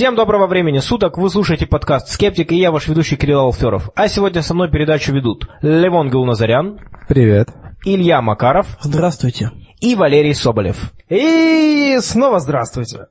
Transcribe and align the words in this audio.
Всем 0.00 0.14
доброго 0.14 0.46
времени 0.46 0.78
суток, 0.78 1.18
вы 1.18 1.28
слушаете 1.28 1.66
подкаст 1.66 2.08
«Скептик» 2.08 2.52
и 2.52 2.56
я 2.56 2.70
ваш 2.72 2.88
ведущий 2.88 3.16
Кирилл 3.16 3.40
Алферов. 3.40 3.90
А 3.94 4.08
сегодня 4.08 4.40
со 4.40 4.54
мной 4.54 4.70
передачу 4.70 5.12
ведут 5.12 5.46
Левон 5.60 6.08
Галназарян. 6.08 6.78
Привет. 7.06 7.50
Илья 7.84 8.22
Макаров. 8.22 8.78
Здравствуйте. 8.80 9.50
И 9.78 9.94
Валерий 9.94 10.34
Соболев. 10.34 10.94
И 11.10 11.98
снова 12.00 12.40
здравствуйте. 12.40 13.08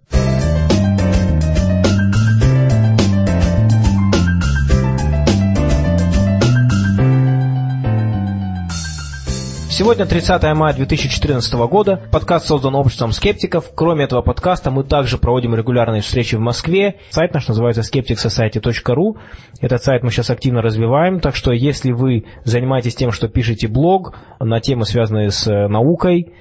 Сегодня 9.80 10.06
30 10.06 10.44
мая 10.56 10.74
2014 10.74 11.54
года. 11.70 12.02
Подкаст 12.12 12.48
создан 12.48 12.76
обществом 12.76 13.14
скептиков. 13.14 13.72
Кроме 13.74 14.04
этого 14.04 14.22
подкаста 14.22 14.72
мы 14.72 14.84
также 14.84 15.18
проводим 15.18 15.56
регулярные 15.56 16.02
встречи 16.02 16.36
в 16.36 16.42
Москве. 16.42 16.98
Сайт 17.12 17.34
наш 17.34 17.48
называется 17.48 17.80
skepticsociety.ru. 17.80 19.18
Этот 19.62 19.82
сайт 19.82 20.04
мы 20.04 20.12
сейчас 20.12 20.32
активно 20.32 20.62
развиваем, 20.62 21.22
так 21.22 21.34
что 21.34 21.54
если 21.54 21.94
вы 21.94 22.26
занимаетесь 22.44 22.94
тем, 22.94 23.12
что 23.12 23.30
пишете 23.30 23.70
блог 23.70 24.18
на 24.42 24.60
темы, 24.60 24.84
связанные 24.84 25.32
с 25.32 25.48
э, 25.48 25.70
наукой, 25.70 26.34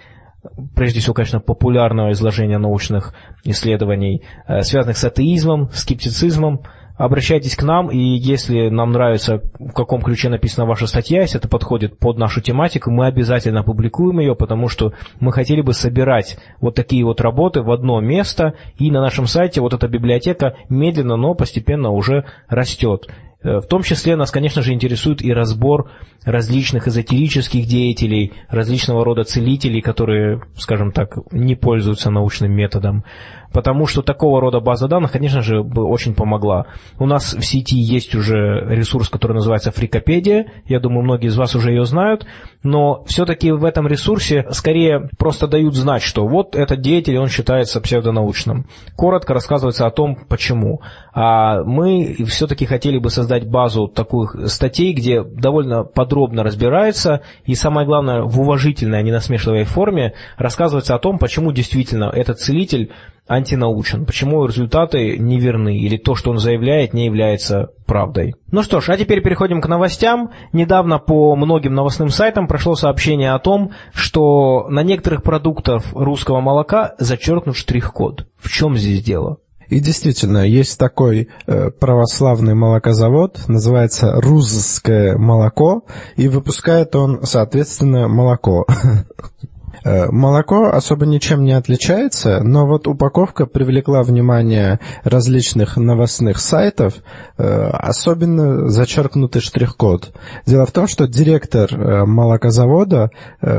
прежде 0.74 0.98
всего, 0.98 1.14
конечно, 1.14 1.38
популярного 1.38 2.10
изложения 2.10 2.58
научных 2.58 3.14
исследований, 3.44 4.24
э, 4.48 4.62
связанных 4.62 4.96
с 4.96 5.04
атеизмом, 5.04 5.70
скептицизмом, 5.70 6.62
обращайтесь 6.98 7.56
к 7.56 7.62
нам, 7.62 7.90
и 7.90 7.98
если 7.98 8.68
нам 8.68 8.92
нравится, 8.92 9.40
в 9.58 9.72
каком 9.72 10.02
ключе 10.02 10.28
написана 10.28 10.66
ваша 10.66 10.86
статья, 10.86 11.22
если 11.22 11.38
это 11.38 11.48
подходит 11.48 11.98
под 11.98 12.18
нашу 12.18 12.42
тематику, 12.42 12.90
мы 12.90 13.06
обязательно 13.06 13.60
опубликуем 13.60 14.18
ее, 14.18 14.34
потому 14.34 14.68
что 14.68 14.92
мы 15.20 15.32
хотели 15.32 15.62
бы 15.62 15.72
собирать 15.72 16.38
вот 16.60 16.74
такие 16.74 17.04
вот 17.04 17.20
работы 17.20 17.62
в 17.62 17.70
одно 17.70 18.00
место, 18.00 18.54
и 18.78 18.90
на 18.90 19.00
нашем 19.00 19.26
сайте 19.26 19.60
вот 19.60 19.72
эта 19.72 19.88
библиотека 19.88 20.56
медленно, 20.68 21.16
но 21.16 21.34
постепенно 21.34 21.90
уже 21.90 22.24
растет. 22.48 23.08
Э, 23.42 23.58
в 23.60 23.66
том 23.66 23.82
числе 23.82 24.16
нас, 24.16 24.30
конечно 24.30 24.62
же, 24.62 24.72
интересует 24.72 25.22
и 25.22 25.32
разбор 25.32 25.90
различных 26.24 26.88
эзотерических 26.88 27.66
деятелей, 27.66 28.32
различного 28.48 29.04
рода 29.04 29.24
целителей, 29.24 29.80
которые, 29.80 30.42
скажем 30.56 30.90
так, 30.90 31.16
не 31.30 31.54
пользуются 31.54 32.10
научным 32.10 32.52
методом 32.52 33.04
потому 33.52 33.86
что 33.86 34.02
такого 34.02 34.40
рода 34.40 34.60
база 34.60 34.88
данных, 34.88 35.12
конечно 35.12 35.42
же, 35.42 35.62
бы 35.62 35.84
очень 35.84 36.14
помогла. 36.14 36.66
У 36.98 37.06
нас 37.06 37.34
в 37.34 37.42
сети 37.42 37.76
есть 37.76 38.14
уже 38.14 38.64
ресурс, 38.68 39.08
который 39.08 39.34
называется 39.34 39.70
Фрикопедия, 39.70 40.52
я 40.66 40.80
думаю, 40.80 41.02
многие 41.02 41.28
из 41.28 41.36
вас 41.36 41.54
уже 41.54 41.70
ее 41.70 41.84
знают, 41.84 42.26
но 42.62 43.04
все-таки 43.06 43.52
в 43.52 43.64
этом 43.64 43.86
ресурсе 43.86 44.46
скорее 44.50 45.08
просто 45.18 45.46
дают 45.46 45.74
знать, 45.74 46.02
что 46.02 46.26
вот 46.26 46.56
этот 46.56 46.80
деятель, 46.80 47.18
он 47.18 47.28
считается 47.28 47.80
псевдонаучным. 47.80 48.66
Коротко 48.96 49.34
рассказывается 49.34 49.86
о 49.86 49.90
том, 49.90 50.16
почему. 50.28 50.80
А 51.12 51.62
мы 51.64 52.16
все-таки 52.26 52.66
хотели 52.66 52.98
бы 52.98 53.10
создать 53.10 53.48
базу 53.48 53.88
таких 53.88 54.36
статей, 54.46 54.92
где 54.92 55.22
довольно 55.22 55.84
подробно 55.84 56.42
разбирается, 56.42 57.22
и 57.44 57.54
самое 57.54 57.86
главное, 57.86 58.22
в 58.22 58.40
уважительной, 58.40 58.98
а 58.98 59.02
не 59.02 59.12
насмешливой 59.12 59.64
форме 59.64 60.14
рассказывается 60.36 60.94
о 60.94 60.98
том, 60.98 61.18
почему 61.18 61.52
действительно 61.52 62.10
этот 62.12 62.40
целитель 62.40 62.92
антинаучен, 63.28 64.06
почему 64.06 64.44
результаты 64.46 65.18
неверны 65.18 65.76
или 65.76 65.96
то, 65.96 66.14
что 66.14 66.30
он 66.30 66.38
заявляет, 66.38 66.94
не 66.94 67.06
является 67.06 67.70
правдой. 67.86 68.34
Ну 68.50 68.62
что 68.62 68.80
ж, 68.80 68.88
а 68.90 68.96
теперь 68.96 69.22
переходим 69.22 69.60
к 69.60 69.68
новостям. 69.68 70.30
Недавно 70.52 70.98
по 70.98 71.36
многим 71.36 71.74
новостным 71.74 72.08
сайтам 72.08 72.48
прошло 72.48 72.74
сообщение 72.74 73.32
о 73.32 73.38
том, 73.38 73.72
что 73.92 74.66
на 74.68 74.82
некоторых 74.82 75.22
продуктах 75.22 75.82
русского 75.92 76.40
молока 76.40 76.94
зачеркнут 76.98 77.56
штрих-код. 77.56 78.26
В 78.38 78.48
чем 78.48 78.76
здесь 78.76 79.02
дело? 79.02 79.38
И 79.68 79.80
действительно, 79.80 80.46
есть 80.46 80.78
такой 80.78 81.28
э, 81.46 81.70
православный 81.70 82.54
молокозавод, 82.54 83.48
называется 83.48 84.12
Рузское 84.14 85.18
молоко, 85.18 85.84
и 86.16 86.28
выпускает 86.28 86.96
он, 86.96 87.20
соответственно, 87.24 88.08
молоко. 88.08 88.66
Э, 89.84 90.10
молоко 90.10 90.70
особо 90.70 91.06
ничем 91.06 91.44
не 91.44 91.52
отличается, 91.52 92.40
но 92.42 92.66
вот 92.66 92.86
упаковка 92.86 93.46
привлекла 93.46 94.02
внимание 94.02 94.80
различных 95.04 95.76
новостных 95.76 96.38
сайтов, 96.38 96.94
э, 97.36 97.42
особенно 97.44 98.68
зачеркнутый 98.68 99.42
штрих-код. 99.42 100.12
Дело 100.46 100.66
в 100.66 100.72
том, 100.72 100.86
что 100.86 101.06
директор 101.06 101.72
э, 101.72 102.04
молокозавода, 102.04 103.10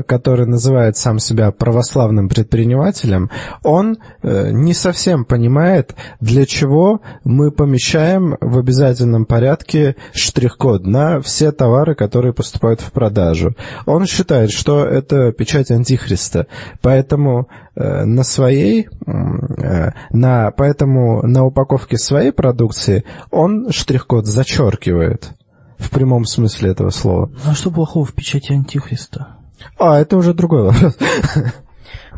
который 0.07 0.45
называет 0.45 0.97
сам 0.97 1.19
себя 1.19 1.51
православным 1.51 2.29
предпринимателем, 2.29 3.29
он 3.63 3.97
не 4.23 4.73
совсем 4.73 5.25
понимает, 5.25 5.95
для 6.19 6.45
чего 6.45 7.01
мы 7.23 7.51
помещаем 7.51 8.37
в 8.41 8.57
обязательном 8.57 9.25
порядке 9.25 9.95
штрих-код 10.13 10.85
на 10.85 11.21
все 11.21 11.51
товары, 11.51 11.95
которые 11.95 12.33
поступают 12.33 12.81
в 12.81 12.91
продажу. 12.91 13.55
Он 13.85 14.05
считает, 14.05 14.51
что 14.51 14.85
это 14.85 15.31
печать 15.31 15.71
антихриста 15.71 16.08
Христа. 16.09 16.47
Поэтому 16.81 17.47
э, 17.75 18.03
на 18.03 18.23
своей, 18.23 18.87
э, 19.05 19.91
на, 20.09 20.51
поэтому 20.51 21.21
на 21.21 21.45
упаковке 21.45 21.97
своей 21.97 22.31
продукции 22.31 23.03
он 23.31 23.69
штрих-код 23.71 24.25
зачеркивает. 24.25 25.31
В 25.77 25.91
прямом 25.91 26.25
смысле 26.25 26.71
этого 26.71 26.89
слова. 26.89 27.29
А 27.45 27.53
что 27.53 27.71
плохого 27.71 28.05
в 28.05 28.13
печати 28.13 28.51
Антихриста? 28.51 29.37
А, 29.77 29.99
это 29.99 30.17
уже 30.17 30.33
другой 30.33 30.63
вопрос. 30.63 30.97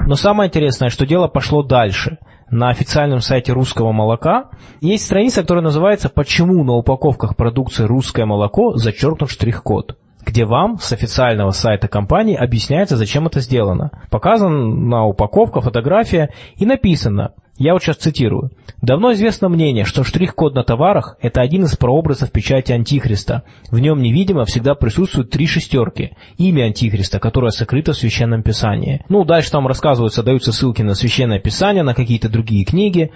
Но 0.08 0.16
самое 0.16 0.48
интересное, 0.48 0.90
что 0.90 1.06
дело 1.06 1.28
пошло 1.28 1.62
дальше. 1.62 2.18
На 2.50 2.70
официальном 2.70 3.20
сайте 3.22 3.54
русского 3.54 3.92
молока 3.92 4.50
есть 4.82 5.06
страница, 5.06 5.42
которая 5.42 5.64
называется 5.64 6.10
«Почему 6.10 6.64
на 6.64 6.74
упаковках 6.74 7.36
продукции 7.36 7.84
русское 7.84 8.26
молоко 8.26 8.76
зачеркнут 8.78 9.30
штрих-код» 9.30 9.98
где 10.24 10.46
вам 10.46 10.78
с 10.80 10.92
официального 10.92 11.52
сайта 11.52 11.88
компании 11.88 12.36
объясняется, 12.36 12.98
зачем 12.98 13.28
это 13.28 13.40
сделано. 13.40 13.92
Показана 14.10 14.76
на 14.76 15.06
упаковка 15.06 15.62
фотография 15.62 16.32
и 16.56 16.66
написано, 16.66 17.34
я 17.62 17.74
вот 17.74 17.84
сейчас 17.84 17.98
цитирую. 17.98 18.52
«Давно 18.82 19.12
известно 19.14 19.48
мнение, 19.48 19.86
что 19.86 20.04
штрих-код 20.04 20.56
на 20.56 20.64
товарах– 20.64 21.18
это 21.22 21.42
один 21.42 21.66
из 21.66 21.78
прообразов 21.78 22.32
печати 22.32 22.72
Антихриста. 22.72 23.44
В 23.70 23.78
нем 23.78 24.02
невидимо 24.02 24.46
всегда 24.46 24.74
присутствуют 24.74 25.30
три 25.30 25.46
шестерки. 25.46 26.14
Имя 26.38 26.66
Антихриста, 26.66 27.20
которое 27.20 27.52
сокрыто 27.52 27.94
в 27.94 27.98
Священном 27.98 28.42
Писании». 28.42 29.06
Ну, 29.10 29.24
дальше 29.24 29.52
там 29.52 29.68
рассказываются, 29.68 30.24
даются 30.24 30.52
ссылки 30.52 30.82
на 30.82 30.96
Священное 30.96 31.40
Писание, 31.40 31.84
на 31.84 31.94
какие-то 31.94 32.30
другие 32.30 32.66
книги. 32.66 33.12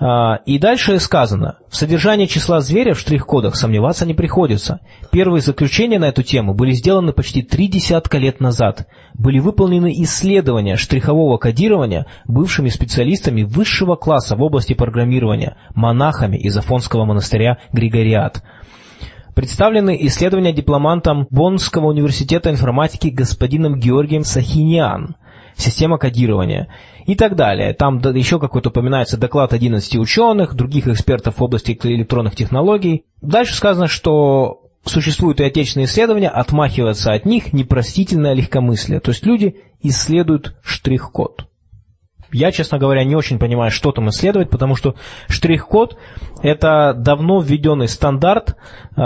А, 0.00 0.40
и 0.44 0.58
дальше 0.58 0.98
сказано, 0.98 1.58
в 1.70 1.76
содержании 1.76 2.26
числа 2.26 2.60
зверя 2.60 2.94
в 2.94 2.98
штрих-кодах 2.98 3.54
сомневаться 3.54 4.04
не 4.06 4.14
приходится. 4.14 4.80
Первые 5.12 5.40
заключения 5.40 6.00
на 6.00 6.06
эту 6.06 6.22
тему 6.24 6.54
были 6.54 6.72
сделаны 6.72 7.12
почти 7.12 7.42
три 7.42 7.68
десятка 7.68 8.18
лет 8.18 8.40
назад. 8.40 8.88
Были 9.14 9.38
выполнены 9.38 9.92
исследования 10.02 10.76
штрихового 10.76 11.38
кодирования 11.38 12.06
бывшими 12.26 12.68
специалистами 12.68 13.42
высшего 13.42 13.94
класса 13.94 14.36
в 14.36 14.42
области 14.42 14.74
программирования, 14.74 15.56
монахами 15.74 16.36
из 16.36 16.56
Афонского 16.56 17.04
монастыря 17.04 17.58
Григориат. 17.72 18.42
Представлены 19.34 19.96
исследования 20.06 20.52
дипломантом 20.52 21.26
Боннского 21.30 21.86
университета 21.86 22.50
информатики 22.50 23.08
господином 23.08 23.78
Георгием 23.78 24.24
Сахиниан– 24.24 25.16
система 25.56 25.98
кодирования 25.98 26.68
и 27.06 27.14
так 27.14 27.36
далее. 27.36 27.72
Там 27.74 27.98
еще 27.98 28.38
какой-то 28.38 28.70
упоминается 28.70 29.16
доклад 29.16 29.52
11 29.52 29.96
ученых, 29.96 30.54
других 30.54 30.88
экспертов 30.88 31.38
в 31.38 31.42
области 31.42 31.78
электронных 31.82 32.34
технологий. 32.34 33.04
Дальше 33.20 33.54
сказано, 33.54 33.86
что 33.86 34.63
существуют 34.84 35.40
и 35.40 35.44
отечественные 35.44 35.86
исследования, 35.86 36.28
отмахиваться 36.28 37.12
от 37.12 37.24
них 37.24 37.52
непростительное 37.52 38.34
легкомыслие. 38.34 39.00
То 39.00 39.10
есть 39.10 39.24
люди 39.24 39.56
исследуют 39.82 40.56
штрих-код. 40.62 41.46
Я, 42.32 42.50
честно 42.50 42.78
говоря, 42.78 43.04
не 43.04 43.14
очень 43.14 43.38
понимаю, 43.38 43.70
что 43.70 43.92
там 43.92 44.08
исследовать, 44.08 44.50
потому 44.50 44.74
что 44.74 44.96
штрих-код– 45.28 45.96
это 46.42 46.92
давно 46.92 47.40
введенный 47.40 47.86
стандарт 47.86 48.56
э, 48.96 49.00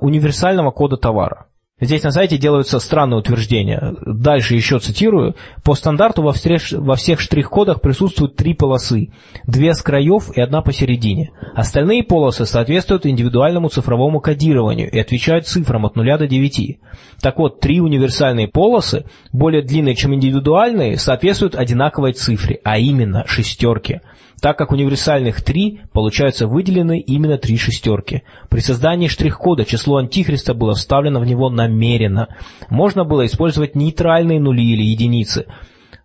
универсального 0.00 0.70
кода 0.70 0.96
товара. 0.96 1.46
Здесь 1.80 2.02
на 2.02 2.10
сайте 2.10 2.36
делаются 2.36 2.78
странные 2.78 3.18
утверждения. 3.18 3.94
Дальше 4.04 4.54
еще 4.54 4.78
цитирую. 4.78 5.34
По 5.64 5.74
стандарту 5.74 6.22
во 6.22 6.32
всех, 6.32 6.60
во 6.72 6.96
всех 6.96 7.20
штрих-кодах 7.20 7.80
присутствуют 7.80 8.36
три 8.36 8.54
полосы. 8.54 9.10
Две 9.46 9.74
с 9.74 9.82
краев 9.82 10.30
и 10.36 10.40
одна 10.40 10.60
посередине. 10.60 11.30
Остальные 11.54 12.04
полосы 12.04 12.44
соответствуют 12.44 13.06
индивидуальному 13.06 13.68
цифровому 13.68 14.20
кодированию 14.20 14.90
и 14.90 14.98
отвечают 14.98 15.46
цифрам 15.46 15.86
от 15.86 15.96
0 15.96 16.18
до 16.18 16.26
9. 16.26 16.78
Так 17.20 17.38
вот, 17.38 17.60
три 17.60 17.80
универсальные 17.80 18.48
полосы, 18.48 19.06
более 19.32 19.62
длинные, 19.62 19.94
чем 19.94 20.14
индивидуальные, 20.14 20.98
соответствуют 20.98 21.54
одинаковой 21.54 22.12
цифре, 22.12 22.60
а 22.62 22.78
именно 22.78 23.24
шестерке 23.26 24.02
так 24.40 24.56
как 24.56 24.72
универсальных 24.72 25.42
три, 25.42 25.80
получаются 25.92 26.46
выделены 26.46 26.98
именно 26.98 27.38
три 27.38 27.56
шестерки. 27.56 28.22
При 28.48 28.60
создании 28.60 29.08
штрих-кода 29.08 29.64
число 29.64 29.98
антихриста 29.98 30.54
было 30.54 30.74
вставлено 30.74 31.20
в 31.20 31.26
него 31.26 31.50
намеренно. 31.50 32.28
Можно 32.70 33.04
было 33.04 33.26
использовать 33.26 33.74
нейтральные 33.74 34.40
нули 34.40 34.64
или 34.64 34.82
единицы, 34.82 35.46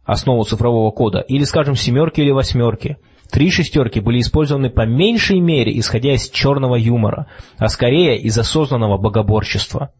основу 0.03 0.43
цифрового 0.43 0.91
кода, 0.91 1.19
или, 1.19 1.43
скажем, 1.43 1.75
семерки 1.75 2.21
или 2.21 2.31
восьмерки. 2.31 2.97
Три 3.31 3.49
шестерки 3.49 3.99
были 3.99 4.19
использованы 4.19 4.69
по 4.69 4.85
меньшей 4.85 5.39
мере, 5.39 5.77
исходя 5.79 6.13
из 6.13 6.29
черного 6.29 6.75
юмора, 6.75 7.27
а 7.57 7.69
скорее 7.69 8.17
из 8.17 8.37
осознанного 8.37 8.97
богоборчества. 8.97 9.91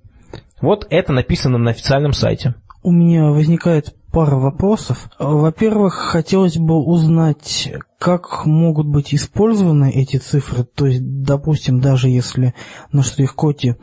Вот 0.61 0.85
это 0.89 1.11
написано 1.11 1.57
на 1.57 1.71
официальном 1.71 2.13
сайте. 2.13 2.55
У 2.83 2.91
меня 2.91 3.31
возникает 3.31 3.95
пара 4.15 4.37
вопросов. 4.37 5.09
Во-первых, 5.19 5.93
хотелось 5.95 6.55
бы 6.55 6.81
узнать, 6.81 7.69
как 7.99 8.45
могут 8.45 8.87
быть 8.87 9.13
использованы 9.13 9.91
эти 9.91 10.15
цифры. 10.15 10.63
То 10.63 10.85
есть, 10.85 11.01
допустим, 11.03 11.81
даже 11.81 12.07
если 12.07 12.55
на 12.93 13.03
штрих-коде 13.03 13.75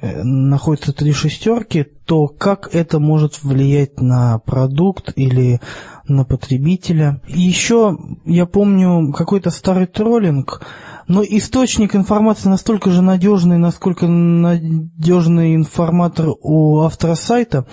э, 0.00 0.22
находятся 0.22 0.92
три 0.92 1.10
шестерки, 1.10 1.88
то 2.06 2.28
как 2.28 2.72
это 2.72 3.00
может 3.00 3.42
влиять 3.42 4.00
на 4.00 4.38
продукт 4.38 5.12
или 5.16 5.60
на 6.06 6.24
потребителя. 6.24 7.20
Еще 7.26 7.98
я 8.24 8.46
помню 8.46 9.12
какой-то 9.12 9.50
старый 9.50 9.88
троллинг, 9.88 10.62
но 11.08 11.22
источник 11.22 11.96
информации 11.96 12.48
настолько 12.48 12.90
же 12.90 13.02
надежный, 13.02 13.58
насколько 13.58 14.06
надежный 14.06 15.56
информатор 15.56 16.28
у 16.40 16.80
автора 16.80 17.14
сайта. 17.14 17.66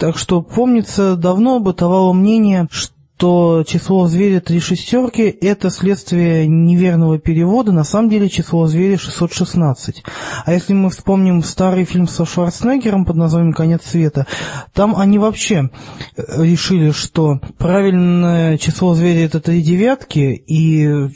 Так 0.00 0.16
что, 0.16 0.40
помнится, 0.40 1.14
давно 1.14 1.60
бытовало 1.60 2.14
мнение, 2.14 2.66
что 2.70 3.64
число 3.68 4.06
зверя 4.06 4.40
три 4.40 4.58
шестерки– 4.58 5.24
это 5.42 5.68
следствие 5.68 6.46
неверного 6.46 7.18
перевода, 7.18 7.70
на 7.70 7.84
самом 7.84 8.08
деле 8.08 8.30
число 8.30 8.66
зверя 8.66 8.96
616. 8.96 10.02
А 10.46 10.52
если 10.54 10.72
мы 10.72 10.88
вспомним 10.88 11.42
старый 11.42 11.84
фильм 11.84 12.08
со 12.08 12.24
Шварценеггером 12.24 13.04
под 13.04 13.16
названием 13.16 13.52
«Конец 13.52 13.82
света», 13.84 14.26
там 14.72 14.96
они 14.96 15.18
вообще 15.18 15.68
э, 16.16 16.44
решили, 16.46 16.92
что 16.92 17.38
правильное 17.58 18.56
число 18.56 18.94
зверя– 18.94 19.24
это 19.26 19.40
три 19.40 19.60
девятки, 19.62 20.42
и 20.46 21.10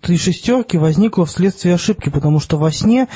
три 0.00 0.16
шестерки 0.16 0.78
возникло 0.78 1.26
вследствие 1.26 1.74
ошибки, 1.74 2.08
потому 2.08 2.38
что 2.38 2.56
во 2.56 2.70
сне 2.70 3.08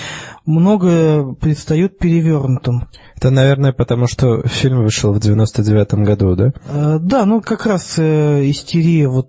многое 0.47 1.33
предстает 1.35 1.97
перевернутым. 1.97 2.89
Это, 3.23 3.31
наверное, 3.31 3.73
потому 3.73 4.09
что 4.09 4.43
фильм 4.49 4.83
вышел 4.83 5.13
в 5.13 5.19
99-м 5.19 6.03
году, 6.03 6.35
да? 6.35 6.53
Э, 6.67 6.99
да, 7.01 7.25
ну 7.25 7.41
как 7.41 7.67
раз 7.67 7.95
э, 7.97 8.51
истерия 8.51 9.07
вот 9.07 9.29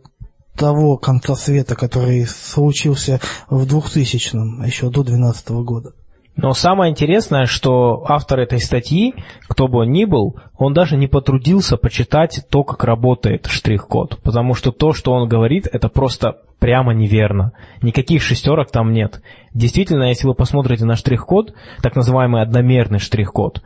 того 0.57 0.97
конца 0.97 1.35
света, 1.35 1.75
который 1.75 2.25
случился 2.25 3.19
в 3.51 3.67
2000-м, 3.67 4.63
еще 4.63 4.89
до 4.89 5.03
2012 5.03 5.49
года. 5.63 5.91
Но 6.35 6.55
самое 6.55 6.89
интересное, 6.89 7.45
что 7.45 8.03
автор 8.07 8.39
этой 8.39 8.59
статьи, 8.59 9.13
кто 9.47 9.67
бы 9.67 9.81
он 9.81 9.91
ни 9.91 10.05
был, 10.05 10.39
он 10.57 10.73
даже 10.73 10.97
не 10.97 11.05
потрудился 11.05 11.77
почитать 11.77 12.41
то, 12.49 12.63
как 12.63 12.83
работает 12.83 13.45
штрих-код. 13.45 14.21
Потому 14.23 14.55
что 14.55 14.71
то, 14.71 14.93
что 14.93 15.11
он 15.11 15.29
говорит, 15.29 15.67
это 15.71 15.87
просто 15.87 16.37
прямо 16.63 16.93
неверно. 16.93 17.51
Никаких 17.81 18.21
шестерок 18.21 18.71
там 18.71 18.93
нет. 18.93 19.21
Действительно, 19.53 20.03
если 20.03 20.27
вы 20.27 20.33
посмотрите 20.33 20.85
на 20.85 20.95
штрих-код, 20.95 21.53
так 21.81 21.93
называемый 21.97 22.41
одномерный 22.41 22.99
штрих-код, 22.99 23.61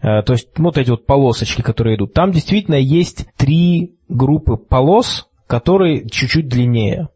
э, 0.00 0.22
то 0.22 0.32
есть 0.32 0.50
вот 0.56 0.78
эти 0.78 0.90
вот 0.90 1.06
полосочки, 1.06 1.60
которые 1.60 1.96
идут, 1.96 2.14
там 2.14 2.30
действительно 2.30 2.76
есть 2.76 3.26
три 3.36 3.96
группы 4.08 4.56
полос, 4.56 5.26
которые 5.48 6.08
чуть-чуть 6.08 6.46
длиннее. 6.46 7.08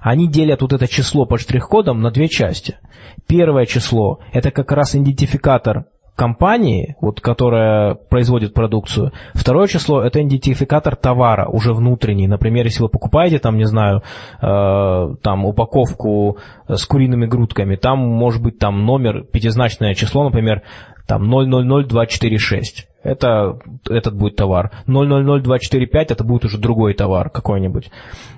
Они 0.00 0.28
делят 0.28 0.62
вот 0.62 0.72
это 0.72 0.86
число 0.86 1.26
под 1.26 1.40
штрих-кодом 1.40 2.00
на 2.00 2.12
две 2.12 2.28
части. 2.28 2.76
Первое 3.26 3.66
число– 3.66 4.20
это 4.32 4.52
как 4.52 4.70
раз 4.70 4.94
идентификатор 4.94 5.86
компании, 6.20 6.96
вот, 7.00 7.22
которая 7.22 7.94
производит 7.94 8.52
продукцию. 8.52 9.12
Второе 9.32 9.68
число– 9.68 10.02
это 10.04 10.20
идентификатор 10.20 10.94
товара, 10.94 11.48
уже 11.48 11.72
внутренний. 11.72 12.28
Например, 12.28 12.66
если 12.66 12.82
вы 12.82 12.90
покупаете, 12.90 13.38
там, 13.38 13.56
не 13.56 13.64
знаю, 13.64 14.02
э, 14.42 15.14
там, 15.22 15.46
упаковку 15.46 16.36
с 16.68 16.84
куриными 16.84 17.24
грудками, 17.24 17.76
там 17.76 18.00
может 18.00 18.42
быть 18.42 18.58
там 18.58 18.84
номер, 18.84 19.24
пятизначное 19.32 19.94
число, 19.94 20.24
например, 20.24 20.60
там 21.08 21.22
000246. 21.22 22.86
Это, 23.02 23.58
этот 23.88 24.14
будет 24.14 24.36
товар. 24.36 24.72
000245 24.86 26.10
это 26.10 26.22
будет 26.22 26.44
уже 26.44 26.58
другой 26.58 26.92
товар 26.92 27.30
какой-нибудь. 27.30 27.90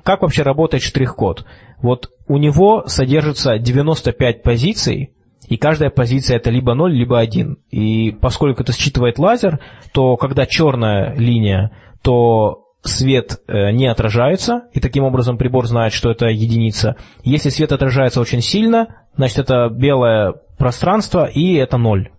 Как 0.05 0.23
вообще 0.23 0.43
работает 0.45 0.85
штрих-код? 0.85 1.45
Вот 1.83 2.11
у 2.29 2.39
него 2.39 2.85
содержится 2.87 3.59
95 3.59 4.45
позиций, 4.45 5.11
и 5.49 5.57
каждая 5.57 5.91
позиция 5.91 6.37
это 6.37 6.51
либо 6.51 6.75
0, 6.75 6.93
либо 6.93 7.19
1. 7.19 7.59
И 7.71 8.13
поскольку 8.13 8.63
это 8.63 8.73
считывает 8.73 9.19
лазер, 9.19 9.61
то 9.93 10.17
когда 10.17 10.47
черная 10.47 11.15
линия, 11.17 11.73
то 12.03 12.63
свет 12.83 13.41
э, 13.47 13.71
не 13.71 13.87
отражается, 13.87 14.65
и 14.73 14.81
таким 14.81 15.05
образом 15.05 15.39
прибор 15.39 15.67
знает, 15.67 15.93
что 15.93 16.11
это 16.11 16.27
единица. 16.27 16.97
Если 17.23 17.49
свет 17.51 17.73
отражается 17.73 18.21
очень 18.21 18.41
сильно, 18.41 19.07
значит 19.17 19.39
это 19.39 19.69
белое 19.69 20.35
пространство, 20.59 21.27
и 21.27 21.55
это 21.55 21.77
0. 21.77 22.11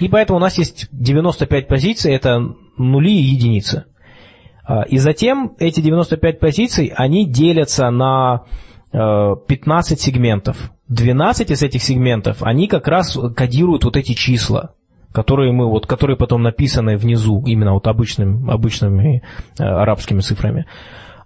И 0.00 0.08
поэтому 0.08 0.38
у 0.38 0.42
нас 0.42 0.58
есть 0.58 0.88
95 0.92 1.68
позиций, 1.68 2.14
это 2.14 2.40
нули 2.76 3.12
и 3.12 3.22
единицы. 3.22 3.86
А, 4.64 4.82
и 4.82 4.98
затем 4.98 5.54
эти 5.58 5.80
95 5.80 6.40
позиций, 6.40 6.92
они 6.94 7.26
делятся 7.26 7.90
на 7.90 8.44
15 8.92 9.98
э, 9.98 10.02
сегментов. 10.02 10.72
12 10.88 11.50
из 11.50 11.62
этих 11.62 11.82
сегментов, 11.82 12.42
они 12.42 12.68
как 12.68 12.86
раз 12.88 13.18
кодируют 13.36 13.84
вот 13.84 13.96
эти 13.96 14.12
числа, 14.12 14.72
которые 15.12 15.52
мы, 15.52 15.68
вот, 15.68 15.86
которые 15.86 16.16
потом 16.16 16.42
написаны 16.42 16.96
внизу, 16.96 17.42
именно 17.46 17.72
вот 17.72 17.86
обычным, 17.86 18.50
обычными 18.50 19.22
э, 19.58 19.64
арабскими 19.64 20.20
цифрами. 20.20 20.66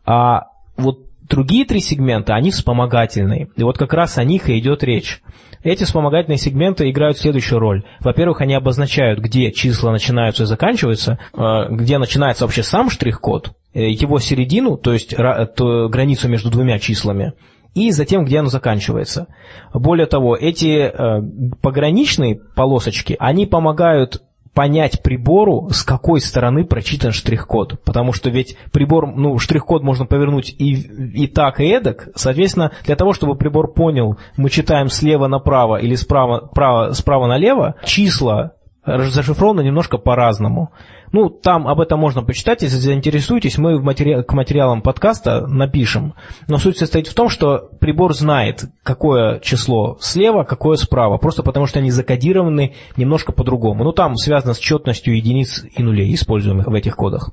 А 0.07 0.47
вот 0.77 1.01
другие 1.29 1.67
три 1.67 1.81
сегмента, 1.81 2.35
они 2.35 2.51
вспомогательные. 2.51 3.49
И 3.57 3.63
вот 3.63 3.77
как 3.77 3.93
раз 3.93 4.17
о 4.17 4.25
них 4.25 4.49
и 4.49 4.59
идет 4.59 4.83
речь. 4.83 5.21
Эти 5.63 5.85
вспомогательные 5.85 6.39
сегменты 6.39 6.89
играют 6.89 7.19
следующую 7.19 7.59
роль. 7.59 7.85
Во-первых, 8.01 8.41
они 8.41 8.55
обозначают, 8.55 9.21
где 9.21 9.53
числа 9.53 9.93
начинаются 9.93 10.45
и 10.45 10.47
заканчиваются, 10.47 11.19
э, 11.35 11.67
где 11.71 11.99
начинается 11.99 12.45
вообще 12.45 12.63
сам 12.63 12.89
штрих-код, 12.89 13.53
э, 13.75 13.91
его 13.91 14.21
середину, 14.21 14.79
то 14.79 14.95
есть 14.95 15.15
границу 15.15 16.29
между 16.29 16.51
двумя 16.51 16.79
числами, 16.79 17.35
и 17.75 17.91
затем, 17.91 18.25
где 18.25 18.39
оно 18.41 18.49
заканчивается. 18.49 19.29
Более 19.73 20.07
того, 20.07 20.37
эти 20.37 20.91
э, 20.91 21.23
пограничные 21.63 22.37
полосочки, 22.37 23.17
они 23.19 23.47
помогают 23.47 24.23
понять 24.55 25.03
прибору, 25.03 25.69
с 25.71 25.85
какой 25.85 26.21
стороны 26.21 26.65
прочитан 26.65 27.13
штрих-код. 27.13 27.81
Потому 27.85 28.13
что 28.13 28.31
ведь 28.31 28.57
прибор, 28.73 29.07
ну, 29.07 29.39
штрих-код 29.39 29.83
можно 29.83 30.07
повернуть 30.07 30.55
и, 30.59 30.73
и 30.75 31.27
так, 31.29 31.61
и 31.61 31.67
эдак. 31.67 32.09
Соответственно, 32.15 32.73
для 32.85 32.97
того, 32.97 33.13
чтобы 33.13 33.37
прибор 33.37 33.73
понял, 33.73 34.19
мы 34.37 34.51
читаем 34.51 34.89
слева 34.89 35.29
направо 35.29 35.77
или 35.77 35.95
справа, 35.95 36.41
право, 36.53 36.93
справа 36.93 37.27
налево, 37.27 37.77
числа 37.85 38.53
зашифрованы 38.85 39.63
немножко 39.63 39.99
по-разному. 39.99 40.71
Ну, 41.13 41.29
там 41.29 41.67
об 41.67 41.81
этом 41.81 41.99
можно 41.99 42.23
почитать, 42.23 42.63
если 42.63 42.77
заинтересуетесь, 42.77 43.59
мы 43.59 43.79
в 43.79 43.83
матери... 43.83 44.23
к 44.23 44.33
материалам 44.33 44.81
подкаста 44.81 45.47
напишем. 45.47 46.15
Но 46.49 46.59
суть 46.59 46.79
состоит 46.79 47.09
в 47.09 47.15
том, 47.15 47.29
что 47.29 47.69
прибор 47.81 48.15
знает, 48.15 48.65
какое 48.83 49.41
число 49.41 49.99
слева, 50.01 50.45
какое 50.45 50.77
справа, 50.77 51.19
просто 51.19 51.43
потому 51.43 51.67
что 51.67 51.81
они 51.81 51.91
закодированы 51.91 52.75
немножко 52.97 53.33
по-другому. 53.33 53.85
Ну, 53.85 53.93
там 53.93 54.17
связано 54.17 54.55
с 54.55 54.59
четностью 54.59 55.17
единиц 55.17 55.65
и 55.77 55.83
нулей, 55.83 56.15
используемых 56.15 56.67
в 56.67 56.75
этих 56.75 56.97
кодах. 56.97 57.31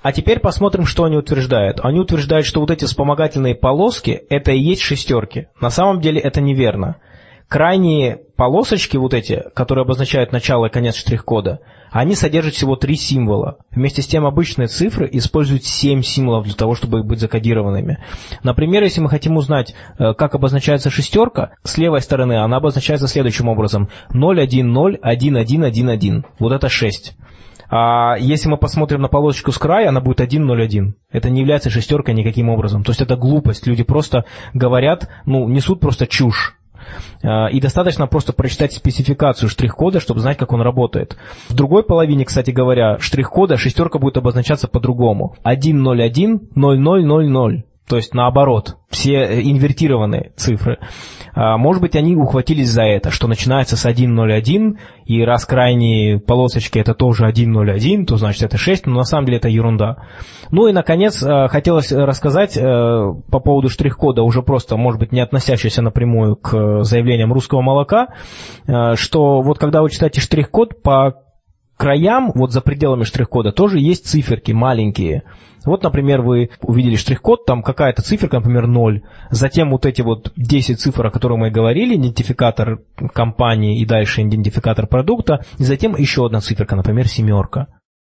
А 0.00 0.12
теперь 0.12 0.38
посмотрим, 0.38 0.86
что 0.86 1.04
они 1.04 1.16
утверждают. 1.16 1.80
Они 1.82 1.98
утверждают, 1.98 2.46
что 2.46 2.60
вот 2.60 2.70
эти 2.70 2.84
вспомогательные 2.84 3.54
полоски– 3.54 4.10
это 4.30 4.52
и 4.52 4.60
есть 4.60 4.82
шестерки. 4.82 5.48
На 5.60 5.70
самом 5.70 6.00
деле 6.00 6.20
это 6.20 6.40
неверно. 6.40 6.96
Крайние 7.48 8.20
полосочки 8.36 8.96
вот 8.98 9.14
эти, 9.14 9.42
которые 9.54 9.84
обозначают 9.84 10.32
начало 10.32 10.66
и 10.66 10.70
конец 10.70 10.96
штрих-кода, 10.96 11.60
они 11.90 12.14
содержат 12.14 12.52
всего 12.52 12.76
три 12.76 12.94
символа. 12.94 13.56
Вместе 13.70 14.02
с 14.02 14.06
тем 14.06 14.26
обычные 14.26 14.68
цифры 14.68 15.08
используют 15.10 15.64
семь 15.64 16.02
символов 16.02 16.44
для 16.44 16.52
того, 16.52 16.74
чтобы 16.74 17.02
быть 17.02 17.20
закодированными. 17.20 18.04
Например, 18.42 18.82
если 18.82 19.00
мы 19.00 19.08
хотим 19.08 19.38
узнать, 19.38 19.74
э, 19.98 20.12
как 20.12 20.34
обозначается 20.34 20.90
шестерка, 20.90 21.52
с 21.62 21.78
левой 21.78 22.02
стороны 22.02 22.34
она 22.34 22.58
обозначается 22.58 23.08
следующим 23.08 23.48
образом. 23.48 23.88
0101111. 24.12 26.26
Вот 26.38 26.52
это 26.52 26.68
6. 26.68 27.16
А 27.70 28.16
если 28.18 28.50
мы 28.50 28.58
посмотрим 28.58 29.00
на 29.00 29.08
полосочку 29.08 29.52
с 29.52 29.58
края, 29.58 29.88
она 29.88 30.02
будет 30.02 30.20
101. 30.20 30.96
Это 31.10 31.30
не 31.30 31.40
является 31.40 31.70
шестеркой 31.70 32.14
никаким 32.14 32.50
образом. 32.50 32.84
То 32.84 32.90
есть 32.90 33.00
это 33.00 33.16
глупость. 33.16 33.66
Люди 33.66 33.84
просто 33.84 34.26
говорят, 34.52 35.08
ну, 35.24 35.48
несут 35.48 35.80
просто 35.80 36.06
чушь. 36.06 36.57
А, 37.22 37.46
и 37.48 37.60
достаточно 37.60 38.06
просто 38.06 38.32
прочитать 38.32 38.72
спецификацию 38.72 39.48
штрих-кода, 39.48 40.00
чтобы 40.00 40.20
знать, 40.20 40.38
как 40.38 40.52
он 40.52 40.60
работает. 40.60 41.16
В 41.48 41.54
другой 41.54 41.82
половине, 41.82 42.24
кстати 42.24 42.50
говоря, 42.50 42.98
штрих-кода 42.98 43.56
шестерка 43.56 43.98
будет 43.98 44.16
обозначаться 44.16 44.68
по-другому. 44.68 45.36
101 45.40 46.50
0000. 46.54 47.64
То 47.88 47.96
есть 47.96 48.14
наоборот, 48.14 48.76
все 48.90 49.42
инвертированные 49.42 50.32
цифры. 50.36 50.78
А, 51.34 51.56
может 51.56 51.82
быть, 51.82 51.96
они 51.96 52.16
ухватились 52.16 52.70
за 52.70 52.82
это, 52.82 53.10
что 53.10 53.28
начинается 53.28 53.76
с 53.76 53.86
1.01, 53.86 54.78
и 55.06 55.22
раз 55.22 55.44
крайние 55.44 56.18
полосочки 56.18 56.78
это 56.78 56.94
тоже 56.94 57.26
1.01, 57.26 58.04
то 58.04 58.16
значит 58.16 58.42
это 58.42 58.56
6, 58.56 58.86
но 58.86 58.96
на 58.96 59.04
самом 59.04 59.26
деле 59.26 59.38
это 59.38 59.48
ерунда. 59.48 60.04
Ну 60.50 60.66
и, 60.66 60.72
наконец, 60.72 61.22
а, 61.22 61.48
хотелось 61.48 61.92
рассказать 61.92 62.56
э, 62.56 62.60
по 62.62 63.40
поводу 63.40 63.68
штрих-кода, 63.68 64.22
уже 64.22 64.42
просто, 64.42 64.76
может 64.76 65.00
быть, 65.00 65.12
не 65.12 65.20
относящийся 65.20 65.82
напрямую 65.82 66.36
к 66.36 66.82
заявлениям 66.82 67.32
русского 67.32 67.60
молока, 67.60 68.08
э, 68.66 68.94
что 68.96 69.40
вот 69.40 69.58
когда 69.58 69.82
вы 69.82 69.90
читаете 69.90 70.20
штрих-код, 70.20 70.82
по 70.82 71.27
краям, 71.78 72.32
вот 72.34 72.52
за 72.52 72.60
пределами 72.60 73.04
штрих-кода, 73.04 73.52
тоже 73.52 73.78
есть 73.78 74.06
циферки 74.06 74.52
маленькие– 74.52 75.22
вот, 75.64 75.82
например, 75.82 76.22
вы 76.22 76.50
увидели 76.62 76.96
штрих-код, 76.96 77.44
там 77.44 77.62
какая-то 77.62 78.02
циферка, 78.02 78.38
например, 78.38 78.66
0. 78.66 79.02
Затем 79.30 79.70
вот 79.70 79.86
эти 79.86 80.02
вот 80.02 80.32
10 80.36 80.80
цифр, 80.80 81.06
о 81.06 81.10
которых 81.10 81.38
мы 81.38 81.50
говорили, 81.50 81.96
идентификатор 81.96 82.80
компании 83.12 83.80
и 83.80 83.84
дальше 83.84 84.22
идентификатор 84.22 84.86
продукта. 84.86 85.44
И 85.58 85.64
затем 85.64 85.94
еще 85.96 86.24
одна 86.24 86.40
циферка, 86.40 86.76
например, 86.76 87.06
семерка. 87.08 87.66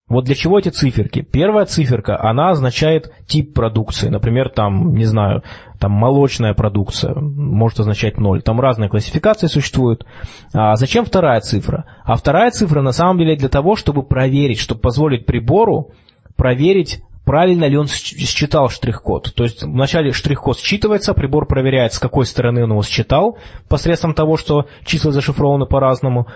Вот 0.10 0.24
для 0.24 0.36
чего 0.36 0.58
эти 0.58 0.70
циферки? 0.70 1.22
Первая 1.22 1.66
циферка, 1.66 2.18
она 2.22 2.52
означает 2.52 3.12
тип 3.28 3.54
продукции. 3.54 4.08
Например, 4.08 4.48
там, 4.48 4.94
не 4.96 5.04
знаю, 5.04 5.44
там 5.80 5.92
молочная 5.92 6.54
продукция 6.54 7.14
может 7.14 7.82
означать 7.82 8.18
0. 8.18 8.42
Там 8.42 8.62
разные 8.62 8.90
классификации 8.90 9.48
существуют. 9.48 10.06
А 10.54 10.76
зачем 10.76 11.04
вторая 11.04 11.42
цифра? 11.42 11.86
А 12.06 12.16
вторая 12.16 12.52
цифра 12.52 12.82
на 12.82 12.94
самом 12.94 13.18
деле 13.18 13.36
для 13.36 13.50
того, 13.50 13.76
чтобы 13.76 14.04
проверить, 14.04 14.60
чтобы 14.60 14.80
позволить 14.80 15.26
прибору 15.26 15.92
проверить 16.38 17.02
правильно 17.28 17.66
ли 17.66 17.78
он 17.78 17.88
считал 17.88 18.70
штрих-код. 18.70 19.34
То 19.36 19.44
есть 19.44 19.62
вначале 19.62 20.14
штрих-код 20.14 20.58
считывается, 20.58 21.14
прибор 21.14 21.46
проверяет, 21.46 21.92
с 21.92 22.00
какой 22.00 22.26
стороны 22.26 22.64
он 22.64 22.72
его 22.72 22.84
считал, 22.84 23.38
посредством 23.68 24.14
того, 24.14 24.38
что 24.38 24.68
числа 24.86 25.12
зашифрованы 25.12 25.66
по-разному. 25.66 26.28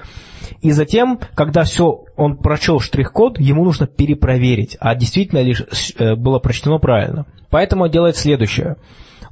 И 0.59 0.71
затем, 0.71 1.17
когда 1.33 1.63
все, 1.63 2.03
он 2.17 2.35
прочел 2.35 2.81
штрих-код, 2.81 3.39
ему 3.39 3.63
нужно 3.63 3.87
перепроверить, 3.87 4.75
а 4.81 4.93
действительно 4.93 5.39
ли 5.39 5.55
э, 5.97 6.15
было 6.15 6.39
прочтено 6.39 6.77
правильно. 6.77 7.25
Поэтому 7.49 7.85
он 7.85 7.89
делает 7.89 8.17
следующее. 8.17 8.75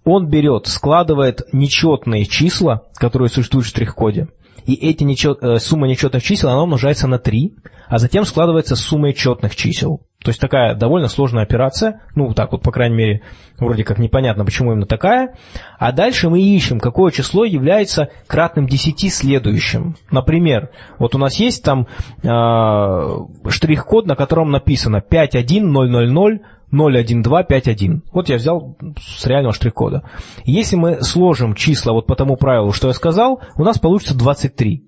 Он 0.06 0.30
берет, 0.30 0.68
складывает 0.68 1.42
нечетные 1.51 2.24
числа, 2.24 2.84
которые 2.96 3.28
существуют 3.28 3.66
в 3.66 3.70
штрих-коде, 3.70 4.30
и 4.66 4.75
эти 4.75 5.04
нечет, 5.04 5.39
э, 5.42 5.60
сумма 5.60 5.89
нечетных 5.89 6.24
чисел, 6.24 6.51
она 6.51 6.63
умножается 6.63 7.08
на 7.08 7.20
3, 7.20 7.54
а 7.89 7.98
затем 7.98 8.24
складывается 8.24 8.78
сумма 8.78 9.12
четных 9.12 9.58
чисел. 9.58 10.06
То 10.24 10.32
есть 10.32 10.42
такая 10.42 10.76
довольно 10.76 11.08
сложная 11.08 11.44
операция, 11.44 12.02
ну 12.14 12.34
так 12.34 12.52
вот, 12.52 12.62
по 12.62 12.72
крайней 12.72 12.96
мере, 12.96 13.22
вроде 13.58 13.86
как 13.86 14.00
непонятно, 14.00 14.44
почему 14.44 14.74
именно 14.74 14.86
такая. 14.86 15.36
А 15.78 15.94
дальше 15.94 16.30
мы 16.30 16.42
ищем, 16.42 16.82
какое 16.82 17.12
число 17.12 17.46
является 17.46 18.10
кратным 18.28 18.68
10 18.68 19.14
следующим. 19.14 19.96
Например, 20.12 20.72
вот 20.98 21.16
у 21.16 21.18
нас 21.18 21.36
есть 21.36 21.64
там 21.64 21.88
э, 22.22 23.50
штрих-код, 23.50 24.08
на 24.08 24.18
котором 24.18 24.52
написано 24.52 25.00
51000 25.00 26.42
01251. 26.72 28.04
Вот 28.12 28.30
я 28.30 28.36
взял 28.36 28.78
с 29.00 29.26
реального 29.26 29.54
штрих-кода. 29.54 30.04
Если 30.44 30.76
мы 30.76 31.02
сложим 31.02 31.56
числа 31.56 31.94
вот 31.94 32.06
по 32.06 32.16
тому 32.16 32.36
правилу, 32.36 32.74
что 32.74 32.90
я 32.90 32.94
сказал, 32.94 33.42
у 33.56 33.64
нас 33.64 33.80
получится 33.80 34.18
23. 34.18 34.84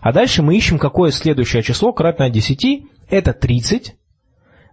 А 0.00 0.12
дальше 0.12 0.42
мы 0.42 0.56
ищем, 0.56 0.78
какое 0.78 1.10
следующее 1.10 1.62
число 1.62 1.92
кратное 1.92 2.30
10. 2.30 2.84
Это 3.10 3.32
30. 3.32 3.96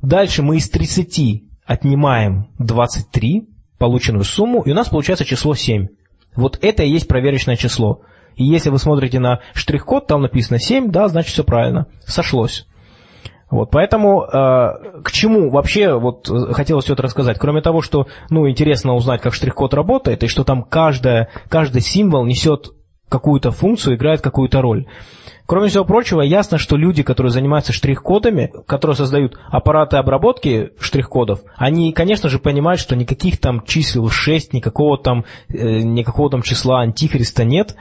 Дальше 0.03 0.43
мы 0.43 0.57
из 0.57 0.69
30 0.69 1.43
отнимаем 1.65 2.49
23, 2.59 3.47
полученную 3.79 4.25
сумму, 4.25 4.61
и 4.61 4.71
у 4.71 4.75
нас 4.75 4.89
получается 4.89 5.23
число 5.23 5.55
7. 5.55 5.87
Вот 6.35 6.59
это 6.61 6.83
и 6.83 6.89
есть 6.89 7.07
проверочное 7.07 7.55
число. 7.55 8.01
И 8.35 8.43
если 8.43 8.69
вы 8.69 8.79
смотрите 8.79 9.19
на 9.19 9.39
штрих-код, 9.53 10.07
там 10.07 10.21
написано 10.21 10.59
7, 10.59 10.91
да, 10.91 11.07
значит 11.07 11.31
все 11.31 11.45
правильно, 11.45 11.87
сошлось. 12.05 12.67
Вот, 13.49 13.71
поэтому 13.71 14.23
э, 14.23 15.01
к 15.03 15.11
чему 15.11 15.49
вообще 15.49 15.97
вот 15.97 16.27
хотелось 16.51 16.83
все 16.83 16.95
это 16.95 17.03
рассказать, 17.03 17.39
кроме 17.39 17.61
того, 17.61 17.81
что 17.81 18.07
ну 18.29 18.49
интересно 18.49 18.95
узнать, 18.95 19.21
как 19.21 19.33
штрих-код 19.33 19.73
работает 19.73 20.23
и 20.23 20.27
что 20.27 20.43
там 20.43 20.63
каждая, 20.63 21.29
каждый 21.47 21.81
символ 21.81 22.25
несет 22.25 22.73
какую-то 23.13 23.51
функцию, 23.51 23.95
играет 23.95 24.21
какую-то 24.21 24.59
роль. 24.59 24.87
Кроме 25.45 25.67
всего 25.67 25.85
прочего, 25.85 26.21
ясно, 26.21 26.57
что 26.57 26.77
люди, 26.77 27.03
которые 27.03 27.31
занимаются 27.31 27.71
штрих-кодами, 27.71 28.51
которые 28.65 28.95
создают 28.95 29.37
аппараты 29.49 29.97
обработки 29.97 30.71
штрих-кодов, 30.79 31.41
они, 31.55 31.93
конечно 31.93 32.27
же, 32.27 32.39
понимают, 32.39 32.79
что 32.79 32.95
никаких 32.95 33.39
там 33.39 33.63
чисел 33.65 34.09
6, 34.09 34.53
никакого 34.53 34.97
там, 34.97 35.25
э, 35.49 35.81
никакого 35.81 36.31
там 36.31 36.41
числа 36.41 36.81
антихриста 36.81 37.43
нет. 37.43 37.75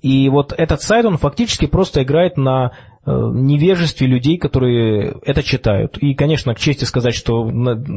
И 0.00 0.30
вот 0.30 0.54
этот 0.56 0.80
сайт, 0.80 1.04
он 1.04 1.18
фактически 1.18 1.66
просто 1.66 2.02
играет 2.02 2.38
на 2.38 2.72
невежестве 3.06 4.06
людей, 4.06 4.36
которые 4.36 5.16
это 5.24 5.42
читают. 5.42 5.96
И, 5.98 6.14
конечно, 6.14 6.54
к 6.54 6.58
чести 6.58 6.84
сказать, 6.84 7.14
что 7.14 7.48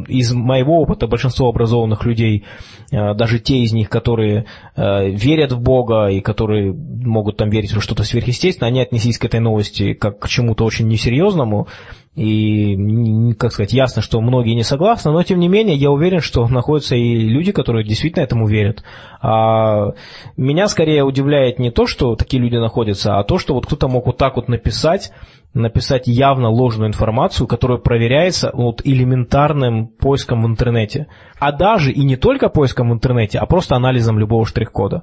из 0.07 0.33
моего 0.33 0.79
опыта 0.79 1.07
большинство 1.07 1.49
образованных 1.49 2.05
людей, 2.05 2.45
э, 2.91 3.13
даже 3.13 3.39
те 3.39 3.59
из 3.59 3.73
них, 3.73 3.89
которые 3.89 4.45
э, 4.75 5.09
верят 5.09 5.51
в 5.51 5.61
Бога 5.61 6.07
и 6.07 6.21
которые 6.21 6.73
могут 6.73 7.37
там 7.37 7.49
верить 7.49 7.73
в 7.73 7.81
что-то 7.81 8.03
сверхъестественное, 8.03 8.69
они 8.69 8.81
отнеслись 8.81 9.17
к 9.17 9.25
этой 9.25 9.41
новости 9.41 9.93
как 9.93 10.19
к 10.19 10.27
чему-то 10.29 10.63
очень 10.63 10.87
несерьезному, 10.87 11.67
и, 12.15 13.33
как 13.39 13.51
сказать, 13.51 13.73
ясно, 13.73 14.03
что 14.03 14.21
многие 14.21 14.53
не 14.53 14.61
согласны, 14.63 15.11
но 15.11 15.23
тем 15.23 15.39
не 15.39 15.47
менее 15.47 15.75
я 15.75 15.89
уверен, 15.89 16.19
что 16.19 16.47
находятся 16.47 16.95
и 16.95 17.15
люди, 17.15 17.51
которые 17.51 17.83
действительно 17.83 18.23
этому 18.23 18.47
верят. 18.47 18.83
А 19.19 19.93
меня 20.37 20.67
скорее 20.67 21.03
удивляет 21.03 21.57
не 21.57 21.71
то, 21.71 21.87
что 21.87 22.15
такие 22.15 22.41
люди 22.41 22.57
находятся, 22.57 23.17
а 23.17 23.23
то, 23.23 23.39
что 23.39 23.55
вот 23.55 23.65
кто-то 23.65 23.87
мог 23.87 24.05
вот 24.05 24.17
так 24.17 24.35
вот 24.35 24.47
написать, 24.47 25.11
написать 25.55 26.07
явно 26.07 26.49
ложную 26.49 26.89
информацию, 26.89 27.47
которая 27.47 27.79
проверяется 27.79 28.51
вот 28.53 28.81
элементарным 28.83 29.87
поиском 29.87 30.43
в 30.43 30.47
интернете. 30.47 31.07
А 31.39 31.51
даже 31.51 31.91
и 31.91 32.03
не 32.03 32.15
только 32.15 32.49
поиском 32.49 32.91
в 32.91 32.93
интернете, 32.93 33.39
а 33.39 33.47
просто 33.47 33.75
анализом 33.75 34.19
любого 34.19 34.45
штрих-кода. 34.45 35.01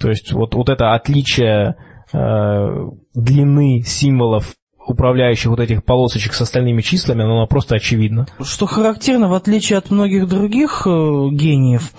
То 0.00 0.08
есть 0.08 0.32
вот, 0.32 0.54
вот 0.54 0.70
это 0.70 0.94
отличие 0.94 1.76
э, 2.14 2.88
длины 3.14 3.82
символов 3.82 4.54
управляющих 4.90 5.50
вот 5.50 5.60
этих 5.60 5.84
полосочек 5.84 6.34
с 6.34 6.40
остальными 6.40 6.82
числами, 6.82 7.24
оно 7.24 7.46
просто 7.46 7.76
очевидно. 7.76 8.26
Что 8.40 8.66
характерно, 8.66 9.28
в 9.28 9.34
отличие 9.34 9.78
от 9.78 9.90
многих 9.90 10.28
других 10.28 10.82
э, 10.86 10.90
гениев, 10.90 11.92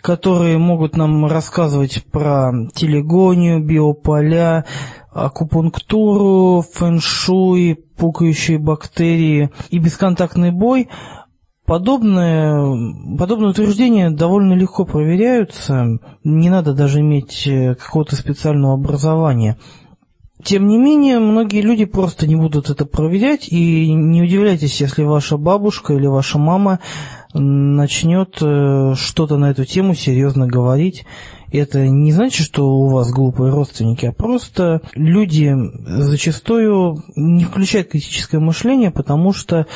которые 0.00 0.58
могут 0.58 0.96
нам 0.96 1.26
рассказывать 1.26 2.04
про 2.10 2.52
телегонию, 2.74 3.64
биополя, 3.64 4.64
акупунктуру, 5.12 6.64
фэншуй, 6.72 7.78
пукающие 7.96 8.58
бактерии 8.58 9.50
и 9.70 9.78
бесконтактный 9.78 10.52
бой, 10.52 10.88
Подобные, 11.70 13.16
подобные 13.16 13.50
утверждения 13.50 14.10
довольно 14.10 14.54
легко 14.54 14.84
проверяются, 14.84 16.00
не 16.24 16.50
надо 16.50 16.74
даже 16.74 16.98
иметь 16.98 17.46
э, 17.46 17.76
какого-то 17.76 18.16
специального 18.16 18.74
образования. 18.74 19.56
Тем 20.44 20.68
не 20.68 20.78
менее, 20.78 21.18
многие 21.18 21.60
люди 21.60 21.84
просто 21.84 22.26
не 22.26 22.36
будут 22.36 22.70
это 22.70 22.86
проверять, 22.86 23.48
и 23.48 23.92
не 23.92 24.22
удивляйтесь, 24.22 24.80
если 24.80 25.02
ваша 25.02 25.36
бабушка 25.36 25.94
или 25.94 26.06
ваша 26.06 26.38
мама 26.38 26.80
начнет 27.32 28.38
э, 28.40 28.94
что-то 28.96 29.36
на 29.36 29.50
эту 29.50 29.64
тему 29.64 29.94
серьезно 29.94 30.46
говорить. 30.46 31.04
Это 31.52 31.86
не 31.88 32.12
значит, 32.12 32.46
что 32.46 32.68
у 32.68 32.88
вас 32.88 33.10
глупые 33.10 33.52
родственники, 33.52 34.06
а 34.06 34.12
просто 34.12 34.82
люди 34.94 35.52
зачастую 35.86 37.02
не 37.16 37.44
включают 37.44 37.88
критическое 37.88 38.38
мышление, 38.38 38.90
потому 38.90 39.32
что 39.32 39.66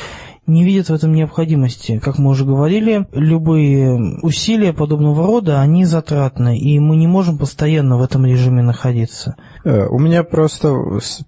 не 0.47 0.63
видят 0.63 0.89
в 0.89 0.93
этом 0.93 1.13
необходимости. 1.13 1.99
Как 1.99 2.17
мы 2.17 2.31
уже 2.31 2.45
говорили, 2.45 3.07
любые 3.13 4.19
усилия 4.21 4.73
подобного 4.73 5.25
рода, 5.25 5.61
они 5.61 5.85
затратны, 5.85 6.57
и 6.57 6.79
мы 6.79 6.97
не 6.97 7.07
можем 7.07 7.37
постоянно 7.37 7.97
в 7.97 8.03
этом 8.03 8.25
режиме 8.25 8.61
находиться. 8.61 9.35
Э, 9.63 9.87
у 9.87 9.99
меня 9.99 10.23
просто 10.23 10.75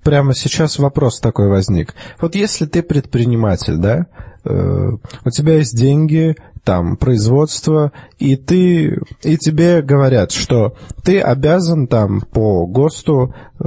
прямо 0.03 0.35
сейчас 0.35 0.77
вопрос 0.79 1.19
такой 1.19 1.49
возник. 1.49 1.95
Вот 2.21 2.35
если 2.35 2.65
ты 2.65 2.83
предприниматель, 2.83 3.77
да, 3.77 4.05
э, 4.45 4.89
у 5.25 5.29
тебя 5.29 5.55
есть 5.55 5.75
деньги, 5.75 6.35
там 6.67 6.97
производство, 6.97 7.93
и 8.19 8.35
ты 8.35 8.99
и 9.23 9.37
тебе 9.37 9.81
говорят, 9.81 10.33
что 10.33 10.75
ты 11.01 11.21
обязан 11.21 11.87
там 11.87 12.19
по 12.19 12.67
ГОСТу 12.67 13.33
э, 13.57 13.63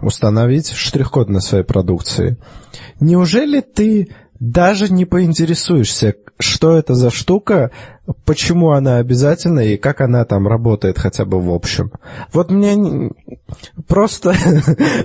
установить 0.00 0.70
штрих-код 0.70 1.28
на 1.28 1.40
своей 1.40 1.64
продукции. 1.64 2.38
Неужели 2.98 3.60
ты 3.60 4.08
даже 4.40 4.92
не 4.92 5.04
поинтересуешься, 5.04 6.14
что 6.38 6.76
это 6.76 6.94
за 6.94 7.10
штука, 7.10 7.70
почему 8.24 8.70
она 8.70 8.96
обязательна 8.96 9.60
и 9.60 9.76
как 9.76 10.00
она 10.00 10.24
там 10.24 10.46
работает 10.46 10.98
хотя 10.98 11.24
бы 11.24 11.40
в 11.40 11.50
общем. 11.50 11.92
Вот 12.32 12.50
мне 12.50 13.10
Просто... 13.86 14.34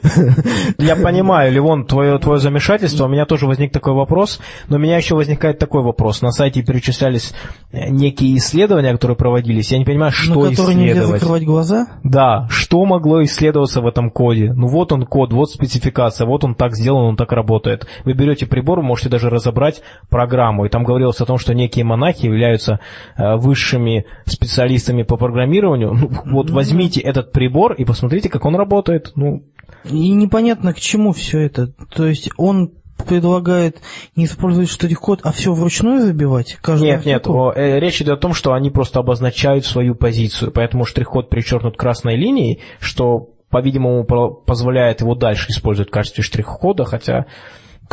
Я 0.77 0.97
понимаю, 0.97 1.51
Ливон, 1.51 1.85
твое, 1.85 2.17
твое 2.19 2.39
замешательство. 2.39 3.05
У 3.05 3.07
меня 3.07 3.25
тоже 3.25 3.47
возник 3.47 3.71
такой 3.71 3.93
вопрос, 3.93 4.41
но 4.67 4.75
у 4.75 4.79
меня 4.79 4.97
еще 4.97 5.15
возникает 5.15 5.59
такой 5.59 5.81
вопрос. 5.81 6.21
На 6.21 6.31
сайте 6.31 6.61
перечислялись 6.61 7.33
э, 7.71 7.89
некие 7.89 8.35
исследования, 8.37 8.91
которые 8.91 9.15
проводились. 9.15 9.71
Я 9.71 9.77
не 9.77 9.85
понимаю, 9.85 10.11
что 10.11 10.43
На 10.43 10.49
которые 10.49 10.75
нельзя 10.75 10.91
исследовать. 10.91 11.21
закрывать 11.21 11.43
глаза? 11.45 11.87
Да, 12.03 12.47
что 12.49 12.83
могло 12.83 13.23
исследоваться 13.23 13.79
в 13.79 13.87
этом 13.87 14.11
коде? 14.11 14.51
Ну 14.53 14.67
вот 14.67 14.91
он 14.91 15.05
код, 15.05 15.31
вот 15.31 15.49
спецификация, 15.49 16.27
вот 16.27 16.43
он 16.43 16.53
так 16.53 16.75
сделан, 16.75 17.05
он 17.05 17.15
так 17.15 17.31
работает. 17.31 17.87
Вы 18.03 18.13
берете 18.13 18.45
прибор, 18.45 18.79
вы 18.79 18.85
можете 18.85 19.07
даже 19.07 19.29
разобрать 19.29 19.81
программу. 20.09 20.65
И 20.65 20.69
там 20.69 20.83
говорилось 20.83 21.21
о 21.21 21.25
том, 21.25 21.37
что 21.37 21.53
некие 21.53 21.85
монахи 21.85 22.25
являются 22.25 22.81
высшими 23.17 24.05
специалистами 24.25 25.03
по 25.03 25.17
программированию. 25.17 25.93
Ну, 25.93 26.09
вот 26.25 26.49
возьмите 26.49 27.01
этот 27.01 27.31
прибор 27.31 27.73
и 27.73 27.85
посмотрите, 27.85 28.29
как 28.29 28.45
он 28.45 28.55
работает. 28.55 29.11
Ну, 29.15 29.43
И 29.83 30.11
непонятно, 30.11 30.73
к 30.73 30.79
чему 30.79 31.13
все 31.13 31.39
это. 31.39 31.67
То 31.67 32.05
есть 32.05 32.29
он 32.37 32.71
предлагает 33.07 33.77
не 34.15 34.25
использовать 34.25 34.69
штрих-код, 34.69 35.21
а 35.23 35.31
все 35.31 35.53
вручную 35.53 36.01
забивать? 36.01 36.57
Каждую 36.61 36.91
Нет, 36.91 37.05
нет, 37.05 37.27
о, 37.27 37.51
э, 37.53 37.79
речь 37.79 38.01
идет 38.01 38.17
о 38.17 38.21
том, 38.21 38.33
что 38.33 38.53
они 38.53 38.69
просто 38.69 38.99
обозначают 38.99 39.65
свою 39.65 39.95
позицию, 39.95 40.51
поэтому 40.51 40.85
штрих-код 40.85 41.29
перечеркнут 41.29 41.77
красной 41.77 42.15
линией, 42.15 42.61
что, 42.79 43.29
по-видимому, 43.49 44.05
позволяет 44.05 45.01
его 45.01 45.15
дальше 45.15 45.49
использовать 45.49 45.89
в 45.89 45.93
качестве 45.93 46.23
штрих-кода, 46.23 46.85
хотя 46.85 47.25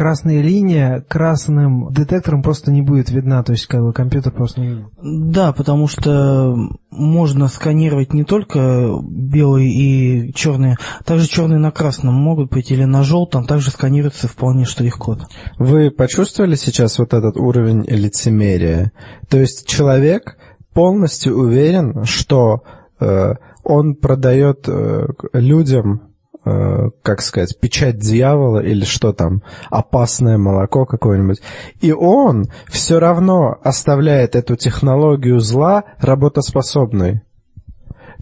Красная 0.00 0.40
линия 0.40 1.04
красным 1.07 1.92
детектором 1.92 2.42
просто 2.42 2.73
не 2.73 2.80
будет 2.80 3.11
видна, 3.11 3.42
то 3.42 3.52
есть 3.52 3.66
как 3.66 3.83
бы 3.83 3.92
компьютер 3.92 4.33
просто 4.33 4.62
не 4.62 4.69
видит. 4.69 4.87
Да, 5.02 5.52
потому 5.52 5.88
что 5.88 6.57
можно 6.90 7.49
сканировать 7.49 8.14
не 8.14 8.25
только 8.25 8.99
белые 9.02 9.69
и 9.69 10.33
черные, 10.33 10.78
также 11.04 11.28
черные 11.28 11.59
на 11.59 11.71
красном 11.71 12.14
могут 12.14 12.50
быть 12.50 12.71
или 12.71 12.85
на 12.85 13.02
желтом, 13.02 13.45
также 13.45 13.71
сканируется 13.71 14.26
вполне 14.26 14.64
штрих-код. 14.64 15.19
Вы 15.59 15.90
почувствовали 15.90 16.54
сейчас 16.54 16.99
вот 16.99 17.12
этот 17.12 17.37
уровень 17.37 17.85
лицемерия? 17.87 18.92
То 19.28 19.38
есть 19.38 19.66
человек 19.66 20.38
полностью 20.73 21.37
уверен, 21.37 22.04
что 22.04 22.62
э, 23.00 23.35
он 23.64 23.97
продает 23.97 24.66
э, 24.66 25.09
людям, 25.35 26.10
как 26.44 27.20
сказать, 27.20 27.59
печать 27.61 27.99
дьявола 27.99 28.61
или 28.61 28.85
что 28.85 29.12
там, 29.12 29.42
опасное 29.70 30.38
молоко 30.38 30.87
какое-нибудь. 30.87 31.40
И 31.80 31.92
он 31.92 32.47
все 32.68 32.99
равно 32.99 33.59
оставляет 33.62 34.37
эту 34.37 34.56
технологию 34.56 35.40
зла 35.40 35.85
работоспособной. 35.99 37.23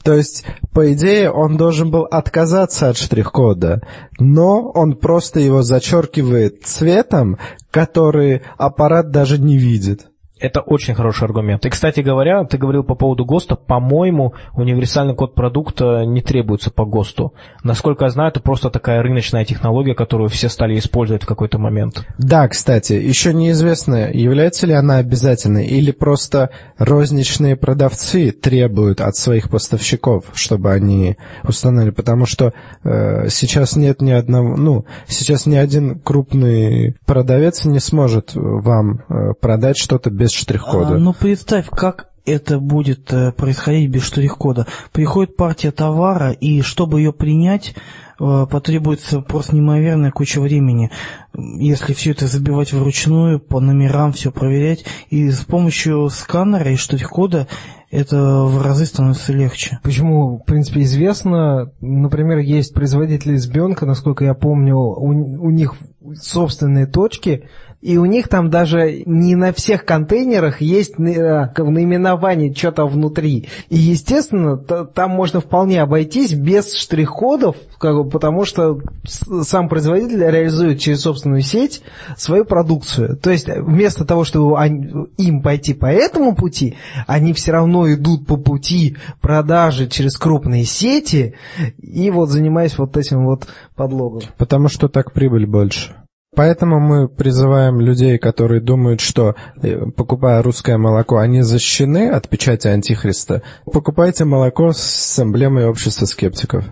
То 0.05 0.15
есть, 0.15 0.45
по 0.73 0.93
идее, 0.93 1.31
он 1.31 1.57
должен 1.57 1.91
был 1.91 2.05
отказаться 2.05 2.89
от 2.89 2.97
штрих-кода, 2.97 3.83
но 4.19 4.71
он 4.71 4.97
просто 4.97 5.41
его 5.41 5.63
зачеркивает 5.63 6.65
цветом, 6.65 7.39
который 7.71 8.43
аппарат 8.57 9.11
даже 9.11 9.39
не 9.39 9.59
видит. 9.59 10.09
Это 10.41 10.61
очень 10.61 10.95
хороший 10.95 11.25
аргумент. 11.25 11.67
И, 11.67 11.71
кстати 11.71 12.01
говоря, 12.01 12.45
ты 12.45 12.59
говорил 12.59 12.85
по 12.85 12.95
поводу 12.95 13.25
ГОСТа. 13.25 13.57
По-моему, 13.57 14.35
универсальный 14.55 15.15
код 15.15 15.35
продукта 15.35 16.05
не 16.05 16.23
требуется 16.23 16.71
по 16.71 16.85
ГОСТу. 16.85 17.35
Насколько 17.65 18.05
я 18.05 18.11
знаю, 18.11 18.31
это 18.31 18.41
просто 18.41 18.71
такая 18.71 19.03
рыночная 19.03 19.45
технология, 19.45 19.95
которую 19.95 20.29
все 20.29 20.49
стали 20.49 20.79
использовать 20.79 21.25
в 21.25 21.27
какой-то 21.27 21.59
момент. 21.59 22.07
Да, 22.19 22.49
кстати, 22.49 22.93
еще 22.93 23.35
неизвестно, 23.35 24.11
является 24.13 24.67
ли 24.67 24.75
она 24.75 24.97
обязательной, 24.99 25.67
или 25.67 25.91
просто 25.91 26.51
розничные 26.79 27.57
продавцы 27.57 28.31
требуют 28.31 29.01
от 29.01 29.17
своих 29.17 29.51
поставщиков, 29.51 30.25
чтобы 30.35 30.73
они 30.73 31.17
установили, 31.43 31.91
потому 31.91 32.27
что 32.27 32.53
э, 32.85 33.29
сейчас 33.29 33.77
нет 33.77 34.01
ни 34.01 34.13
одного, 34.13 34.57
ну, 34.57 34.85
сейчас 35.07 35.47
ни 35.47 35.57
один 35.57 35.99
крупный 35.99 36.97
продавец 37.07 37.65
не 37.65 37.81
сможет 37.81 38.33
вам 38.35 39.03
э, 39.09 39.33
продать 39.41 39.77
что-то 39.77 40.11
без 40.11 40.28
штрих-кода. 40.33 40.95
А, 40.95 40.99
ну 40.99 41.13
представь, 41.13 41.69
как 41.69 42.09
это 42.29 42.59
будет 42.59 43.13
э, 43.13 43.33
происходить 43.33 43.91
без 43.91 44.03
штрих-кода. 44.03 44.67
Приходит 44.93 45.37
партия 45.37 45.71
товара, 45.71 46.31
и 46.33 46.61
чтобы 46.61 47.01
ее 47.01 47.13
принять, 47.13 47.75
э, 48.21 48.47
потребуется 48.51 49.21
просто 49.21 49.55
неимоверная 49.55 50.11
куча 50.11 50.41
времени. 50.41 50.91
Если 51.35 51.95
все 51.95 52.11
это 52.11 52.27
забивать 52.27 52.73
вручную, 52.73 53.41
по 53.41 53.61
номерам 53.61 54.13
все 54.13 54.31
проверять, 54.31 54.85
и 55.09 55.31
с 55.31 55.41
помощью 55.41 56.09
сканера 56.11 56.71
и 56.71 56.77
штрих-кода 56.77 57.49
это 57.91 58.43
в 58.43 58.61
разы 58.61 58.85
становится 58.85 59.33
легче. 59.33 59.79
Почему, 59.83 60.39
в 60.39 60.45
принципе, 60.45 60.83
известно, 60.83 61.73
например, 61.81 62.39
есть 62.39 62.75
производители 62.75 63.37
избенка, 63.37 63.87
насколько 63.87 64.25
я 64.25 64.35
помню, 64.35 64.77
у, 64.77 65.07
у 65.07 65.51
них 65.51 65.75
собственные 66.15 66.87
точки, 66.87 67.45
и 67.81 67.97
у 67.97 68.05
них 68.07 68.29
там 68.29 68.51
даже 68.51 69.03
не 69.07 69.37
на 69.37 69.53
всех 69.53 69.85
контейнерах 69.85 70.61
есть 70.61 70.99
э, 70.99 71.49
наименование 71.57 72.53
что-то 72.53 72.87
внутри. 72.87 73.49
И, 73.69 73.77
естественно, 73.77 74.57
там 74.57 75.11
можно 75.11 75.41
вполне 75.41 75.81
обойтись 75.81 76.35
без 76.35 76.75
штрих-кодов, 76.75 77.57
как 77.79 77.95
бы, 77.95 78.09
потому 78.09 78.45
что 78.45 78.81
сам 79.05 79.69
производитель 79.69 80.19
реализует 80.19 80.81
через 80.81 81.03
собственную 81.03 81.43
сеть 81.43 81.83
свою 82.17 82.45
продукцию. 82.45 83.17
То 83.17 83.31
есть 83.31 83.49
вместо 83.49 84.05
того, 84.05 84.25
чтобы 84.25 84.59
они- 84.59 85.07
им 85.17 85.41
пойти 85.43 85.73
по 85.73 85.87
этому 85.87 86.35
пути, 86.35 86.77
они 87.07 87.33
все 87.33 87.53
равно 87.53 87.93
идут 87.93 88.27
по 88.27 88.37
пути 88.37 88.97
продажи 89.21 89.87
через 89.87 90.17
крупные 90.17 90.65
сети 90.65 91.35
и 91.81 92.11
вот 92.11 92.31
занимаясь 92.31 92.77
вот 92.77 92.97
этим 92.97 93.25
вот 93.25 93.47
подлогом. 93.77 94.23
Потому 94.37 94.69
что 94.69 94.89
так 94.89 95.13
прибыль 95.13 95.47
больше. 95.47 95.95
Поэтому 96.39 96.79
мы 96.79 97.09
призываем 97.09 97.81
людей, 97.81 98.17
которые 98.17 98.61
думают, 98.61 99.01
что, 99.01 99.35
э, 99.61 99.87
покупая 99.91 100.41
русское 100.41 100.79
молоко, 100.79 101.19
они 101.19 101.43
защищены 101.43 102.11
от 102.11 102.29
печати 102.29 102.69
Антихриста. 102.69 103.43
Покупайте 103.65 104.25
молоко 104.25 104.71
с 104.73 105.19
эмблемой 105.19 105.67
общества 105.67 106.07
скептиков. 106.07 106.65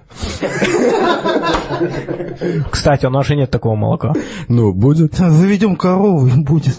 Кстати, 2.71 3.07
у 3.07 3.11
нас 3.11 3.27
же 3.27 3.35
нет 3.35 3.51
такого 3.51 3.75
молока. 3.75 4.13
Ну, 4.47 4.73
будет. 4.73 5.17
Заведем 5.17 5.75
корову, 5.75 6.29
и 6.29 6.41
будет. 6.41 6.79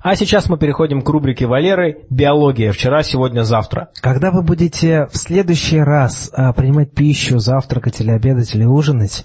А 0.00 0.16
сейчас 0.16 0.48
мы 0.48 0.58
переходим 0.58 1.00
к 1.00 1.08
рубрике 1.08 1.46
Валеры 1.46 1.98
«Биология. 2.10 2.72
Вчера, 2.72 3.04
сегодня, 3.04 3.42
завтра». 3.42 3.90
Когда 4.00 4.32
вы 4.32 4.42
будете 4.42 5.06
в 5.12 5.16
следующий 5.16 5.78
раз 5.78 6.32
а, 6.34 6.52
принимать 6.54 6.90
пищу, 6.92 7.38
завтракать 7.38 8.00
или 8.00 8.10
обедать 8.10 8.52
или 8.56 8.64
ужинать, 8.64 9.24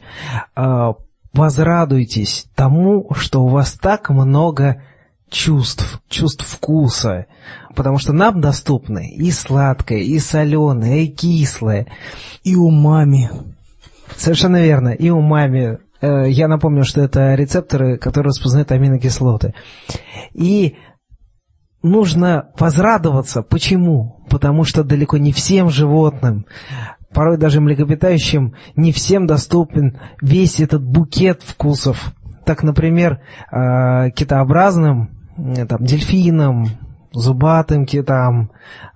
а, 0.55 0.93
возрадуйтесь 1.33 2.47
тому, 2.55 3.07
что 3.13 3.43
у 3.43 3.47
вас 3.47 3.73
так 3.73 4.09
много 4.09 4.81
чувств, 5.29 6.01
чувств 6.09 6.45
вкуса, 6.45 7.27
потому 7.75 7.99
что 7.99 8.13
нам 8.13 8.41
доступны 8.41 9.09
и 9.11 9.31
сладкое, 9.31 9.99
и 9.99 10.19
соленое, 10.19 11.03
и 11.03 11.07
кислое. 11.07 11.87
И 12.43 12.55
умами. 12.55 13.29
Совершенно 14.15 14.61
верно, 14.61 14.89
и 14.89 15.09
умами. 15.09 15.79
Э, 16.01 16.29
Я 16.29 16.47
напомню, 16.47 16.83
что 16.83 17.01
это 17.01 17.35
рецепторы, 17.35 17.97
которые 17.97 18.29
распознают 18.29 18.71
аминокислоты. 18.71 19.53
И 20.33 20.77
нужно 21.83 22.49
возрадоваться. 22.57 23.43
Почему? 23.43 24.25
Потому 24.29 24.63
что 24.63 24.83
далеко 24.83 25.17
не 25.17 25.31
всем 25.31 25.69
животным, 25.69 26.45
порой 27.13 27.37
даже 27.37 27.61
млекопитающим, 27.61 28.53
не 28.75 28.91
всем 28.91 29.25
доступен 29.27 29.97
весь 30.21 30.59
этот 30.59 30.83
букет 30.83 31.41
вкусов. 31.43 32.13
Так, 32.45 32.63
например, 32.63 33.19
э, 33.51 34.09
китообразным, 34.11 35.09
э, 35.37 35.65
там, 35.65 35.83
дельфинам, 35.83 36.67
зубатым 37.11 37.85
китам, 37.85 38.51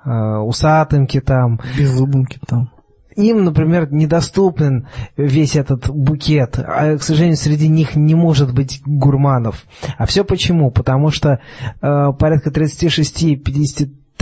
э, 0.06 0.10
усатым 0.10 1.08
китам, 1.08 1.60
Беззубым 1.78 2.26
китам. 2.26 2.72
им, 3.16 3.44
например, 3.44 3.92
недоступен 3.92 4.88
весь 5.18 5.56
этот 5.56 5.90
букет, 5.90 6.58
а, 6.58 6.98
к 6.98 7.04
сожалению, 7.04 7.38
среди 7.38 7.68
них 7.68 7.96
не 7.96 8.16
может 8.16 8.54
быть 8.54 8.82
гурманов. 8.86 9.66
А 9.98 10.06
все 10.06 10.24
почему? 10.24 10.72
Потому 10.72 11.12
что 11.12 11.40
э, 11.82 12.08
порядка 12.18 12.50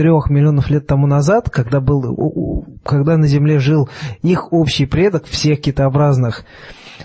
36-53 0.02 0.22
миллионов 0.30 0.70
лет 0.70 0.88
тому 0.88 1.08
назад, 1.08 1.50
когда, 1.50 1.80
был, 1.80 2.66
когда 2.84 3.18
на 3.18 3.28
Земле 3.28 3.60
жил 3.60 3.90
их 4.22 4.52
общий 4.52 4.86
предок 4.86 5.26
всех 5.26 5.62
китообразных, 5.62 6.46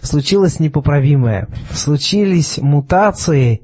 случилось 0.02 0.60
непоправимое. 0.60 1.48
Случились 1.72 2.58
мутации 2.58 3.62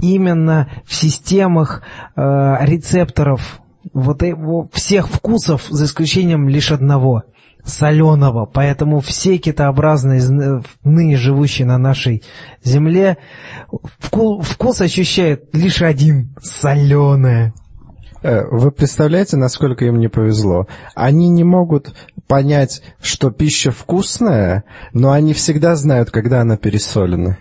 именно 0.00 0.68
в 0.84 0.94
системах 0.94 1.82
э, 2.16 2.20
рецепторов 2.60 3.60
вот 3.92 4.22
э- 4.22 4.34
всех 4.72 5.08
вкусов, 5.08 5.66
за 5.68 5.84
исключением 5.86 6.48
лишь 6.48 6.70
одного 6.72 7.24
соленого. 7.64 8.46
Поэтому 8.46 9.00
все 9.00 9.38
китообразные, 9.38 10.20
зн- 10.20 10.64
ныне 10.82 11.16
живущие 11.16 11.66
на 11.66 11.78
нашей 11.78 12.22
земле, 12.62 13.18
вку- 14.00 14.42
вкус 14.42 14.80
ощущают 14.80 15.54
лишь 15.54 15.82
один– 15.82 16.34
соленое. 16.42 17.52
Э, 18.22 18.44
Вы 18.50 18.70
представляете, 18.70 19.36
насколько 19.36 19.84
им 19.84 19.98
не 19.98 20.08
повезло? 20.08 20.66
Они 20.94 21.28
не 21.28 21.44
могут 21.44 21.94
понять, 22.26 22.82
что 23.00 23.30
пища 23.30 23.70
вкусная, 23.70 24.64
но 24.92 25.10
они 25.10 25.32
всегда 25.32 25.74
знают, 25.74 26.10
когда 26.10 26.42
она 26.42 26.56
пересолена. 26.56 27.38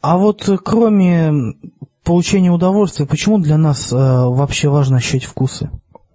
А 0.00 0.16
вот 0.16 0.48
э, 0.48 0.56
кроме 0.62 1.54
получения 2.04 2.50
удовольствия, 2.50 3.06
почему 3.06 3.38
для 3.38 3.58
нас 3.58 3.92
э, 3.92 3.96
вообще 3.96 4.68
важно 4.68 4.96
ощущать 4.96 5.24
вкусы? 5.24 5.70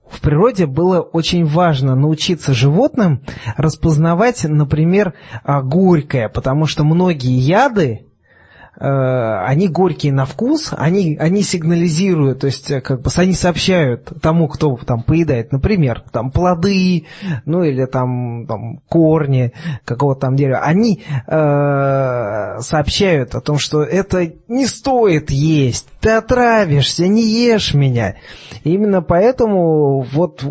В 0.09 0.21
природе 0.21 0.67
было 0.67 0.99
очень 1.01 1.43
важно 1.43 1.95
научиться 1.95 2.53
животным 2.53 3.23
распознавать, 3.57 4.43
например, 4.43 5.15
а, 5.43 5.63
горькое, 5.63 6.29
потому 6.29 6.67
что 6.67 6.83
многие 6.83 7.35
яды, 7.35 8.05
они 8.79 9.67
горькие 9.67 10.13
на 10.13 10.25
вкус, 10.25 10.73
они, 10.75 11.15
они 11.19 11.43
сигнализируют, 11.43 12.39
то 12.39 12.47
есть 12.47 12.71
э, 12.71 12.81
как 12.81 13.01
бы 13.01 13.09
они 13.15 13.33
сообщают 13.33 14.11
тому, 14.21 14.47
кто 14.47 14.75
там 14.77 15.03
поедает, 15.03 15.51
например, 15.51 16.03
там 16.11 16.31
плоды, 16.31 17.05
ну 17.45 17.63
или 17.63 17.85
там, 17.85 18.47
там 18.47 18.79
корни 18.89 19.53
какого-то 19.85 20.21
там 20.21 20.35
дерева, 20.35 20.59
они 20.59 21.03
э, 21.27 22.59
сообщают 22.59 23.35
о 23.35 23.41
том, 23.41 23.59
что 23.59 23.83
это 23.83 24.31
не 24.47 24.65
стоит 24.65 25.29
есть, 25.29 25.87
ты 25.99 26.09
отравишься, 26.09 27.07
не 27.07 27.23
ешь 27.23 27.73
меня. 27.73 28.15
И 28.63 28.73
именно 28.73 29.01
поэтому 29.01 30.01
вот 30.01 30.43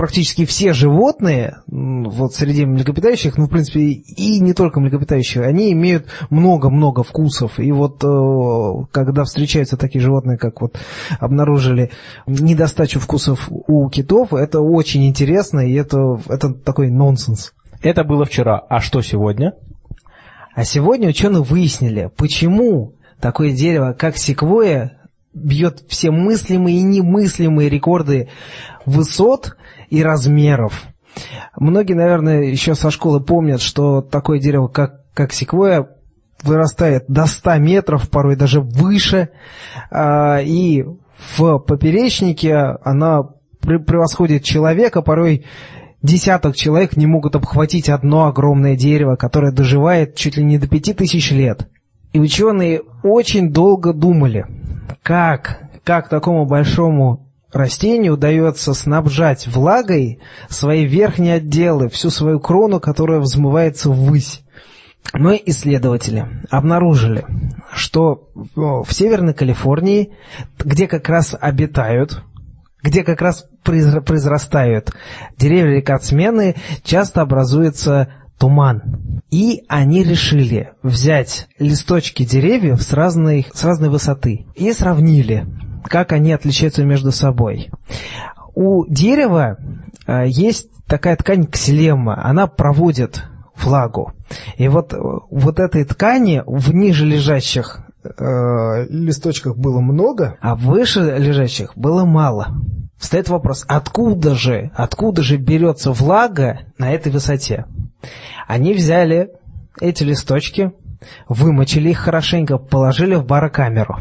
практически 0.00 0.46
все 0.46 0.72
животные, 0.72 1.58
вот 1.66 2.32
среди 2.34 2.64
млекопитающих, 2.64 3.36
ну, 3.36 3.44
в 3.44 3.50
принципе, 3.50 3.80
и 3.80 4.40
не 4.40 4.54
только 4.54 4.80
млекопитающие, 4.80 5.44
они 5.44 5.72
имеют 5.72 6.06
много-много 6.30 7.02
вкусов. 7.02 7.60
И 7.60 7.70
вот 7.70 8.02
э, 8.02 8.86
когда 8.92 9.24
встречаются 9.24 9.76
такие 9.76 10.00
животные, 10.00 10.38
как 10.38 10.62
вот 10.62 10.78
обнаружили 11.18 11.90
недостачу 12.26 12.98
вкусов 12.98 13.50
у 13.50 13.90
китов, 13.90 14.32
это 14.32 14.62
очень 14.62 15.06
интересно, 15.06 15.60
и 15.60 15.74
это, 15.74 16.18
это 16.30 16.54
такой 16.54 16.88
нонсенс. 16.88 17.52
Это 17.82 18.02
было 18.02 18.24
вчера. 18.24 18.58
А 18.70 18.80
что 18.80 19.02
сегодня? 19.02 19.52
А 20.54 20.64
сегодня 20.64 21.10
ученые 21.10 21.42
выяснили, 21.42 22.10
почему 22.16 22.94
такое 23.20 23.52
дерево, 23.52 23.92
как 23.92 24.16
секвоя, 24.16 24.99
бьет 25.32 25.84
все 25.88 26.10
мыслимые 26.10 26.78
и 26.78 26.82
немыслимые 26.82 27.68
рекорды 27.68 28.28
высот 28.86 29.56
и 29.88 30.02
размеров. 30.02 30.86
Многие, 31.56 31.94
наверное, 31.94 32.44
еще 32.44 32.74
со 32.74 32.90
школы 32.90 33.20
помнят, 33.20 33.60
что 33.60 34.00
такое 34.00 34.38
дерево, 34.38 34.68
как, 34.68 35.04
как 35.12 35.32
секвоя, 35.32 35.88
вырастает 36.42 37.04
до 37.08 37.26
100 37.26 37.56
метров, 37.56 38.08
порой 38.08 38.36
даже 38.36 38.60
выше, 38.60 39.30
а, 39.90 40.40
и 40.40 40.84
в 41.36 41.58
поперечнике 41.58 42.54
она 42.82 43.22
превосходит 43.60 44.42
человека, 44.42 45.02
порой 45.02 45.44
десяток 46.02 46.56
человек 46.56 46.96
не 46.96 47.06
могут 47.06 47.36
обхватить 47.36 47.90
одно 47.90 48.26
огромное 48.26 48.76
дерево, 48.76 49.16
которое 49.16 49.52
доживает 49.52 50.16
чуть 50.16 50.38
ли 50.38 50.44
не 50.44 50.58
до 50.58 50.66
5000 50.66 51.30
лет. 51.32 51.68
И 52.12 52.18
ученые 52.18 52.80
очень 53.02 53.52
долго 53.52 53.92
думали, 53.92 54.46
как, 55.02 55.60
как 55.84 56.08
такому 56.08 56.46
большому 56.46 57.26
растению 57.52 58.14
удается 58.14 58.74
снабжать 58.74 59.46
влагой 59.46 60.20
свои 60.48 60.84
верхние 60.84 61.36
отделы, 61.36 61.88
всю 61.88 62.10
свою 62.10 62.40
крону, 62.40 62.80
которая 62.80 63.20
взмывается 63.20 63.90
ввысь. 63.90 64.42
Мы, 65.12 65.40
исследователи, 65.44 66.26
обнаружили, 66.50 67.24
что 67.72 68.28
в 68.34 68.86
Северной 68.90 69.34
Калифорнии, 69.34 70.12
где 70.58 70.86
как 70.86 71.08
раз 71.08 71.34
обитают, 71.40 72.22
где 72.82 73.02
как 73.02 73.20
раз 73.20 73.46
произрастают 73.64 74.92
деревья 75.36 75.76
рекордсмены, 75.76 76.54
часто 76.82 77.22
образуется 77.22 78.08
туман. 78.40 79.22
И 79.30 79.62
они 79.68 80.02
решили 80.02 80.72
взять 80.82 81.46
листочки 81.60 82.24
деревьев 82.24 82.82
с 82.82 82.92
разной, 82.92 83.46
с 83.52 83.62
разной 83.62 83.90
высоты 83.90 84.46
и 84.56 84.72
сравнили 84.72 85.46
как 85.84 86.12
они 86.12 86.32
отличаются 86.32 86.84
между 86.84 87.12
собой. 87.12 87.70
У 88.54 88.86
дерева 88.86 89.58
э, 90.06 90.24
есть 90.26 90.68
такая 90.86 91.16
ткань 91.16 91.46
ксилемма, 91.46 92.24
она 92.24 92.46
проводит 92.46 93.24
влагу. 93.56 94.12
И 94.56 94.68
вот, 94.68 94.94
вот 94.94 95.58
этой 95.58 95.84
ткани 95.84 96.42
в 96.46 96.72
ниже 96.74 97.06
лежащих 97.06 97.80
э, 98.02 98.86
листочках 98.88 99.56
было 99.56 99.80
много, 99.80 100.36
а 100.40 100.54
выше 100.54 101.00
лежащих 101.00 101.76
было 101.76 102.04
мало. 102.04 102.54
Встает 102.98 103.28
вопрос, 103.28 103.64
откуда 103.66 104.34
же, 104.34 104.70
откуда 104.74 105.22
же 105.22 105.36
берется 105.36 105.92
влага 105.92 106.60
на 106.78 106.92
этой 106.92 107.10
высоте? 107.10 107.64
Они 108.46 108.74
взяли 108.74 109.30
эти 109.80 110.04
листочки, 110.04 110.72
вымочили 111.28 111.90
их 111.90 111.98
хорошенько, 111.98 112.58
положили 112.58 113.14
в 113.14 113.24
барокамеру 113.24 113.98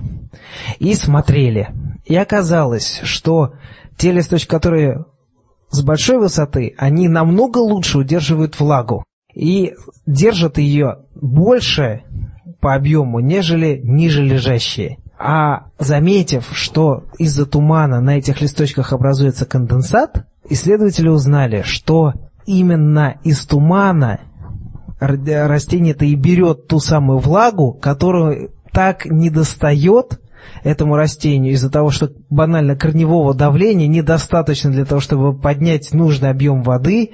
и 0.80 0.94
смотрели. 0.96 1.70
И 2.06 2.16
оказалось, 2.16 3.00
что 3.04 3.54
те 3.98 4.12
листочки, 4.12 4.50
которые 4.50 5.06
с 5.70 5.82
большой 5.82 6.18
высоты, 6.18 6.74
они 6.78 7.08
намного 7.08 7.60
лучше 7.60 8.00
удерживают 8.00 8.60
влагу 8.60 9.06
и 9.34 9.74
держат 10.06 10.58
ее 10.58 11.06
больше 11.16 12.04
по 12.60 12.76
объему, 12.76 13.20
нежели 13.20 13.80
ниже 13.84 14.24
лежащие. 14.24 14.98
А 15.18 15.66
заметив, 15.78 16.48
что 16.54 17.04
из-за 17.18 17.46
тумана 17.46 18.00
на 18.00 18.18
этих 18.18 18.42
листочках 18.42 18.94
образуется 18.94 19.46
конденсат, 19.46 20.26
исследователи 20.50 21.10
узнали, 21.10 21.62
что 21.64 22.14
именно 22.46 23.18
из 23.24 23.46
тумана 23.46 24.22
растение-то 25.00 26.06
и 26.06 26.16
берет 26.16 26.68
ту 26.68 26.80
самую 26.80 27.20
влагу, 27.20 27.74
которую 27.74 28.52
так 28.72 29.06
недостает 29.06 30.20
этому 30.64 30.96
растению 30.96 31.54
из-за 31.54 31.70
того, 31.70 31.92
что 31.92 32.12
банально 32.30 32.76
корневого 32.76 33.34
давления 33.34 33.88
недостаточно 33.88 34.72
для 34.72 34.86
того, 34.86 35.02
чтобы 35.02 35.38
поднять 35.38 35.94
нужный 35.94 36.30
объем 36.30 36.64
воды 36.64 37.12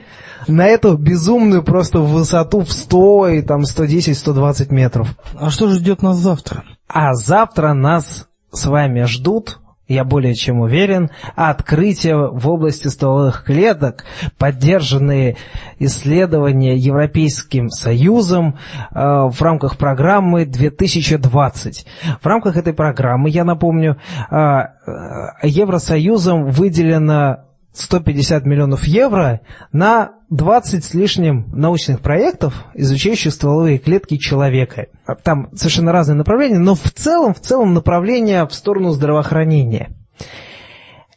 на 0.47 0.65
эту 0.65 0.97
безумную 0.97 1.63
просто 1.63 1.99
высоту 1.99 2.61
в 2.61 2.71
100 2.71 3.27
и 3.29 3.41
там 3.41 3.61
110-120 3.61 4.73
метров. 4.73 5.15
А 5.35 5.49
что 5.49 5.67
же 5.67 5.79
ждет 5.79 6.01
нас 6.01 6.17
завтра? 6.17 6.63
А 6.87 7.13
завтра 7.13 7.73
нас 7.73 8.27
с 8.51 8.65
вами 8.65 9.03
ждут 9.03 9.59
я 9.87 10.03
более 10.03 10.33
чем 10.33 10.61
уверен, 10.61 11.11
открытия 11.35 12.15
в 12.15 12.49
области 12.49 12.87
стволовых 12.87 13.43
клеток, 13.43 14.03
поддержанные 14.37 15.37
исследования 15.79 16.75
Европейским 16.75 17.69
Союзом 17.69 18.57
э, 18.91 18.95
в 18.95 19.41
рамках 19.41 19.77
программы 19.77 20.45
2020. 20.45 21.85
В 22.21 22.25
рамках 22.25 22.57
этой 22.57 22.73
программы, 22.73 23.29
я 23.29 23.43
напомню, 23.43 23.97
э, 24.31 24.35
э 24.35 25.47
Евросоюзом 25.47 26.47
выделено 26.49 27.45
150 27.75 28.45
миллионов 28.45 28.85
евро 28.85 29.41
на 29.71 30.13
20 30.29 30.83
с 30.83 30.93
лишним 30.93 31.49
научных 31.53 31.99
проектов, 31.99 32.65
изучающих 32.73 33.33
стволовые 33.33 33.77
клетки 33.77 34.17
человека. 34.17 34.87
Там 35.23 35.49
совершенно 35.55 35.91
разные 35.91 36.15
направления, 36.15 36.59
но 36.59 36.75
в 36.75 36.91
целом, 36.91 37.33
в 37.33 37.39
целом 37.39 37.73
направление 37.73 38.47
в 38.47 38.53
сторону 38.53 38.91
здравоохранения. 38.91 39.95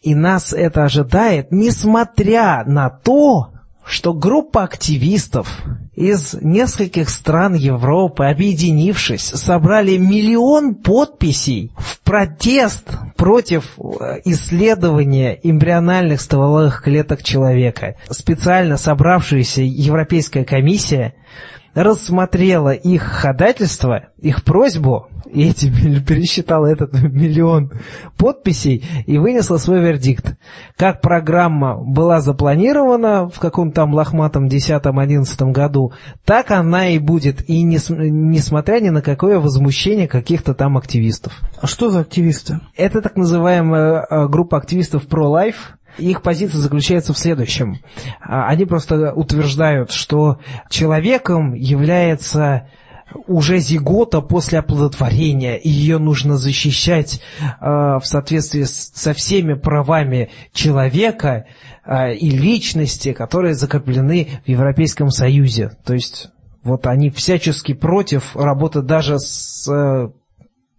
И 0.03 0.15
нас 0.15 0.53
это 0.53 0.85
ожидает, 0.85 1.51
несмотря 1.51 2.65
на 2.65 2.91
то, 2.91 3.53
что 3.89 4.13
группа 4.13 4.65
активистов 4.65 5.63
из 5.95 6.35
нескольких 6.43 7.09
стран 7.09 7.55
Европы, 7.55 8.27
объединившись, 8.27 9.23
собрали 9.23 9.97
миллион 9.97 10.75
подписей 10.75 11.73
в 11.79 12.01
протест 12.01 12.91
против 13.17 13.79
э, 13.79 14.21
исследования 14.27 15.39
эмбриональных 15.43 16.21
стволовых 16.21 16.83
клеток 16.83 17.23
человека. 17.23 17.97
Специально 18.11 18.77
собравшаяся 18.77 19.63
Европейская 19.63 20.45
комиссия 20.45 21.15
рассмотрела 21.75 22.71
их 22.71 23.03
ходательство, 23.03 24.09
их 24.19 24.45
просьбу, 24.45 25.09
и 25.31 25.49
эти, 25.49 25.71
пересчитала 26.01 26.67
этот 26.67 26.93
миллион 27.03 27.73
подписей 28.17 28.85
и 29.07 29.19
вынесла 29.19 29.59
свой 29.59 29.81
вердикт. 29.81 30.37
Как 30.77 31.01
программа 31.01 31.77
была 31.77 32.21
запланирована 32.21 33.29
в 33.29 33.39
каком-то 33.39 33.77
там 33.79 33.95
лохматом 33.95 34.47
10-11 34.47 35.53
году, 35.53 35.93
так 36.25 36.51
она 36.51 36.89
и 36.89 36.99
будет, 36.99 37.49
и 37.49 37.63
не, 37.63 37.79
несмотря 37.89 38.81
ни 38.81 38.89
на 38.89 39.03
какое 39.03 39.39
возмущение 39.39 40.09
каких-то 40.09 40.55
там 40.55 40.77
активистов. 40.77 41.33
А 41.61 41.67
что 41.67 41.91
за 41.91 42.01
активисты? 42.01 42.61
Это 42.77 43.03
так 43.03 43.17
называемая 43.17 44.07
э, 44.09 44.29
группа 44.29 44.57
активистов 44.59 45.07
Pro-Life, 45.07 45.78
их 45.99 46.23
позиция 46.23 46.61
заключается 46.61 47.13
в 47.13 47.19
следующем. 47.19 47.81
А, 48.21 48.49
они 48.49 48.65
просто 48.65 49.13
утверждают, 49.13 49.91
что 49.91 50.39
человеком 50.71 51.55
является 51.55 52.69
уже 53.27 53.59
зигота 53.59 54.21
после 54.21 54.59
оплодотворения, 54.59 55.57
и 55.57 55.69
ее 55.69 55.99
нужно 55.99 56.37
защищать 56.37 57.21
э, 57.41 57.47
в 57.61 58.03
соответствии 58.05 58.65
с, 58.65 58.93
со 58.95 59.15
всеми 59.15 59.55
правами 59.55 60.31
человека 60.53 61.47
э, 61.85 62.15
и 62.15 62.31
личности, 62.31 63.13
которые 63.13 63.55
закреплены 63.55 64.29
в 64.45 64.49
Европейском 64.49 65.11
Союзе. 65.11 65.71
То 65.85 65.95
есть 65.95 66.31
вот 66.63 66.87
они 66.87 67.11
всячески 67.11 67.73
против 67.73 68.37
работы 68.37 68.83
даже 68.83 69.19
с 69.19 69.67
э, 69.73 70.11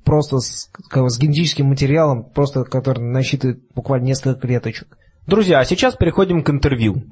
просто 0.03 0.39
с, 0.39 0.69
как, 0.89 1.09
с 1.09 1.19
генетическим 1.19 1.67
материалом, 1.67 2.23
просто 2.23 2.63
который 2.63 3.03
насчитывает 3.03 3.61
буквально 3.73 4.05
несколько 4.05 4.39
клеточек. 4.39 4.97
Друзья, 5.27 5.59
а 5.59 5.65
сейчас 5.65 5.95
переходим 5.95 6.43
к 6.43 6.49
интервью. 6.49 7.03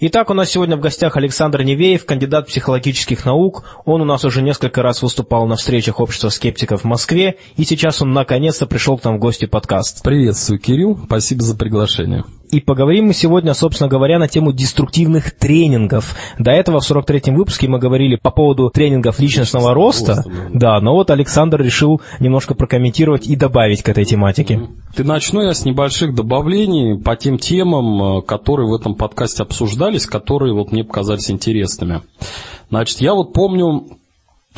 Итак, 0.00 0.30
у 0.30 0.34
нас 0.34 0.50
сегодня 0.50 0.76
в 0.76 0.80
гостях 0.80 1.16
Александр 1.16 1.62
Невеев, 1.62 2.06
кандидат 2.06 2.48
психологических 2.48 3.24
наук. 3.24 3.64
Он 3.84 4.00
у 4.00 4.04
нас 4.04 4.24
уже 4.24 4.42
несколько 4.42 4.82
раз 4.82 5.02
выступал 5.02 5.46
на 5.46 5.56
встречах 5.56 6.00
общества 6.00 6.30
скептиков 6.30 6.82
в 6.82 6.84
Москве, 6.84 7.36
и 7.56 7.64
сейчас 7.64 8.02
он 8.02 8.12
наконец-то 8.12 8.66
пришел 8.66 8.98
к 8.98 9.04
нам 9.04 9.16
в 9.16 9.20
гости 9.20 9.44
подкаст. 9.46 10.02
Приветствую, 10.02 10.58
Кирилл. 10.60 10.98
Спасибо 11.04 11.42
за 11.42 11.56
приглашение. 11.56 12.24
И 12.52 12.60
поговорим 12.60 13.06
мы 13.06 13.14
сегодня, 13.14 13.54
собственно 13.54 13.88
говоря, 13.88 14.18
на 14.18 14.28
тему 14.28 14.52
деструктивных 14.52 15.30
тренингов. 15.30 16.14
До 16.38 16.50
этого 16.50 16.80
в 16.80 16.90
43-м 16.90 17.34
выпуске 17.34 17.66
мы 17.66 17.78
говорили 17.78 18.16
по 18.16 18.30
поводу 18.30 18.68
тренингов 18.68 19.20
личностного 19.20 19.72
роста. 19.72 20.22
Да, 20.52 20.78
но 20.82 20.92
вот 20.92 21.10
Александр 21.10 21.62
решил 21.62 22.02
немножко 22.20 22.54
прокомментировать 22.54 23.26
и 23.26 23.36
добавить 23.36 23.82
к 23.82 23.88
этой 23.88 24.04
тематике. 24.04 24.68
Ты 24.94 25.02
начну 25.02 25.40
я 25.40 25.54
с 25.54 25.64
небольших 25.64 26.14
добавлений 26.14 27.00
по 27.00 27.16
тем 27.16 27.38
темам, 27.38 28.18
э, 28.18 28.22
которые 28.22 28.68
в 28.68 28.74
этом 28.74 28.96
подкасте 28.96 29.44
обсуждались, 29.44 30.04
которые 30.04 30.52
вот 30.52 30.72
мне 30.72 30.84
показались 30.84 31.30
интересными. 31.30 32.02
Значит, 32.68 33.00
я 33.00 33.14
вот 33.14 33.32
помню, 33.32 33.86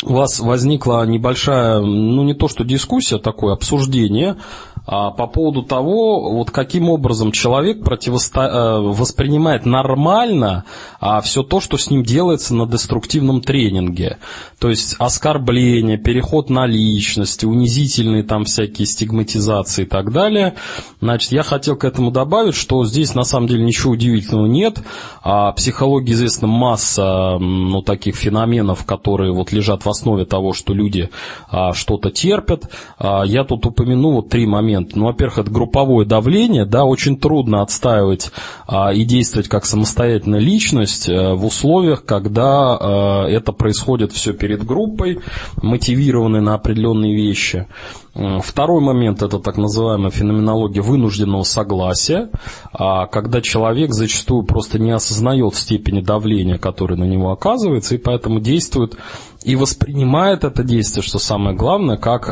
у 0.03 0.13
вас 0.13 0.41
возникла 0.41 1.07
небольшая, 1.07 1.81
ну 1.81 2.25
не 2.25 2.35
то 2.35 2.49
что 2.49 2.65
дискуссия, 2.65 3.19
такое 3.19 3.53
обсуждение 3.53 4.35
а, 4.35 4.74
по 4.87 5.27
поводу 5.27 5.63
того, 5.63 6.31
вот 6.31 6.51
каким 6.51 6.91
образом 6.91 7.33
человек 7.33 7.83
противосто... 7.83 8.41
Э, 8.41 8.81
воспринимает 8.81 9.67
нормально 9.67 10.65
а, 11.01 11.21
все 11.21 11.43
то, 11.43 11.61
что 11.61 11.77
с 11.77 11.91
ним 11.91 12.03
делается 12.03 12.55
на 12.55 12.67
деструктивном 12.67 13.41
тренинге. 13.41 14.19
То 14.59 14.71
есть 14.71 14.97
оскорбление, 14.99 15.99
переход 15.99 16.51
на 16.51 16.67
личность, 16.67 17.45
унизительные 17.45 18.23
там 18.23 18.45
всякие 18.45 18.87
стигматизации 18.87 19.83
и 19.83 19.87
так 19.87 20.13
далее. 20.13 20.55
Значит, 21.01 21.33
я 21.33 21.43
хотел 21.43 21.77
к 21.77 21.85
этому 21.85 22.11
добавить, 22.11 22.55
что 22.55 22.85
здесь 22.85 23.15
на 23.15 23.25
самом 23.25 23.49
деле 23.49 23.65
ничего 23.65 23.93
удивительного 23.93 24.47
нет. 24.47 24.79
А 25.23 25.53
психологии 25.53 26.13
известна 26.13 26.49
масса 26.49 27.39
ну, 27.39 27.83
таких 27.83 28.17
феноменов, 28.17 28.85
которые 28.85 29.33
вот 29.33 29.53
лежат 29.53 29.85
в 29.85 29.89
основе 29.89 30.25
того, 30.25 30.53
что 30.53 30.73
люди 30.73 31.11
а, 31.49 31.73
что-то 31.73 32.11
терпят. 32.11 32.71
А, 32.99 33.23
я 33.25 33.45
тут 33.45 33.67
упомяну 33.67 34.13
вот 34.13 34.29
три 34.29 34.47
момента 34.47 34.74
момент. 34.75 34.97
Ну, 34.97 35.07
во-первых, 35.07 35.39
это 35.39 35.51
групповое 35.51 36.07
давление, 36.07 36.65
да, 36.65 36.85
очень 36.85 37.19
трудно 37.19 37.63
отстаивать 37.63 38.31
а, 38.67 38.93
и 38.93 39.05
действовать 39.05 39.49
как 39.49 39.65
самостоятельная 39.65 40.41
личность 40.41 41.09
а, 41.09 41.35
в 41.35 41.45
условиях, 41.45 42.05
когда 42.05 42.77
а, 42.79 43.27
это 43.27 43.53
происходит 43.53 44.13
все 44.13 44.33
перед 44.33 44.65
группой, 44.65 45.21
мотивированной 45.63 46.41
на 46.41 46.55
определенные 46.55 47.15
вещи. 47.15 47.67
Второй 48.15 48.81
момент– 48.81 49.23
это 49.25 49.41
так 49.41 49.57
называемая 49.57 50.13
феноменология 50.13 50.83
вынужденного 50.83 51.43
согласия, 51.43 52.31
а, 52.73 53.07
когда 53.07 53.41
человек 53.41 53.93
зачастую 53.93 54.45
просто 54.45 54.79
не 54.79 54.93
осознает 54.93 55.57
степени 55.57 56.01
давления, 56.01 56.59
которое 56.59 56.95
на 56.95 57.05
него 57.05 57.33
оказывается, 57.33 57.97
и 57.97 57.99
поэтому 57.99 58.39
действует 58.39 58.97
и 59.45 59.57
воспринимает 59.57 60.43
это 60.43 60.65
действие, 60.65 61.03
что 61.03 61.19
самое 61.19 61.55
главное, 61.55 61.97
как 61.97 62.29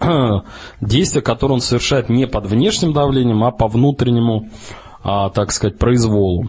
действие, 0.80 1.22
которое 1.22 1.54
он 1.54 1.60
совершает 1.60 2.08
не 2.08 2.26
под 2.26 2.46
внешним 2.46 2.92
давлением, 2.92 3.42
а 3.44 3.50
по 3.50 3.66
внутреннему, 3.66 4.48
а, 5.02 5.30
так 5.30 5.50
сказать, 5.50 5.78
произволу. 5.78 6.48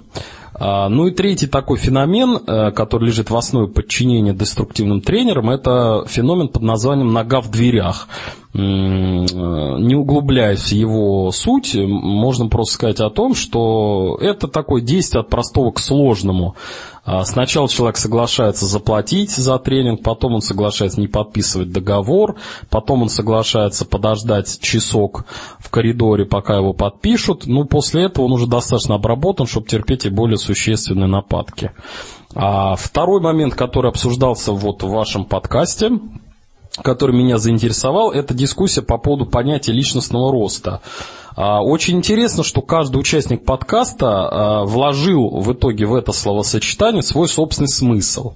А, 0.53 0.89
ну 0.89 1.07
и 1.07 1.11
третий 1.11 1.47
такой 1.47 1.77
феномен, 1.77 2.37
э, 2.45 2.71
который 2.71 3.07
лежит 3.07 3.29
в 3.29 3.37
основе 3.37 3.67
подчинения 3.67 4.33
деструктивным 4.33 5.01
тренерам, 5.01 5.49
это 5.49 6.03
феномен 6.07 6.49
под 6.49 6.63
названием 6.63 7.13
«нога 7.13 7.41
в 7.41 7.49
дверях». 7.49 8.07
Не 8.51 9.95
углубляясь 9.95 10.71
в 10.71 10.71
его 10.71 11.31
суть, 11.31 11.75
можно 11.75 12.47
просто 12.47 12.73
сказать 12.73 12.99
о 12.99 13.11
том, 13.11 13.35
что 13.35 14.17
это 14.19 14.47
такое 14.47 14.81
действие 14.81 15.21
от 15.21 15.29
простого 15.29 15.69
к 15.69 15.79
сложному. 15.79 16.55
А, 17.11 17.25
сначала 17.25 17.67
человек 17.67 17.97
соглашается 17.97 18.67
заплатить 18.67 19.31
за 19.31 19.57
тренинг, 19.57 20.03
потом 20.03 20.35
он 20.35 20.41
соглашается 20.41 21.01
не 21.01 21.07
подписывать 21.07 21.71
договор, 21.71 22.35
потом 22.69 23.01
он 23.01 23.09
соглашается 23.09 23.83
подождать 23.83 24.59
часок 24.61 25.25
в 25.57 25.71
коридоре, 25.71 26.25
пока 26.25 26.57
его 26.57 26.73
подпишут. 26.73 27.47
Ну, 27.47 27.65
после 27.65 28.03
этого 28.03 28.25
он 28.25 28.33
уже 28.33 28.45
достаточно 28.45 28.93
обработан, 28.93 29.47
чтобы 29.47 29.65
терпеть 29.65 30.05
и 30.05 30.09
более 30.09 30.37
существенные 30.37 31.07
нападки. 31.07 31.71
А 32.35 32.75
второй 32.75 33.21
момент, 33.21 33.55
который 33.55 33.89
обсуждался 33.89 34.51
вот 34.51 34.83
в 34.83 34.89
вашем 34.89 35.25
подкасте, 35.25 35.89
который 36.83 37.15
меня 37.15 37.39
заинтересовал, 37.39 38.11
это 38.11 38.35
дискуссия 38.35 38.83
по 38.83 38.99
поводу 38.99 39.25
понятия 39.25 39.71
личностного 39.71 40.31
роста. 40.31 40.81
А, 41.35 41.61
очень 41.63 41.97
интересно, 41.97 42.43
что 42.43 42.61
каждый 42.61 42.97
участник 42.97 43.45
подкаста 43.45 44.07
а, 44.07 44.65
вложил 44.65 45.29
в 45.29 45.53
итоге 45.53 45.85
в 45.85 45.95
это 45.95 46.11
словосочетание 46.11 47.01
свой 47.01 47.27
собственный 47.27 47.69
смысл. 47.69 48.33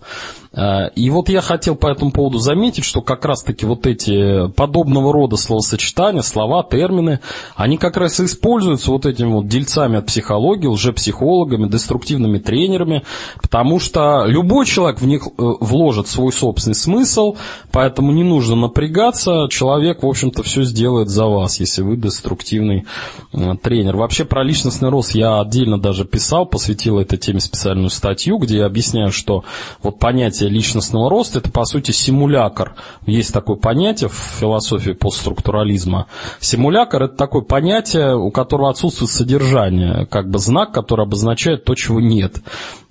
А, 0.55 0.87
и 0.87 1.09
вот 1.09 1.29
я 1.29 1.41
хотел 1.41 1.75
по 1.75 1.87
этому 1.87 2.11
поводу 2.11 2.37
заметить, 2.37 2.85
что 2.85 3.01
как 3.01 3.25
раз-таки 3.25 3.65
вот 3.65 3.87
эти 3.87 4.47
подобного 4.49 5.11
рода 5.11 5.35
словосочетания, 5.35 6.21
слова, 6.21 6.63
термины, 6.63 7.19
они 7.55 7.77
как 7.77 7.97
раз 7.97 8.19
и 8.19 8.25
используются 8.25 8.91
вот 8.91 9.05
этими 9.05 9.31
вот 9.31 9.47
дельцами 9.47 9.97
от 9.97 10.05
психологии, 10.05 10.67
лжепсихологами, 10.67 11.67
деструктивными 11.67 12.37
тренерами, 12.37 13.03
потому 13.41 13.79
что 13.79 14.25
любой 14.27 14.67
человек 14.67 15.01
в 15.01 15.07
них 15.07 15.25
э, 15.25 15.29
вложит 15.37 16.07
свой 16.07 16.31
собственный 16.31 16.75
смысл, 16.75 17.35
поэтому 17.71 18.11
не 18.11 18.23
нужно 18.23 18.55
напрягаться, 18.55 19.47
человек, 19.49 20.03
в 20.03 20.07
общем-то, 20.07 20.43
все 20.43 20.63
сделает 20.63 21.09
за 21.09 21.25
вас, 21.25 21.59
если 21.59 21.81
вы 21.81 21.97
деструктивный 21.97 22.85
э, 23.33 23.55
тренер. 23.61 23.97
Вообще 23.97 24.23
про 24.23 24.43
личностный 24.43 24.89
рост 24.89 25.15
я 25.15 25.41
отдельно 25.41 25.79
даже 25.79 26.05
писал, 26.05 26.45
посвятил 26.45 26.99
этой 26.99 27.17
теме 27.17 27.39
специальную 27.39 27.89
статью, 27.89 28.37
где 28.37 28.57
я 28.57 28.65
объясняю, 28.67 29.11
что 29.11 29.43
вот 29.81 29.97
понятие 29.97 30.42
понятие 30.43 30.49
личностного 30.49 31.09
роста, 31.09 31.39
это 31.39 31.51
по 31.51 31.65
сути 31.65 31.91
симулякр. 31.91 32.75
Есть 33.05 33.33
такое 33.33 33.55
понятие 33.55 34.09
в 34.09 34.13
философии 34.13 34.91
постструктурализма. 34.91 36.07
Симулякр 36.39 37.03
это 37.03 37.15
такое 37.15 37.41
понятие, 37.41 38.15
у 38.15 38.31
которого 38.31 38.69
отсутствует 38.69 39.11
содержание, 39.11 40.05
как 40.05 40.29
бы 40.29 40.39
знак, 40.39 40.73
который 40.73 41.05
обозначает 41.05 41.63
то, 41.65 41.75
чего 41.75 41.99
нет. 41.99 42.41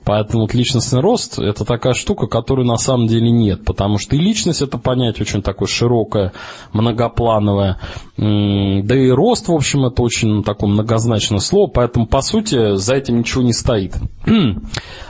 Поэтому 0.05 0.43
вот 0.43 0.55
личностный 0.55 1.01
рост– 1.01 1.39
это 1.39 1.65
такая 1.65 1.95
штука, 1.95 2.27
которой 2.27 2.67
на 2.67 2.77
самом 2.77 3.07
деле 3.07 3.31
нет, 3.31 3.65
потому 3.65 3.99
что 3.99 4.17
и 4.17 4.19
личность– 4.19 4.63
это 4.63 4.79
понятие 4.79 5.23
очень 5.23 5.43
такое 5.43 5.69
широкое, 5.69 6.33
многоплановое, 6.73 7.79
да 8.17 8.97
и 8.97 9.11
рост, 9.11 9.49
в 9.49 9.53
общем, 9.53 9.87
это 9.87 10.03
очень 10.03 10.43
такое 10.45 10.71
многозначное 10.71 11.39
слово, 11.39 11.69
поэтому, 11.69 12.07
по 12.07 12.21
сути, 12.21 12.77
за 12.77 12.95
этим 12.95 13.19
ничего 13.19 13.43
не 13.43 13.53
стоит. 13.53 13.97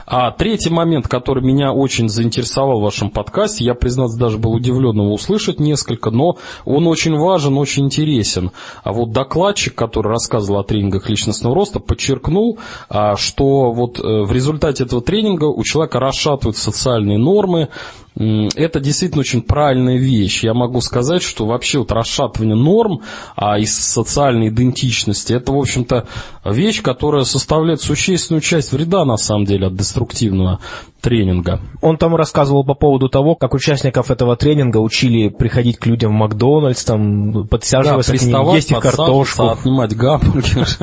А 0.05 0.31
третий 0.31 0.69
момент, 0.69 1.07
который 1.07 1.43
меня 1.43 1.71
очень 1.71 2.09
заинтересовал 2.09 2.79
в 2.79 2.83
вашем 2.83 3.09
подкасте, 3.09 3.63
я, 3.63 3.73
признаться, 3.73 4.19
даже 4.19 4.37
был 4.37 4.51
удивлен 4.51 4.95
его 4.99 5.13
услышать 5.13 5.61
несколько, 5.61 6.11
но 6.11 6.37
он 6.65 6.87
очень 6.87 7.17
важен, 7.17 7.57
очень 7.57 7.85
интересен. 7.85 8.51
А 8.83 8.91
вот 8.91 9.11
докладчик, 9.11 9.73
который 9.73 10.09
рассказывал 10.09 10.59
о 10.59 10.63
тренингах 10.63 11.09
личностного 11.09 11.55
роста, 11.55 11.79
подчеркнул, 11.79 12.59
а, 12.89 13.15
что 13.15 13.71
вот 13.71 13.97
э, 13.99 14.03
в 14.03 14.31
результате 14.31 14.82
этого 14.83 15.01
тренинга 15.01 15.45
у 15.45 15.63
человека 15.63 15.99
расшатывают 15.99 16.57
социальные 16.57 17.17
нормы, 17.17 17.69
это 18.15 18.79
действительно 18.79 19.21
очень 19.21 19.41
правильная 19.41 19.97
вещь. 19.97 20.43
Я 20.43 20.53
могу 20.53 20.81
сказать, 20.81 21.23
что 21.23 21.45
вообще 21.45 21.79
вот 21.79 21.91
расшатывание 21.91 22.55
норм 22.55 23.01
а, 23.35 23.57
из 23.57 23.75
социальной 23.75 24.49
идентичности, 24.49 25.33
это, 25.33 25.51
в 25.51 25.57
общем-то, 25.57 26.07
вещь, 26.45 26.81
которая 26.81 27.23
составляет 27.23 27.81
существенную 27.81 28.41
часть 28.41 28.71
вреда, 28.71 29.05
на 29.05 29.17
самом 29.17 29.45
деле, 29.45 29.67
от 29.67 29.75
деструктивного 29.75 30.59
тренинга. 31.03 31.59
Он 31.81 31.97
там 31.97 32.15
рассказывал 32.15 32.63
по 32.63 32.75
поводу 32.75 33.09
того, 33.09 33.35
как 33.35 33.53
участников 33.53 34.09
этого 34.09 34.37
тренинга 34.37 34.77
учили 34.77 35.27
приходить 35.27 35.77
к 35.77 35.85
людям 35.85 36.11
в 36.11 36.15
Макдональдс, 36.15 36.83
там, 36.85 37.47
подсаживаться 37.47 38.13
да, 38.13 38.17
к 38.17 38.21
ним, 38.21 38.55
есть 38.55 38.71
их 38.71 38.79
картошку. 38.79 39.49
отнимать 39.49 39.95
гамбургер. 39.95 40.67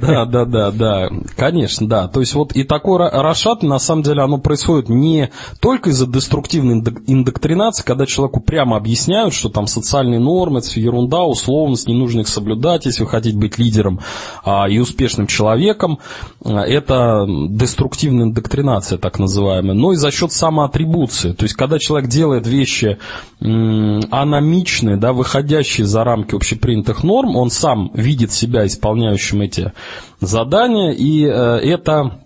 Да, 0.00 0.24
да, 0.24 0.44
да, 0.44 0.70
да, 0.70 1.08
конечно, 1.36 1.88
да. 1.88 2.08
То 2.08 2.20
есть 2.20 2.34
вот 2.34 2.52
и 2.52 2.62
такое 2.64 3.10
расшатывание, 3.10 3.70
на 3.70 3.78
самом 3.78 4.02
деле, 4.02 4.22
оно 4.22 4.38
происходит 4.38 4.88
не 4.88 5.30
только 5.60 5.90
из-за 5.90 6.06
деструктивной 6.20 6.82
индоктринации, 7.06 7.82
когда 7.82 8.06
человеку 8.06 8.40
прямо 8.40 8.76
объясняют, 8.76 9.34
что 9.34 9.48
там 9.48 9.66
социальные 9.66 10.20
нормы, 10.20 10.58
это 10.58 10.68
все 10.68 10.80
ерунда, 10.80 11.22
условность, 11.24 11.88
не 11.88 11.94
нужно 11.94 12.20
их 12.20 12.28
соблюдать, 12.28 12.86
если 12.86 13.02
вы 13.02 13.10
хотите 13.10 13.36
быть 13.36 13.58
лидером 13.58 14.00
а, 14.44 14.68
и 14.68 14.78
успешным 14.78 15.26
человеком. 15.26 15.98
Это 16.44 17.26
деструктивная 17.48 18.26
индоктринация, 18.26 18.98
так 18.98 19.18
называемая. 19.18 19.74
Но 19.74 19.92
и 19.92 19.96
за 19.96 20.10
счет 20.10 20.32
самоатрибуции. 20.32 21.32
То 21.32 21.44
есть, 21.44 21.54
когда 21.54 21.78
человек 21.78 22.08
делает 22.08 22.46
вещи 22.46 22.98
аномичные, 23.40 24.96
да, 24.96 25.12
выходящие 25.12 25.86
за 25.86 26.04
рамки 26.04 26.34
общепринятых 26.34 27.02
норм, 27.02 27.36
он 27.36 27.50
сам 27.50 27.90
видит 27.94 28.32
себя 28.32 28.66
исполняющим 28.66 29.40
эти 29.40 29.72
задания, 30.20 30.92
и 30.92 31.24
э, 31.24 31.30
это 31.30 32.19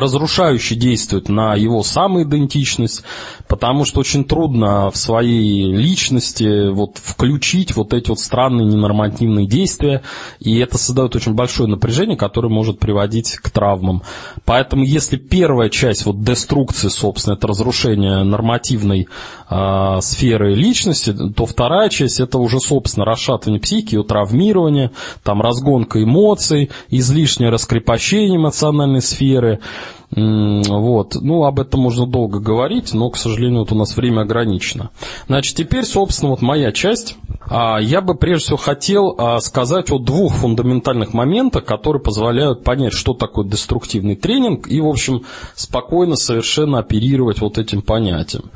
разрушающе 0.00 0.74
действует 0.74 1.28
на 1.28 1.54
его 1.54 1.82
самоидентичность, 1.82 3.02
потому 3.46 3.84
что 3.84 4.00
очень 4.00 4.24
трудно 4.24 4.90
в 4.90 4.96
своей 4.96 5.72
личности 5.72 6.70
вот 6.70 6.98
включить 6.98 7.76
вот 7.76 7.92
эти 7.92 8.08
вот 8.10 8.20
странные 8.20 8.66
ненормативные 8.66 9.46
действия, 9.46 10.02
и 10.40 10.58
это 10.58 10.78
создает 10.78 11.16
очень 11.16 11.34
большое 11.34 11.68
напряжение, 11.68 12.16
которое 12.16 12.48
может 12.48 12.78
приводить 12.78 13.36
к 13.36 13.50
травмам. 13.50 14.02
Поэтому 14.44 14.84
если 14.84 15.16
первая 15.16 15.68
часть 15.68 16.06
вот 16.06 16.22
деструкции, 16.22 16.88
собственно, 16.88 17.34
это 17.34 17.46
разрушение 17.46 18.22
нормативной 18.22 19.08
э, 19.50 19.98
сферы 20.00 20.54
личности, 20.54 21.12
то 21.12 21.46
вторая 21.46 21.88
часть 21.88 22.20
это 22.20 22.38
уже, 22.38 22.60
собственно, 22.60 23.06
расшатывание 23.06 23.60
психики, 23.60 23.94
ее 23.96 24.04
травмирование, 24.04 24.90
там 25.22 25.40
разгонка 25.40 26.02
эмоций, 26.02 26.70
излишнее 26.88 27.50
раскрепощение 27.50 28.36
эмоциональной 28.36 29.02
сферы, 29.02 29.60
вот. 30.10 31.16
Ну, 31.20 31.44
об 31.44 31.60
этом 31.60 31.80
можно 31.80 32.06
долго 32.06 32.40
говорить, 32.40 32.94
но, 32.94 33.10
к 33.10 33.16
сожалению, 33.16 33.60
вот 33.60 33.72
у 33.72 33.74
нас 33.74 33.96
время 33.96 34.22
ограничено. 34.22 34.90
Значит, 35.26 35.56
теперь, 35.56 35.84
собственно, 35.84 36.30
вот 36.30 36.40
моя 36.40 36.72
часть. 36.72 37.16
А, 37.50 37.78
я 37.78 38.00
бы 38.00 38.14
прежде 38.14 38.46
всего 38.46 38.56
хотел 38.56 39.14
а, 39.18 39.40
сказать 39.40 39.90
о 39.90 39.98
двух 39.98 40.34
фундаментальных 40.34 41.14
моментах, 41.14 41.64
которые 41.64 42.02
позволяют 42.02 42.64
понять, 42.64 42.92
что 42.92 43.14
такое 43.14 43.46
деструктивный 43.46 44.16
тренинг, 44.16 44.68
и, 44.68 44.80
в 44.80 44.86
общем, 44.86 45.24
спокойно 45.54 46.16
совершенно 46.16 46.78
оперировать 46.78 47.40
вот 47.40 47.58
этим 47.58 47.82
понятием. 47.82 48.50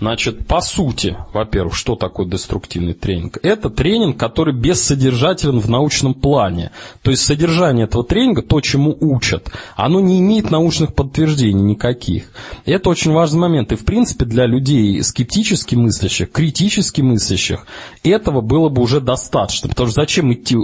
Значит, 0.00 0.46
по 0.46 0.60
сути, 0.60 1.16
во-первых, 1.32 1.74
что 1.74 1.96
такое 1.96 2.26
деструктивный 2.26 2.94
тренинг? 2.94 3.38
Это 3.42 3.68
тренинг, 3.68 4.16
который 4.16 4.54
бессодержателен 4.54 5.58
в 5.58 5.68
научном 5.68 6.14
плане. 6.14 6.70
То 7.02 7.10
есть 7.10 7.24
содержание 7.24 7.84
этого 7.84 8.04
тренинга, 8.04 8.42
то, 8.42 8.60
чему 8.60 8.96
учат, 9.00 9.50
оно 9.74 10.00
не 10.00 10.20
имеет 10.20 10.50
научных 10.50 10.94
подтверждений 10.98 11.62
никаких. 11.62 12.24
Это 12.64 12.90
очень 12.90 13.12
важный 13.12 13.38
момент. 13.38 13.70
И, 13.70 13.76
в 13.76 13.84
принципе, 13.84 14.24
для 14.24 14.46
людей 14.46 15.00
скептически 15.04 15.76
мыслящих, 15.76 16.32
критически 16.32 17.02
мыслящих, 17.02 17.68
этого 18.02 18.40
было 18.40 18.68
бы 18.68 18.82
уже 18.82 19.00
достаточно. 19.00 19.68
Потому 19.68 19.90
что 19.90 20.00
зачем 20.00 20.32
идти 20.32 20.56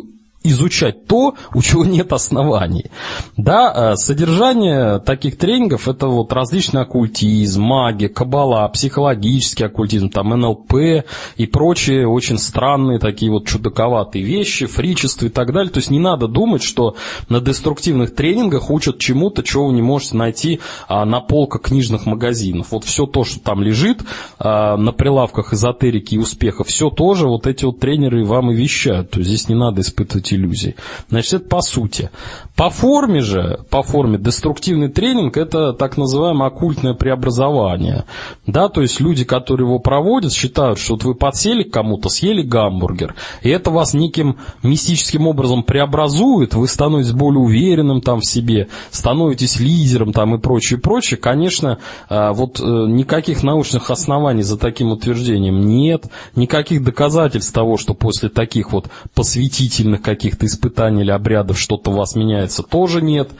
изучать 0.45 1.07
то, 1.07 1.35
у 1.55 1.63
чего 1.63 1.85
нет 1.85 2.13
оснований. 2.13 2.91
Да, 3.37 3.93
э, 3.93 3.97
содержание 3.97 4.99
таких 5.01 5.39
тренингов 5.39 5.89
это 5.89 6.07
вот 6.07 6.33
различный 6.33 6.83
оккультизм, 6.83 7.63
магия, 7.63 8.11
кабала, 8.11 8.69
психологический 8.69 9.65
оккультизм, 9.65 10.11
там 10.11 10.29
НЛП 10.29 11.05
и 11.37 11.47
прочие 11.47 12.07
очень 12.07 12.39
странные 12.39 12.99
такие 12.99 13.33
вот 13.33 13.47
чудаковатые 13.47 14.23
вещи, 14.23 14.67
фричество 14.67 15.27
и 15.27 15.31
так 15.31 15.53
далее. 15.53 15.73
То 15.73 15.79
есть 15.79 15.91
не 15.91 15.99
надо 15.99 16.29
думать, 16.29 16.63
что 16.63 16.95
на 17.31 17.41
деструктивных 17.41 18.15
тренингах 18.15 18.71
учат 18.71 18.99
чему-то, 18.99 19.43
чего 19.43 19.69
вы 19.69 19.73
не 19.73 19.83
можете 19.83 20.17
найти 20.17 20.61
а, 20.89 21.07
на 21.07 21.21
полках 21.21 21.63
книжных 21.63 22.05
магазинов. 22.05 22.71
Вот 22.71 22.85
все 22.85 23.07
то, 23.07 23.25
что 23.25 23.41
там 23.41 23.63
лежит 23.63 24.03
а, 24.39 24.77
на 24.77 24.93
прилавках 24.93 25.55
эзотерики 25.55 26.17
и 26.17 26.19
успеха, 26.19 26.65
все 26.65 26.91
тоже 26.91 27.29
вот 27.29 27.47
эти 27.47 27.65
вот 27.65 27.81
тренеры 27.81 28.25
вам 28.27 28.51
и 28.51 28.55
вещают. 28.55 29.11
То 29.11 29.21
есть 29.21 29.31
здесь 29.31 29.49
не 29.49 29.55
надо 29.55 29.81
испытывать 29.81 30.34
иллюзий. 30.35 30.77
Значит, 31.09 31.35
это 31.35 31.49
по 31.49 31.63
сути. 31.63 32.11
По 32.57 32.71
форме 32.71 33.21
же, 33.21 33.61
по 33.71 33.83
форме, 33.83 34.19
деструктивный 34.19 34.89
тренинг– 34.89 35.37
это 35.39 35.73
так 35.73 35.97
называемое 35.97 36.49
оккультное 36.49 36.95
преобразование. 36.95 38.05
Да, 38.47 38.69
то 38.69 38.81
есть 38.81 39.01
люди, 39.01 39.25
которые 39.25 39.67
его 39.67 39.79
проводят, 39.79 40.33
считают, 40.33 40.79
что 40.79 40.95
вот 40.95 41.05
вы 41.05 41.15
подсели 41.15 41.63
к 41.63 41.73
кому-то, 41.73 42.09
съели 42.09 42.43
гамбургер, 42.43 43.15
и 43.43 43.49
это 43.49 43.71
вас 43.71 43.95
неким 43.95 44.39
мистическим 44.63 45.27
образом 45.27 45.63
преобразует, 45.63 46.55
вы 46.55 46.69
становитесь 46.69 47.13
более 47.13 47.41
уверенным 47.41 48.01
там 48.01 48.21
в 48.21 48.27
себе, 48.27 48.69
становитесь 48.91 49.59
лидером 49.61 50.13
там 50.13 50.35
и 50.35 50.39
прочее, 50.39 50.79
прочее. 50.79 51.19
Конечно, 51.19 51.79
а, 52.09 52.33
вот 52.33 52.61
э, 52.61 52.63
никаких 52.65 53.43
научных 53.43 53.91
оснований 53.91 54.43
за 54.43 54.57
таким 54.57 54.93
утверждением 54.93 55.67
нет, 55.67 56.07
никаких 56.37 56.83
доказательств 56.85 57.53
того, 57.53 57.77
что 57.77 57.95
после 57.95 58.29
таких 58.29 58.73
вот 58.73 58.89
посвятительных 59.15 60.03
каких 60.03 60.24
каких-то 60.25 60.47
испытаний 60.47 61.03
или 61.03 61.11
обрядов 61.11 61.59
что-то 61.59 61.91
у 61.91 61.95
вас 61.95 62.15
меняется, 62.15 62.63
тоже 62.63 63.03
нет. 63.03 63.31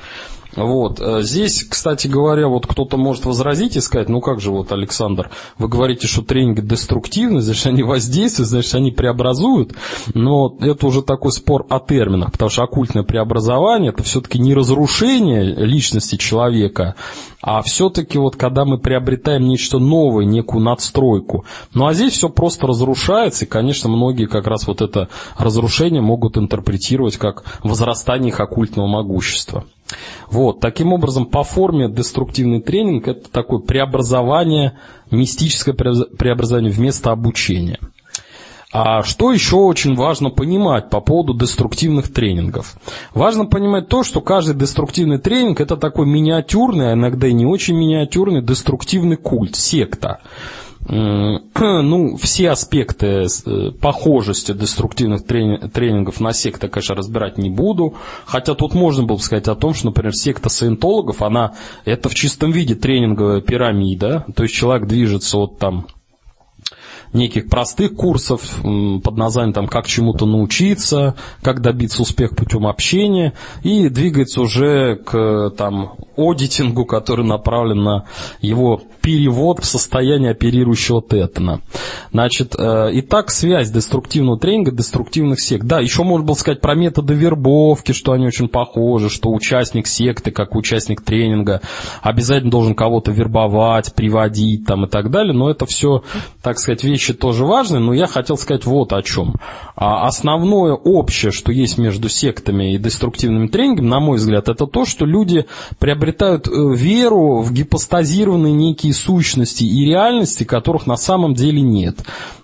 Вот. 0.57 1.01
Э, 1.01 1.23
здесь, 1.23 1.65
кстати 1.65 2.07
говоря, 2.07 2.49
вот 2.49 2.67
кто-то 2.67 2.97
может 2.97 3.25
возразить 3.25 3.77
и 3.77 3.81
сказать, 3.81 4.09
ну 4.09 4.21
как 4.21 4.41
же 4.41 4.51
вот, 4.51 4.73
Александр, 4.73 5.31
вы 5.59 5.69
говорите, 5.69 6.07
что 6.07 6.23
тренинги 6.23 6.61
деструктивны, 6.61 7.41
значит, 7.41 7.67
они 7.67 7.83
воздействуют, 7.83 8.49
значит, 8.49 8.75
они 8.75 8.91
преобразуют, 8.91 9.75
но 10.15 10.57
это 10.61 10.87
уже 10.87 11.03
такой 11.03 11.33
спор 11.33 11.67
о 11.69 11.81
терминах, 11.81 12.33
потому 12.33 12.51
что 12.51 12.63
оккультное 12.63 13.03
преобразование 13.03 13.91
это 13.91 14.03
все-таки 14.03 14.39
не 14.39 14.55
разрушение 14.55 15.45
личности 15.45 16.17
человека, 16.17 16.95
а 17.43 17.63
все-таки 17.63 18.19
вот 18.19 18.37
когда 18.37 18.65
мы 18.65 18.79
приобретаем 18.79 19.47
нечто 19.47 19.79
новое, 19.79 20.25
некую 20.25 20.63
надстройку. 20.63 21.45
Ну 21.75 21.87
а 21.87 21.95
здесь 21.95 22.15
все 22.15 22.29
просто 22.29 22.67
разрушается, 22.67 23.45
и, 23.45 23.49
конечно, 23.49 23.89
многие 23.89 24.27
как 24.27 24.47
раз 24.47 24.67
вот 24.67 24.81
это 24.81 25.09
разрушение 25.37 26.01
могут 26.01 26.39
интерпретировать 26.39 27.17
как 27.17 27.45
возрастание 27.63 28.29
их 28.29 28.41
оккультного 28.41 28.87
могущества. 28.87 29.65
Вот, 30.31 30.61
таким 30.61 30.93
образом, 30.93 31.27
по 31.27 31.43
форме 31.43 31.89
деструктивный 31.89 32.61
тренинг– 32.61 33.09
это 33.09 33.31
такое 33.31 33.61
преобразование, 33.61 34.79
мистическое 35.11 35.75
преобразование 35.75 36.73
вместо 36.73 37.13
обучения. 37.13 37.79
А 38.77 39.05
что 39.05 39.31
еще 39.31 39.55
очень 39.55 39.95
важно 39.95 40.31
понимать 40.31 40.91
по 40.91 41.01
поводу 41.01 41.33
деструктивных 41.33 42.13
тренингов? 42.13 42.75
Важно 43.15 43.47
понимать 43.47 43.87
то, 43.87 44.03
что 44.03 44.21
каждый 44.21 44.57
деструктивный 44.57 45.19
тренинг– 45.19 45.61
это 45.61 45.77
такой 45.77 46.07
миниатюрный, 46.07 46.91
а 46.91 46.95
иногда 46.95 47.29
и 47.29 47.33
не 47.33 47.47
очень 47.47 47.77
миниатюрный 47.77 48.43
деструктивный 48.43 49.17
культ, 49.17 49.55
секта. 49.55 50.19
ну, 50.87 52.17
все 52.17 52.51
аспекты 52.51 53.27
э, 53.27 53.71
похожести 53.81 54.53
деструктивных 54.53 55.25
тренингов 55.27 56.21
на 56.21 56.33
секты, 56.33 56.69
конечно, 56.69 56.95
разбирать 56.95 57.39
не 57.39 57.51
буду. 57.51 57.95
Хотя 58.27 58.55
тут 58.55 58.75
можно 58.75 59.05
было 59.05 59.17
бы 59.17 59.23
сказать 59.23 59.49
о 59.49 59.55
том, 59.55 59.73
что, 59.73 59.87
например, 59.87 60.15
секта 60.15 60.49
саентологов, 60.49 61.23
она, 61.23 61.55
это 61.85 62.09
в 62.09 62.15
чистом 62.15 62.53
виде 62.53 62.75
тренинговая 62.75 63.41
пирамида, 63.41 64.27
то 64.35 64.43
есть 64.43 64.55
человек 64.55 64.87
движется 64.87 65.39
от 65.39 65.59
там 65.59 65.87
неких 67.13 67.49
простых 67.49 67.95
курсов 67.95 68.43
под 68.63 69.17
названием 69.17 69.53
там, 69.53 69.67
«Как 69.67 69.87
чему-то 69.87 70.27
научиться», 70.27 71.15
«Как 71.43 71.61
добиться 71.61 72.03
успеха 72.03 72.35
путем 72.35 72.67
общения» 72.67 73.35
и 73.63 73.89
двигается 73.89 74.41
уже 74.41 74.97
к 74.97 75.51
там, 75.57 75.95
аудитингу, 76.17 76.85
который 76.85 77.25
направлен 77.25 77.83
на 77.83 78.05
его 78.41 78.81
перевод 79.01 79.61
в 79.61 79.67
состояние 79.67 80.31
оперирующего 80.31 81.03
тетана. 81.03 81.61
Значит, 82.11 82.55
э, 82.59 82.91
итак, 82.95 83.31
связь 83.31 83.71
деструктивного 83.71 84.39
тренинга, 84.39 84.71
деструктивных 84.71 85.41
сект. 85.41 85.65
Да, 85.67 85.81
еще 85.81 86.05
можно 86.05 86.27
было 86.27 86.35
сказать 86.35 86.61
про 86.61 86.75
методы 86.75 87.13
вербовки, 87.15 87.93
что 87.93 88.13
они 88.13 88.27
очень 88.27 88.49
похожи, 88.49 89.11
что 89.11 89.31
участник 89.31 89.87
секты, 89.87 90.31
как 90.31 90.55
участник 90.55 91.03
тренинга, 91.03 91.61
обязательно 92.01 92.51
должен 92.51 92.75
кого-то 92.75 93.13
вербовать, 93.13 93.95
приводить 93.95 94.65
там 94.67 94.87
и 94.87 94.89
так 94.89 95.11
далее, 95.11 95.35
но 95.35 95.51
это 95.51 95.67
все, 95.67 96.03
так 96.43 96.59
сказать, 96.59 96.83
вещи 96.95 97.13
тоже 97.13 97.45
важные, 97.45 97.81
но 97.81 97.93
я 97.93 98.07
хотел 98.07 98.37
сказать 98.39 98.65
вот 98.65 98.93
о 98.93 99.03
чем. 99.03 99.35
А 99.75 100.07
основное 100.07 100.73
общее, 100.73 101.33
что 101.33 101.51
есть 101.53 101.77
между 101.77 102.09
сектами 102.09 102.75
и 102.75 102.79
деструктивным 102.79 103.49
тренингом, 103.49 103.89
на 103.89 104.01
мой 104.01 104.17
взгляд, 104.19 104.49
это 104.49 104.67
то, 104.67 104.85
что 104.85 105.05
люди 105.05 105.47
приобретают 105.79 106.47
э, 106.47 106.51
веру 106.53 107.43
в 107.43 107.53
гипостазированные 107.53 108.53
некие 108.53 108.95
сущности 108.95 109.65
и 109.65 109.85
реальности, 109.85 110.45
которых 110.45 110.87
на 110.87 110.97
самом 110.97 111.35
деле 111.35 111.61
нет. 111.61 111.97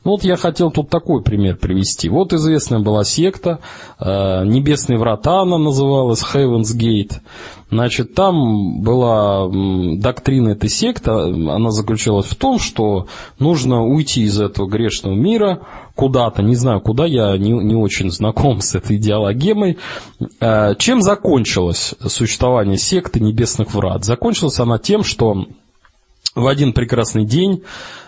Ну 0.02 0.12
вот 0.12 0.24
я 0.24 0.36
хотел 0.36 0.70
тут 0.70 0.88
такой 0.88 1.22
пример 1.22 1.56
привести. 1.56 2.08
Вот 2.08 2.32
известная 2.32 2.78
была 2.78 3.04
секта, 3.04 3.60
э, 3.98 4.44
Небесные 4.46 4.98
врата 4.98 5.42
она 5.42 5.58
называлась, 5.58 6.22
Heaven's 6.22 6.74
Gate. 6.74 7.20
Значит, 7.70 8.14
там 8.14 8.82
была 8.82 9.48
доктрина 9.48 10.50
этой 10.50 10.70
секты, 10.70 11.10
она 11.10 11.70
заключалась 11.70 12.26
в 12.26 12.34
том, 12.34 12.58
что 12.58 13.06
нужно 13.38 13.84
уйти 13.84 14.22
из 14.22 14.40
этого 14.40 14.66
грешного 14.66 15.14
мира 15.14 15.60
куда-то, 15.94 16.42
не 16.42 16.56
знаю 16.56 16.80
куда, 16.80 17.04
я 17.04 17.36
не, 17.36 17.50
не 17.52 17.76
очень 17.76 18.10
знаком 18.10 18.62
с 18.62 18.74
этой 18.74 18.96
идеологемой. 18.96 19.76
Э, 20.40 20.74
чем 20.78 21.02
закончилось 21.02 21.94
существование 22.06 22.78
секты 22.78 23.20
Небесных 23.20 23.74
Врат? 23.74 24.04
Закончилась 24.06 24.58
она 24.60 24.78
тем, 24.78 25.04
что 25.04 25.44
в 26.34 26.46
один 26.46 26.72
прекрасный 26.72 27.24
день 27.24 27.62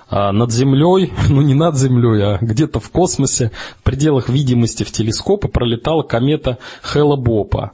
а, 0.09 0.33
над 0.33 0.53
Землей, 0.53 1.13
ну 1.29 1.43
не 1.43 1.55
над 1.55 1.77
Землей, 1.77 2.23
а 2.23 2.39
где-то 2.41 2.81
в 2.81 2.91
космосе, 2.91 3.51
в 3.79 3.83
пределах 3.83 4.29
видимости 4.29 4.85
в 4.85 4.93
телескопы 4.93 5.49
пролетала 5.49 6.03
комета 6.03 6.59
Хелла-Бопа. 6.83 7.73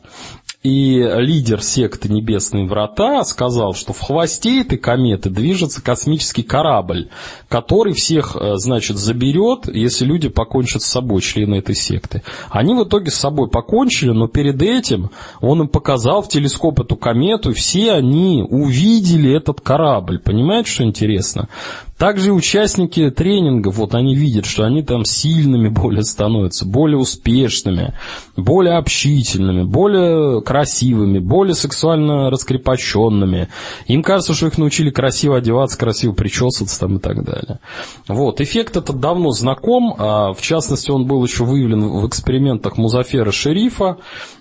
И 0.64 0.98
лидер 1.18 1.62
секты 1.62 2.08
Небесные 2.08 2.66
Врата 2.66 3.22
сказал, 3.22 3.74
что 3.74 3.92
в 3.92 4.00
хвосте 4.00 4.62
этой 4.62 4.76
кометы 4.76 5.30
движется 5.30 5.80
космический 5.80 6.42
корабль, 6.42 7.10
который 7.48 7.92
всех, 7.92 8.34
э, 8.34 8.56
значит, 8.56 8.96
заберет, 8.96 9.72
если 9.72 10.04
люди 10.04 10.28
покончат 10.28 10.82
с 10.82 10.86
собой, 10.86 11.20
члены 11.20 11.56
этой 11.56 11.76
секты. 11.76 12.24
Они 12.50 12.74
в 12.74 12.82
итоге 12.82 13.12
с 13.12 13.14
собой 13.14 13.48
покончили, 13.48 14.10
но 14.10 14.26
перед 14.26 14.60
этим 14.60 15.10
он 15.40 15.62
им 15.62 15.68
показал 15.68 16.22
в 16.22 16.28
телескоп 16.28 16.80
эту 16.80 16.96
комету, 16.96 17.52
и 17.52 17.54
все 17.54 17.92
они 17.92 18.42
увидели 18.42 19.32
этот 19.36 19.60
корабль. 19.60 20.18
Понимаете, 20.18 20.72
что 20.72 20.82
интересно? 20.82 21.48
Также 21.98 22.32
участники 22.32 23.10
тренингов, 23.10 23.76
вот 23.76 23.96
они 23.96 24.14
видят, 24.14 24.46
что 24.46 24.64
они 24.64 24.82
там 24.82 25.04
сильными 25.04 25.68
более 25.68 26.04
становятся, 26.04 26.64
более 26.64 26.96
успешными, 26.96 27.94
более 28.36 28.74
общительными, 28.74 29.64
более 29.64 30.40
красивыми, 30.48 31.18
более 31.18 31.54
сексуально 31.54 32.30
раскрепощенными. 32.30 33.48
Им 33.86 34.02
кажется, 34.02 34.32
что 34.32 34.46
их 34.46 34.56
научили 34.56 34.88
красиво 34.88 35.36
одеваться, 35.36 35.76
красиво 35.76 36.14
причесываться 36.14 36.80
там 36.80 36.96
и 36.96 37.00
так 37.00 37.22
далее. 37.22 37.60
Вот, 38.08 38.40
эффект 38.40 38.78
этот 38.78 38.98
давно 38.98 39.30
знаком, 39.32 39.94
а 39.98 40.32
в 40.32 40.40
частности 40.40 40.90
он 40.90 41.06
был 41.06 41.22
еще 41.22 41.44
выявлен 41.44 41.86
в 41.86 42.08
экспериментах 42.08 42.78
Музафера 42.78 43.30
Шерифа, 43.30 43.98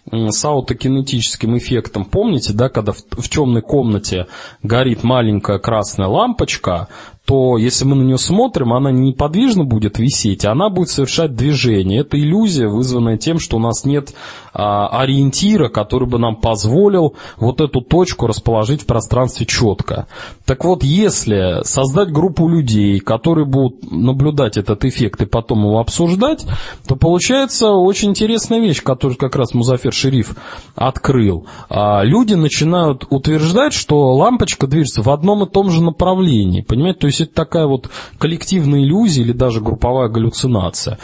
с 0.09 0.45
аутокинетическим 0.45 1.57
эффектом. 1.57 2.05
Помните, 2.05 2.53
да, 2.53 2.69
когда 2.69 2.93
в, 2.93 2.99
в 3.11 3.27
темной 3.27 3.61
комнате 3.61 4.27
горит 4.63 5.03
маленькая 5.03 5.59
красная 5.59 6.07
лампочка, 6.07 6.87
то 7.27 7.57
если 7.57 7.83
мы 7.83 7.97
на 7.97 8.03
нее 8.03 8.17
смотрим, 8.17 8.71
она 8.71 8.89
не 8.89 9.09
неподвижно 9.09 9.65
будет 9.65 9.99
висеть, 9.99 10.45
а 10.45 10.53
она 10.53 10.69
будет 10.69 10.87
совершать 10.87 11.35
движение. 11.35 11.99
Это 11.99 12.17
иллюзия, 12.17 12.69
вызванная 12.69 13.17
тем, 13.17 13.37
что 13.37 13.57
у 13.57 13.59
нас 13.59 13.83
нет 13.83 14.13
а, 14.53 14.87
ориентира, 14.87 15.67
который 15.67 16.07
бы 16.07 16.19
нам 16.19 16.37
позволил 16.37 17.15
вот 17.35 17.59
эту 17.59 17.81
точку 17.81 18.27
расположить 18.27 18.83
в 18.83 18.85
пространстве 18.85 19.45
четко. 19.45 20.07
Так 20.45 20.63
вот, 20.63 20.83
если 20.83 21.63
создать 21.63 22.13
группу 22.13 22.47
людей, 22.47 22.99
которые 22.99 23.45
будут 23.45 23.91
наблюдать 23.91 24.55
этот 24.55 24.85
эффект 24.85 25.21
и 25.21 25.25
потом 25.25 25.65
его 25.65 25.79
обсуждать, 25.79 26.45
то 26.87 26.95
получается 26.95 27.71
очень 27.71 28.11
интересная 28.11 28.61
вещь, 28.61 28.81
которую 28.81 29.17
как 29.17 29.35
раз 29.35 29.53
Музафер 29.53 29.91
Шериф 29.91 30.35
открыл. 30.75 31.45
А, 31.69 32.03
люди 32.03 32.35
начинают 32.35 33.05
утверждать, 33.09 33.73
что 33.73 34.15
лампочка 34.15 34.65
движется 34.65 35.01
в 35.01 35.09
одном 35.09 35.43
и 35.43 35.51
том 35.51 35.69
же 35.69 35.83
направлении. 35.83 36.61
Понимаете, 36.61 36.99
то 36.99 37.07
есть 37.07 37.16
есть 37.19 37.31
это 37.31 37.33
такая 37.33 37.67
вот 37.67 37.89
коллективная 38.17 38.81
иллюзия 38.81 39.21
или 39.21 39.31
даже 39.31 39.61
групповая 39.61 40.09
галлюцинация. 40.09 40.99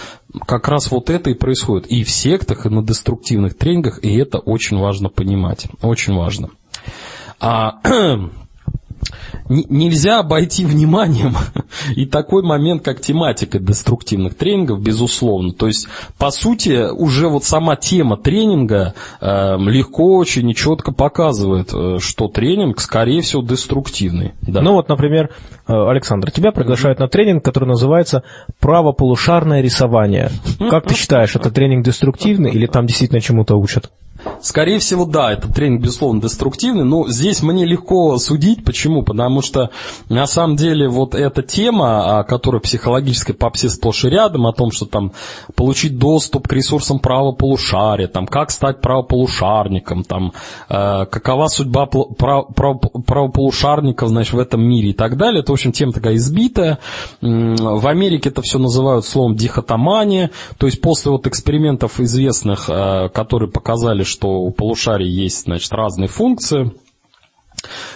Как 0.46 0.68
раз 0.68 0.92
вот 0.92 1.10
это 1.10 1.30
и 1.30 1.34
происходит 1.36 1.88
и 1.88 2.04
в 2.04 2.10
сектах, 2.10 2.66
и 2.66 2.70
на 2.70 2.84
деструктивных 2.84 3.58
тренингах, 3.58 4.04
и 4.04 4.16
это 4.18 4.40
очень 4.40 4.78
важно 4.78 5.10
понимать. 5.10 5.68
Очень 5.82 6.16
важно. 6.16 6.50
А, 7.40 7.80
нельзя 9.50 10.20
обойти 10.20 10.66
вниманием 10.66 11.36
и 11.96 12.06
такой 12.06 12.44
момент, 12.44 12.84
как 12.84 13.02
тематика 13.02 13.60
деструктивных 13.60 14.36
тренингов, 14.36 14.82
безусловно. 14.82 15.54
То 15.54 15.68
есть, 15.68 15.88
по 16.18 16.32
сути, 16.32 16.92
уже 16.92 17.28
вот 17.28 17.44
сама 17.44 17.76
тема 17.76 18.18
тренинга 18.18 18.94
э, 19.22 19.58
легко 19.60 20.18
очень 20.18 20.50
и 20.50 20.56
четко 20.56 20.92
показывает, 20.92 21.74
э, 21.74 21.98
что 22.00 22.28
тренинг, 22.28 22.80
скорее 22.80 23.22
всего, 23.22 23.42
деструктивный. 23.44 24.34
Да. 24.42 24.62
Ну 24.62 24.74
вот, 24.74 24.90
например, 24.90 25.30
э, 25.68 25.74
Александр, 25.74 26.32
тебя 26.32 26.52
приглашают 26.52 27.00
на 27.00 27.08
тренинг, 27.08 27.44
который 27.44 27.68
называется 27.68 28.24
«Правополушарное 28.60 29.62
рисование». 29.62 30.32
Как 30.70 30.88
ты 30.88 30.96
считаешь, 30.96 31.36
это 31.36 31.52
тренинг 31.52 31.86
деструктивный 31.86 32.52
или 32.52 32.66
там 32.66 32.86
действительно 32.86 33.22
чему-то 33.22 33.56
учат? 33.56 33.92
Скорее 34.42 34.80
всего, 34.80 35.06
да, 35.06 35.32
этот 35.32 35.54
тренинг, 35.54 35.82
безусловно, 35.82 36.22
деструктивный, 36.22 36.84
но 36.84 37.08
здесь 37.08 37.42
мне 37.42 37.66
легко 37.66 38.18
судить. 38.18 38.66
Почему? 38.66 39.02
Потому 39.04 39.42
что, 39.42 39.70
на 40.10 40.28
самом 40.28 40.58
деле, 40.58 40.90
вот 40.90 41.16
эта 41.16 41.42
тема, 41.42 42.20
а, 42.20 42.24
которая 42.24 42.60
психологической 42.62 43.36
попсе 43.36 43.70
сплошь 43.70 44.04
и 44.04 44.10
рядом, 44.10 44.46
о 44.46 44.52
том, 44.52 44.72
что 44.72 44.86
там 44.86 45.14
получить 45.56 45.98
доступ 45.98 46.48
к 46.48 46.54
ресурсам 46.54 47.00
правополушария, 47.00 48.08
там, 48.08 48.28
как 48.28 48.52
стать 48.52 48.82
правополушарником, 48.82 50.04
там, 50.04 50.34
э, 50.70 51.06
какова 51.06 51.48
судьба 51.48 51.86
прав, 51.86 52.48
прав, 52.54 52.82
правополушарников, 53.06 54.10
значит, 54.10 54.34
в 54.34 54.40
этом 54.40 54.62
мире 54.62 54.90
и 54.90 54.94
так 54.94 55.16
далее. 55.18 55.42
Это, 55.42 55.52
в 55.52 55.54
общем, 55.54 55.72
тема 55.72 55.94
такая 55.94 56.16
избитая. 56.16 56.80
В 57.22 57.88
Америке 57.88 58.30
это 58.30 58.42
все 58.42 58.60
называют 58.60 59.06
словом 59.06 59.36
дихотомания, 59.36 60.32
то 60.58 60.66
есть 60.66 60.82
после 60.82 61.12
вот 61.12 61.28
экспериментов 61.28 62.00
известных, 62.00 62.70
э, 62.70 63.10
которые 63.14 63.50
показали, 63.50 64.04
что 64.14 64.28
у 64.42 64.52
полушарий 64.52 65.10
есть, 65.10 65.44
значит, 65.44 65.72
разные 65.74 66.08
функции. 66.08 66.72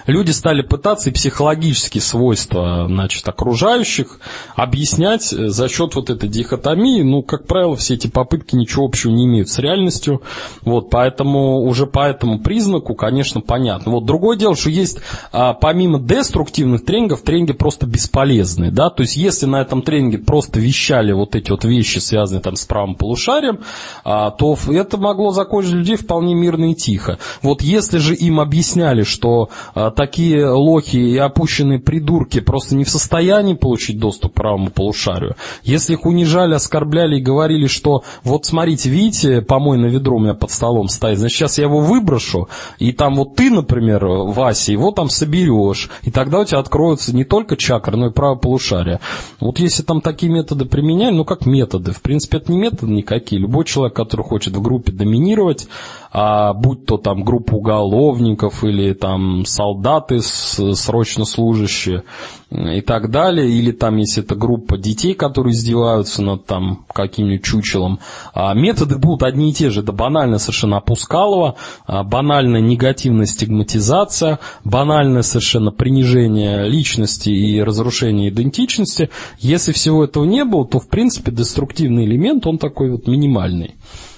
Люди 0.05 0.32
стали 0.32 0.61
пытаться 0.61 1.09
и 1.09 1.13
психологические 1.13 2.01
свойства 2.01 2.86
значит, 2.88 3.28
окружающих 3.28 4.20
объяснять 4.55 5.34
э, 5.34 5.49
за 5.49 5.68
счет 5.68 5.95
вот 5.95 6.09
этой 6.09 6.30
дихотомии. 6.30 7.01
Ну, 7.01 7.24
как 7.24 7.45
правило, 7.45 7.76
все 7.76 7.95
эти 7.95 8.07
попытки 8.07 8.55
ничего 8.55 8.86
общего 8.86 9.11
не 9.11 9.26
имеют 9.26 9.49
с 9.49 9.59
реальностью. 9.59 10.22
Вот, 10.61 10.89
поэтому 10.89 11.61
уже 11.61 11.86
по 11.88 12.07
этому 12.07 12.39
признаку, 12.39 12.95
конечно, 12.95 13.41
понятно. 13.41 13.91
Вот 13.91 14.05
другое 14.05 14.38
дело, 14.38 14.55
что 14.55 14.70
есть 14.70 14.99
а, 15.32 15.53
помимо 15.53 15.99
деструктивных 15.99 16.86
тренингов, 16.86 17.22
тренинги 17.22 17.53
просто 17.53 17.86
бесполезные. 17.86 18.72
Да? 18.72 18.89
То 18.89 19.03
есть, 19.03 19.18
если 19.18 19.45
на 19.45 19.61
этом 19.61 19.82
тренинге 19.82 20.20
просто 20.20 20.59
вещали 20.59 21.11
вот 21.11 21.36
эти 21.36 21.51
вот 21.51 21.65
вещи, 21.65 21.99
связанные 21.99 22.41
там 22.41 22.55
с 22.55 22.65
правым 22.65 22.95
полушарием, 22.95 23.59
а, 24.03 24.32
то 24.32 24.57
это 24.70 24.97
могло 24.97 25.32
закончить 25.32 25.74
людей 25.74 25.97
вполне 25.97 26.34
мирно 26.34 26.72
и 26.72 26.76
тихо. 26.76 27.20
Вот 27.41 27.61
если 27.61 27.97
же 27.97 28.15
им 28.15 28.39
объясняли, 28.39 29.03
что 29.03 29.49
такие 29.95 30.47
лохи 30.49 30.97
и 30.97 31.18
опущенные 31.18 31.80
придурки 31.80 32.39
просто 32.39 32.76
не 32.76 32.84
в 32.84 32.89
состоянии 32.89 33.53
получить 33.53 33.99
доступ 33.99 34.34
к 34.34 34.36
правому 34.36 34.70
полушарию. 34.70 35.36
Если 35.64 35.93
их 35.93 36.05
унижали, 36.05 36.53
оскорбляли 36.53 37.18
и 37.18 37.22
говорили, 37.22 37.68
что 37.68 38.03
вот 38.24 38.45
смотрите, 38.45 38.89
видите, 38.89 39.41
помойное 39.41 39.89
ведро 39.89 40.18
у 40.18 40.20
меня 40.20 40.34
под 40.34 40.51
столом 40.51 40.88
стоит, 40.88 41.20
значит, 41.20 41.38
сейчас 41.38 41.58
я 41.58 41.66
его 41.66 41.80
выброшу, 41.80 42.49
и 42.80 42.91
там 42.91 43.16
вот 43.16 43.36
ты, 43.36 43.49
например, 43.49 44.05
Вася, 44.05 44.72
его 44.72 44.91
там 44.91 45.10
соберешь, 45.10 45.89
и 46.03 46.12
тогда 46.12 46.39
у 46.39 46.45
тебя 46.45 46.60
откроются 46.60 47.16
не 47.16 47.24
только 47.24 47.58
чакры, 47.58 47.97
но 47.97 48.08
и 48.08 48.12
правое 48.12 48.38
полушарие. 48.38 48.99
Вот 49.39 49.60
если 49.60 49.84
там 49.84 50.01
такие 50.01 50.32
методы 50.32 50.66
применяли, 50.66 51.16
ну 51.16 51.26
как 51.26 51.45
методы, 51.45 51.91
в 51.91 52.01
принципе, 52.01 52.38
это 52.38 52.51
не 52.51 52.58
методы 52.58 52.91
никакие. 52.91 53.41
Любой 53.41 53.66
человек, 53.66 53.95
который 53.95 54.24
хочет 54.24 54.55
в 54.55 54.62
группе 54.62 54.91
доминировать, 54.91 55.68
а 56.12 56.53
будь 56.53 56.86
то 56.86 56.97
там 56.97 57.24
группа 57.24 57.53
уголовников 57.55 58.64
или 58.64 58.93
там 58.93 59.45
солдаты 59.48 60.22
срочно 60.22 61.26
служащие 61.26 62.04
и 62.50 62.82
так 62.82 63.12
далее, 63.12 63.50
или 63.50 63.72
там 63.72 63.98
если 63.98 64.24
это 64.24 64.36
группа 64.36 64.78
детей, 64.78 65.14
которые 65.14 65.54
издеваются 65.54 66.22
над 66.22 66.45
там 66.45 66.86
каким-нибудь 66.93 67.43
чучелом, 67.43 68.00
а 68.34 68.54
методы 68.54 68.98
будут 68.98 69.24
одни 69.24 69.50
и 69.50 69.54
те 69.54 69.70
же. 69.70 69.82
Это 69.82 69.91
банальная 69.91 70.38
совершенно 70.38 70.78
опускалова, 70.78 71.56
а, 71.86 72.04
банальная 72.04 72.62
негативная 72.62 73.26
стигматизация, 73.26 74.39
банальное 74.64 75.24
совершенно 75.24 75.72
принижение 75.72 76.70
личности 76.70 77.30
и 77.30 77.62
разрушение 77.62 78.30
идентичности. 78.30 79.10
Если 79.39 79.74
всего 79.74 80.06
этого 80.06 80.24
не 80.24 80.45
было, 80.45 80.66
то 80.66 80.80
в 80.80 80.88
принципе 80.88 81.32
деструктивный 81.32 82.06
элемент, 82.06 82.48
он 82.48 82.58
такой 82.58 82.91
вот 82.91 83.08
минимальный. 83.08 83.76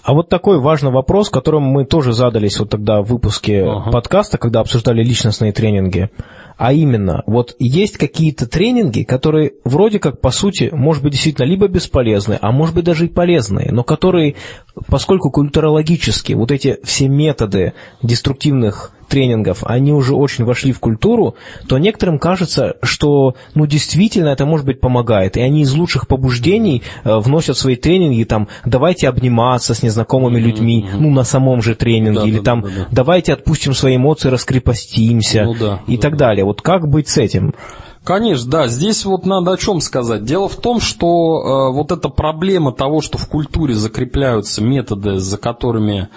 А 0.10 0.14
вот 0.16 0.28
такой 0.28 0.60
важный 0.60 0.90
вопрос, 0.90 1.30
которым 1.30 1.62
мы 1.62 1.86
тоже 1.86 2.14
задались 2.14 2.60
вот 2.60 2.72
тогда 2.72 3.04
в 3.04 3.06
выпуске 3.06 3.62
ага. 3.62 3.92
подкаста, 3.92 4.40
когда 4.40 4.60
обсуждали 4.62 5.04
личностные 5.04 5.52
тренинги. 5.52 6.10
А 6.58 6.74
именно, 6.74 7.22
вот 7.28 7.56
есть 7.60 7.98
какие-то 7.98 8.50
тренинги, 8.50 9.04
которые 9.04 9.52
вроде 9.66 10.00
как, 10.00 10.20
по 10.20 10.32
сути, 10.32 10.72
может 10.74 11.04
быть, 11.04 11.12
действительно 11.12 11.46
либо 11.46 11.68
бесполезны, 11.68 12.40
а 12.42 12.52
может 12.52 12.74
быть 12.74 12.86
даже 12.86 13.06
и 13.06 13.08
полезные, 13.08 13.72
но 13.72 13.84
которые, 13.84 14.34
поскольку 14.88 15.30
культурологически 15.30 16.34
вот 16.34 16.52
эти 16.52 16.80
все 16.84 17.08
методы 17.08 17.74
деструктивных 18.02 18.92
тренингов, 19.10 19.64
они 19.66 19.92
уже 19.92 20.16
очень 20.16 20.46
вошли 20.46 20.72
в 20.72 20.80
культуру, 20.80 21.36
то 21.68 21.78
некоторым 21.78 22.20
кажется, 22.20 22.78
что 22.82 23.36
ну 23.56 23.66
действительно 23.66 24.30
это 24.30 24.46
может 24.46 24.66
быть 24.66 24.80
помогает, 24.80 25.36
и 25.36 25.42
они 25.42 25.62
из 25.62 25.74
лучших 25.74 26.08
побуждений 26.08 26.84
э, 27.04 27.18
вносят 27.18 27.58
свои 27.58 27.76
тренинги, 27.76 28.24
там, 28.24 28.48
давайте 28.66 29.10
обниматься 29.10 29.74
с 29.74 29.84
незнакомыми 29.84 30.40
людьми, 30.40 30.86
mm-hmm. 30.86 30.98
ну 31.00 31.10
на 31.10 31.24
самом 31.24 31.62
же 31.62 31.76
тренинге, 31.76 32.20
да, 32.20 32.26
или 32.26 32.38
да, 32.38 32.44
там, 32.44 32.62
да, 32.62 32.70
да. 32.70 32.88
давайте 32.92 33.34
отпустим 33.34 33.74
свои 33.74 33.98
эмоции, 33.98 34.30
раскрепостимся, 34.30 35.44
ну, 35.44 35.56
да, 35.56 35.82
и 35.88 35.98
да, 35.98 36.02
так 36.02 36.12
да. 36.14 36.28
далее. 36.28 36.46
Вот 36.46 36.62
как 36.62 36.88
быть 36.88 37.10
с 37.10 37.18
этим? 37.18 37.54
Конечно, 38.04 38.50
да. 38.50 38.68
Здесь 38.68 39.06
вот 39.06 39.26
надо 39.26 39.52
о 39.52 39.58
чем 39.58 39.82
сказать. 39.82 40.24
Дело 40.24 40.48
в 40.48 40.56
том, 40.56 40.80
что 40.80 41.70
э, 41.70 41.74
вот 41.74 41.92
эта 41.92 42.10
проблема 42.10 42.72
того, 42.72 43.02
что 43.02 43.18
в 43.18 43.28
культуре 43.28 43.76
закрепляются 43.76 44.64
методы, 44.64 45.20
за 45.20 45.38
которыми, 45.38 46.10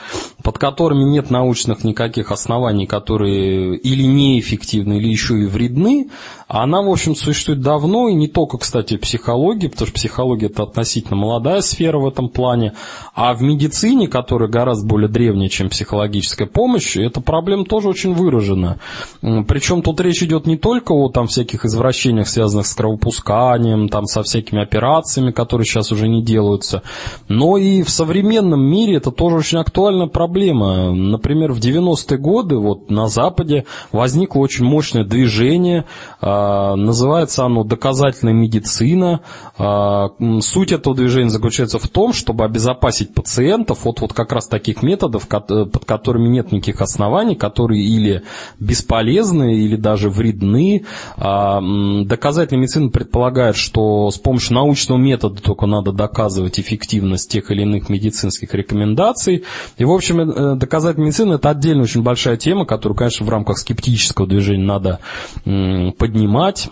под 0.43 0.59
которыми 0.59 1.05
нет 1.05 1.31
научных 1.31 1.85
никаких 1.85 2.31
оснований, 2.31 2.87
которые 2.87 3.77
или 3.77 4.05
неэффективны, 4.05 4.95
или 4.95 5.09
еще 5.09 5.41
и 5.43 5.47
вредны, 5.47 6.09
она, 6.53 6.83
в 6.83 6.91
общем, 6.91 7.17
существует 7.17 7.63
давно, 7.63 8.09
и 8.09 8.15
не 8.15 8.29
только, 8.29 8.59
кстати, 8.59 8.99
в 8.99 9.01
психологии, 9.01 9.69
потому 9.69 9.87
что 9.87 9.95
психология– 9.95 10.47
это 10.49 10.65
относительно 10.65 11.17
молодая 11.17 11.63
сфера 11.63 11.99
в 11.99 12.07
этом 12.07 12.29
плане, 12.29 12.75
а 13.15 13.33
в 13.33 13.41
медицине, 13.41 14.07
которая 14.07 14.51
гораздо 14.51 14.87
более 14.87 15.09
древняя, 15.09 15.49
чем 15.49 15.71
психологическая 15.71 16.47
помощь, 16.47 16.99
эта 16.99 17.23
проблема 17.23 17.65
тоже 17.65 17.89
очень 17.89 18.13
выражена. 18.13 18.79
Причем 19.23 19.81
тут 19.81 19.99
речь 20.03 20.23
идет 20.23 20.47
не 20.47 20.59
только 20.59 20.93
о 20.93 21.09
там, 21.09 21.27
всяких 21.27 21.65
извращениях, 21.65 22.29
связанных 22.29 22.67
с 22.67 22.75
кровопусканием, 22.75 23.89
там, 23.89 24.05
со 24.05 24.23
всякими 24.23 24.63
операциями, 24.63 25.31
которые 25.31 25.65
сейчас 25.65 25.91
уже 25.91 26.07
не 26.07 26.23
делаются, 26.23 26.83
но 27.29 27.57
и 27.57 27.83
в 27.83 27.89
современном 27.89 28.63
мире 28.63 28.97
это 28.97 29.11
тоже 29.11 29.37
очень 29.37 29.57
актуальная 29.57 30.07
проблема. 30.07 30.93
Например, 30.93 31.53
в 31.53 31.61
90-е 31.61 32.19
годы 32.19 32.59
вот, 32.59 32.91
на 32.91 33.09
Западе 33.09 33.65
возникло 33.91 34.41
очень 34.41 34.67
мощное 34.67 35.05
движение 35.05 35.87
а, 36.21 36.42
а, 36.42 36.42
называется 36.77 37.45
оно 37.45 37.65
«Доказательная 37.65 38.35
медицина». 38.35 39.21
А, 39.59 40.11
суть 40.41 40.73
этого 40.73 40.95
движения 40.95 41.31
заключается 41.31 41.79
в 41.79 41.89
том, 41.89 42.13
чтобы 42.13 42.45
обезопасить 42.45 43.15
пациентов 43.15 43.87
от 43.87 44.01
вот 44.01 44.13
как 44.13 44.33
раз 44.33 44.49
таких 44.49 44.83
методов, 44.83 45.29
под 45.29 45.85
которыми 45.85 46.29
нет 46.29 46.53
никаких 46.53 46.81
оснований, 46.81 47.35
которые 47.35 47.85
или 47.85 48.23
бесполезны, 48.59 49.55
или 49.57 49.77
даже 49.77 50.11
вредны. 50.11 50.85
А, 51.17 51.61
доказательная 52.05 52.63
медицина 52.63 52.91
предполагает, 52.91 53.57
что 53.57 54.11
с 54.11 54.19
помощью 54.19 54.55
научного 54.55 54.99
метода 54.99 55.41
только 55.43 55.67
надо 55.67 55.93
доказывать 55.93 56.59
эффективность 56.61 57.31
тех 57.31 57.51
или 57.51 57.63
иных 57.63 57.89
медицинских 57.89 58.55
рекомендаций. 58.55 59.45
И, 59.79 59.85
в 59.85 59.91
общем, 59.91 60.21
э, 60.21 60.57
доказательная 60.57 61.07
медицина– 61.07 61.35
это 61.35 61.51
отдельно 61.51 61.83
очень 61.83 62.03
большая 62.03 62.37
тема, 62.37 62.65
которую, 62.65 62.97
конечно, 62.97 63.25
в 63.27 63.29
рамках 63.29 63.59
скептического 63.59 64.27
движения 64.27 64.65
надо 64.65 64.99
поднимать 65.45 66.32
понимать, 66.33 66.71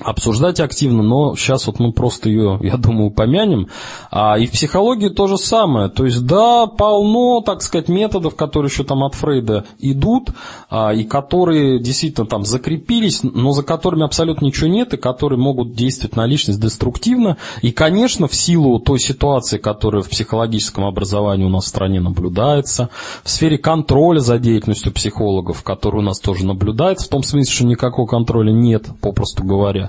обсуждать 0.00 0.60
активно, 0.60 1.02
но 1.02 1.36
сейчас 1.36 1.66
вот 1.66 1.78
мы 1.78 1.92
просто 1.92 2.28
ее, 2.28 2.58
я 2.62 2.76
думаю, 2.76 3.06
упомянем. 3.06 3.68
А, 4.10 4.38
и 4.38 4.46
в 4.46 4.52
психологии 4.52 5.08
то 5.08 5.26
же 5.26 5.36
самое. 5.36 5.88
То 5.88 6.04
есть, 6.04 6.24
да, 6.26 6.66
полно, 6.66 7.40
так 7.40 7.62
сказать, 7.62 7.88
методов, 7.88 8.36
которые 8.36 8.70
еще 8.70 8.84
там 8.84 9.04
от 9.04 9.14
Фрейда 9.14 9.64
идут, 9.78 10.30
а, 10.70 10.92
и 10.92 11.04
которые 11.04 11.80
действительно 11.80 12.26
там 12.26 12.44
закрепились, 12.44 13.22
но 13.22 13.52
за 13.52 13.62
которыми 13.62 14.04
абсолютно 14.04 14.46
ничего 14.46 14.68
нет, 14.68 14.94
и 14.94 14.96
которые 14.96 15.38
могут 15.38 15.74
действовать 15.74 16.16
на 16.16 16.26
личность 16.26 16.60
деструктивно. 16.60 17.36
И, 17.60 17.72
конечно, 17.72 18.28
в 18.28 18.34
силу 18.34 18.78
той 18.80 18.98
ситуации, 18.98 19.58
которая 19.58 20.02
в 20.02 20.08
психологическом 20.08 20.84
образовании 20.84 21.44
у 21.44 21.50
нас 21.50 21.64
в 21.64 21.68
стране 21.68 22.00
наблюдается, 22.00 22.88
в 23.22 23.30
сфере 23.30 23.58
контроля 23.58 24.20
за 24.20 24.38
деятельностью 24.38 24.92
психологов, 24.92 25.62
который 25.62 25.98
у 25.98 26.02
нас 26.02 26.18
тоже 26.18 26.46
наблюдается, 26.46 27.06
в 27.06 27.08
том 27.08 27.22
смысле, 27.22 27.52
что 27.52 27.64
никакого 27.64 28.06
контроля 28.06 28.52
нет, 28.52 28.86
попросту 29.00 29.44
говоря, 29.44 29.81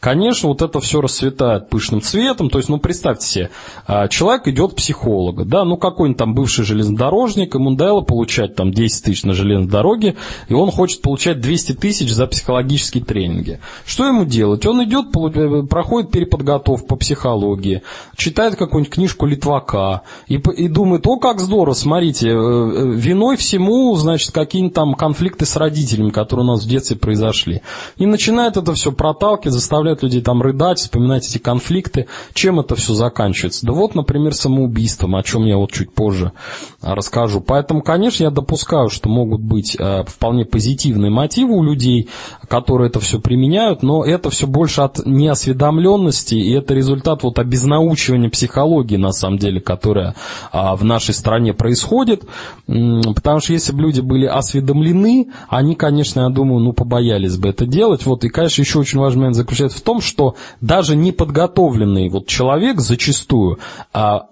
конечно, 0.00 0.48
вот 0.48 0.62
это 0.62 0.80
все 0.80 1.00
расцветает 1.00 1.68
пышным 1.68 2.00
цветом. 2.00 2.50
То 2.50 2.58
есть, 2.58 2.68
ну, 2.68 2.78
представьте 2.78 3.26
себе, 3.26 3.50
а, 3.86 4.08
человек 4.08 4.48
идет 4.48 4.72
к 4.72 4.76
психологу, 4.76 5.44
да, 5.44 5.64
ну, 5.64 5.76
какой-нибудь 5.76 6.18
там 6.18 6.34
бывший 6.34 6.64
железнодорожник, 6.64 7.54
ему 7.54 7.70
надоело 7.70 8.00
получать 8.00 8.54
там 8.54 8.72
10 8.72 9.04
тысяч 9.04 9.24
на 9.24 9.32
железной 9.32 9.68
дороге, 9.68 10.16
и 10.48 10.54
он 10.54 10.70
хочет 10.70 11.02
получать 11.02 11.40
200 11.40 11.72
тысяч 11.72 12.12
за 12.12 12.26
психологические 12.26 13.04
тренинги. 13.04 13.60
Что 13.84 14.06
ему 14.06 14.24
делать? 14.24 14.66
Он 14.66 14.82
идет, 14.84 15.06
э, 15.14 15.62
проходит 15.68 16.10
переподготовку 16.10 16.86
по 16.86 16.96
психологии, 16.96 17.82
читает 18.16 18.56
какую-нибудь 18.56 18.92
книжку 18.92 19.26
Литвака 19.26 20.02
и, 20.26 20.34
и 20.34 20.68
думает, 20.68 21.06
о, 21.06 21.18
как 21.18 21.40
здорово, 21.40 21.74
смотрите, 21.74 22.28
э, 22.28 22.32
э, 22.32 22.92
виной 22.94 23.36
всему, 23.36 23.94
значит, 23.96 24.32
какие-нибудь 24.32 24.74
там 24.74 24.94
конфликты 24.94 25.46
с 25.46 25.56
родителями, 25.56 26.10
которые 26.10 26.44
у 26.44 26.48
нас 26.52 26.64
в 26.64 26.68
детстве 26.68 26.96
произошли. 26.96 27.62
И 27.96 28.06
начинает 28.06 28.56
это 28.56 28.72
все 28.74 28.92
проталкивать 28.92 29.35
палки, 29.36 29.48
заставляют 29.48 30.02
людей 30.02 30.22
там 30.22 30.40
рыдать, 30.40 30.78
вспоминать 30.78 31.28
эти 31.28 31.38
конфликты. 31.38 32.06
Чем 32.32 32.60
это 32.60 32.74
все 32.74 32.94
заканчивается? 32.94 33.66
Да 33.66 33.72
вот, 33.72 33.94
например, 33.94 34.34
самоубийством, 34.34 35.14
о 35.16 35.22
чем 35.22 35.44
я 35.44 35.56
вот 35.56 35.72
чуть 35.72 35.92
позже 35.92 36.32
расскажу. 36.80 37.40
Поэтому, 37.40 37.82
конечно, 37.82 38.24
я 38.24 38.30
допускаю, 38.30 38.88
что 38.88 39.08
могут 39.08 39.42
быть 39.42 39.76
э, 39.78 40.04
вполне 40.06 40.44
позитивные 40.44 41.10
мотивы 41.10 41.54
у 41.54 41.62
людей, 41.62 42.08
которые 42.48 42.88
это 42.88 43.00
все 43.00 43.20
применяют, 43.20 43.82
но 43.82 44.04
это 44.04 44.30
все 44.30 44.46
больше 44.46 44.80
от 44.80 45.04
неосведомленности, 45.04 46.34
и 46.34 46.52
это 46.52 46.74
результат 46.74 47.22
вот 47.22 47.38
обезнаучивания 47.38 48.30
психологии, 48.30 48.96
на 48.96 49.12
самом 49.12 49.38
деле, 49.38 49.60
которая 49.60 50.14
а, 50.52 50.76
в 50.76 50.84
нашей 50.84 51.14
стране 51.14 51.52
происходит. 51.52 52.24
Потому 52.66 53.40
что 53.40 53.52
если 53.52 53.72
бы 53.72 53.82
люди 53.82 54.00
были 54.00 54.26
осведомлены, 54.26 55.28
они, 55.48 55.74
конечно, 55.74 56.20
я 56.20 56.28
думаю, 56.28 56.60
ну, 56.60 56.72
побоялись 56.72 57.36
бы 57.36 57.48
это 57.48 57.66
делать. 57.66 58.06
Вот, 58.06 58.24
и, 58.24 58.28
конечно, 58.28 58.62
еще 58.62 58.78
очень 58.78 58.98
важный 58.98 59.25
момент 59.26 59.36
заключается 59.36 59.78
в 59.78 59.82
том, 59.82 60.00
что 60.00 60.36
даже 60.60 60.96
неподготовленный 60.96 62.08
вот 62.08 62.26
человек 62.26 62.80
зачастую, 62.80 63.58
а, 63.92 64.28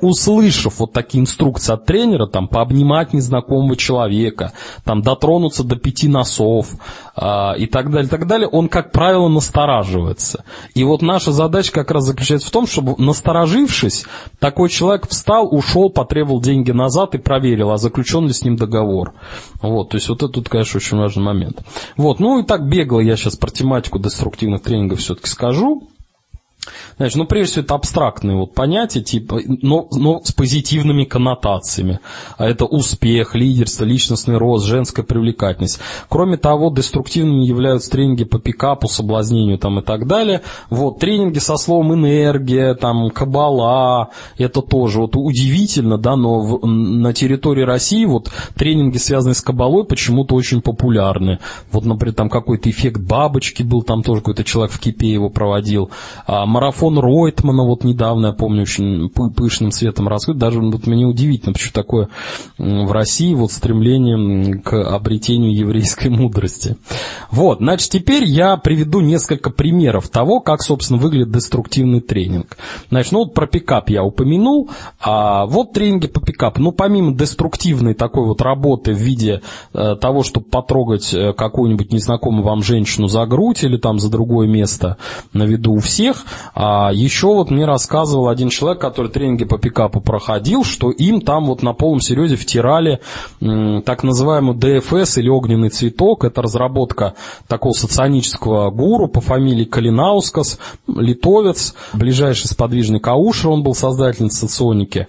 услышав 0.00 0.78
вот 0.78 0.92
такие 0.92 1.22
инструкции 1.22 1.72
от 1.72 1.86
тренера, 1.86 2.26
там, 2.26 2.48
пообнимать 2.48 3.12
незнакомого 3.12 3.76
человека, 3.76 4.52
там, 4.84 5.02
дотронуться 5.02 5.64
до 5.64 5.76
пяти 5.76 6.08
носов 6.08 6.68
а, 7.14 7.54
и 7.56 7.66
так 7.66 7.90
далее, 7.90 8.08
так 8.08 8.26
далее, 8.26 8.48
он, 8.48 8.68
как 8.68 8.92
правило, 8.92 9.28
настораживается. 9.28 10.44
И 10.74 10.84
вот 10.84 11.02
наша 11.02 11.32
задача 11.32 11.72
как 11.72 11.90
раз 11.90 12.04
заключается 12.04 12.48
в 12.48 12.50
том, 12.50 12.66
чтобы, 12.66 12.94
насторожившись, 12.98 14.04
такой 14.38 14.68
человек 14.68 15.08
встал, 15.08 15.48
ушел, 15.50 15.90
потребовал 15.90 16.40
деньги 16.40 16.70
назад 16.70 17.14
и 17.14 17.18
проверил, 17.18 17.70
а 17.70 17.78
заключен 17.78 18.26
ли 18.26 18.32
с 18.32 18.44
ним 18.44 18.56
договор. 18.56 19.14
Вот, 19.62 19.90
то 19.90 19.96
есть 19.96 20.08
вот 20.08 20.22
это 20.22 20.28
тут, 20.28 20.48
конечно, 20.48 20.78
очень 20.78 20.98
важный 20.98 21.22
момент. 21.22 21.62
Вот, 21.96 22.20
ну 22.20 22.38
и 22.38 22.44
так 22.44 22.68
бегло 22.68 23.00
я 23.00 23.16
сейчас 23.16 23.36
про 23.36 23.50
тематику 23.50 23.98
деструктивных 23.98 24.62
тренингов 24.62 25.00
все-таки 25.00 25.28
скажу. 25.28 25.88
Знаешь, 26.96 27.14
ну, 27.14 27.26
прежде 27.26 27.52
всего, 27.52 27.64
это 27.64 27.74
абстрактные 27.74 28.36
вот 28.36 28.54
понятия, 28.54 29.02
типа, 29.02 29.40
но, 29.46 29.88
но 29.92 30.20
с 30.24 30.32
позитивными 30.32 31.04
коннотациями. 31.04 32.00
А 32.38 32.46
это 32.46 32.64
успех, 32.64 33.34
лидерство, 33.34 33.84
личностный 33.84 34.36
рост, 34.36 34.66
женская 34.66 35.02
привлекательность. 35.02 35.80
Кроме 36.08 36.36
того, 36.36 36.70
деструктивными 36.70 37.44
являются 37.44 37.90
тренинги 37.90 38.24
по 38.24 38.38
пикапу, 38.38 38.88
соблазнению 38.88 39.58
там, 39.58 39.78
и 39.80 39.82
так 39.82 40.06
далее. 40.06 40.42
Вот, 40.70 40.98
тренинги 40.98 41.38
со 41.38 41.56
словом 41.56 41.94
энергия, 41.94 42.74
там, 42.74 43.10
кабала, 43.10 44.10
это 44.38 44.62
тоже 44.62 45.00
вот 45.00 45.16
удивительно, 45.16 45.98
да, 45.98 46.16
но 46.16 46.40
в, 46.40 46.66
на 46.66 47.12
территории 47.12 47.62
России 47.62 48.04
вот 48.04 48.30
тренинги, 48.54 48.98
связанные 48.98 49.34
с 49.34 49.42
кабалой, 49.42 49.84
почему-то 49.84 50.34
очень 50.34 50.62
популярны. 50.62 51.38
Вот, 51.72 51.84
например, 51.84 52.14
там 52.14 52.28
какой-то 52.28 52.70
эффект 52.70 53.00
бабочки 53.00 53.62
был, 53.62 53.82
там 53.82 54.02
тоже 54.02 54.20
какой-то 54.20 54.44
человек 54.44 54.72
в 54.72 54.80
Кипе 54.80 55.08
его 55.08 55.30
проводил. 55.30 55.90
А, 56.26 56.46
марафон 56.56 56.98
Ройтмана, 56.98 57.64
вот 57.64 57.84
недавно, 57.84 58.28
я 58.28 58.32
помню, 58.32 58.62
очень 58.62 59.10
пышным 59.10 59.70
цветом 59.72 60.08
раскрыт. 60.08 60.38
Даже 60.38 60.58
вот 60.58 60.86
мне 60.86 61.04
удивительно, 61.04 61.52
почему 61.52 61.72
такое 61.74 62.08
в 62.56 62.90
России 62.92 63.34
вот 63.34 63.52
стремление 63.52 64.62
к 64.62 64.72
обретению 64.72 65.54
еврейской 65.54 66.08
мудрости. 66.08 66.76
Вот, 67.30 67.58
значит, 67.58 67.90
теперь 67.90 68.24
я 68.24 68.56
приведу 68.56 69.00
несколько 69.00 69.50
примеров 69.50 70.08
того, 70.08 70.40
как, 70.40 70.62
собственно, 70.62 70.98
выглядит 70.98 71.30
деструктивный 71.30 72.00
тренинг. 72.00 72.56
Значит, 72.88 73.12
ну 73.12 73.18
вот 73.18 73.34
про 73.34 73.46
пикап 73.46 73.90
я 73.90 74.02
упомянул, 74.02 74.70
а 74.98 75.44
вот 75.44 75.74
тренинги 75.74 76.06
по 76.06 76.20
пикапу. 76.20 76.62
Ну, 76.62 76.72
помимо 76.72 77.14
деструктивной 77.14 77.92
такой 77.92 78.24
вот 78.24 78.40
работы 78.40 78.94
в 78.94 78.98
виде 78.98 79.42
э, 79.74 79.96
того, 80.00 80.22
чтобы 80.22 80.46
потрогать 80.46 81.12
э, 81.12 81.34
какую-нибудь 81.34 81.92
незнакомую 81.92 82.44
вам 82.44 82.62
женщину 82.62 83.08
за 83.08 83.26
грудь 83.26 83.62
или 83.62 83.76
там 83.76 83.98
за 83.98 84.10
другое 84.10 84.48
место 84.48 84.96
на 85.34 85.42
виду 85.42 85.74
у 85.74 85.80
всех, 85.80 86.24
а 86.54 86.90
еще 86.92 87.28
вот 87.28 87.50
мне 87.50 87.64
рассказывал 87.64 88.28
один 88.28 88.48
человек, 88.48 88.80
который 88.80 89.10
тренинги 89.10 89.44
по 89.44 89.58
пикапу 89.58 90.00
проходил, 90.00 90.64
что 90.64 90.90
им 90.90 91.20
там 91.20 91.46
вот 91.46 91.62
на 91.62 91.72
полном 91.72 92.00
серьезе 92.00 92.36
втирали 92.36 93.00
так 93.40 94.02
называемый 94.02 94.56
ДФС 94.56 95.18
или 95.18 95.28
огненный 95.28 95.70
цветок. 95.70 96.24
Это 96.24 96.42
разработка 96.42 97.14
такого 97.48 97.72
соционического 97.72 98.70
гуру 98.70 99.08
по 99.08 99.20
фамилии 99.20 99.64
Калинаускас, 99.64 100.58
литовец, 100.86 101.74
ближайший 101.92 102.48
сподвижник 102.48 103.06
Аушер, 103.08 103.50
он 103.50 103.62
был 103.62 103.74
создателем 103.74 104.30
соционики. 104.30 105.06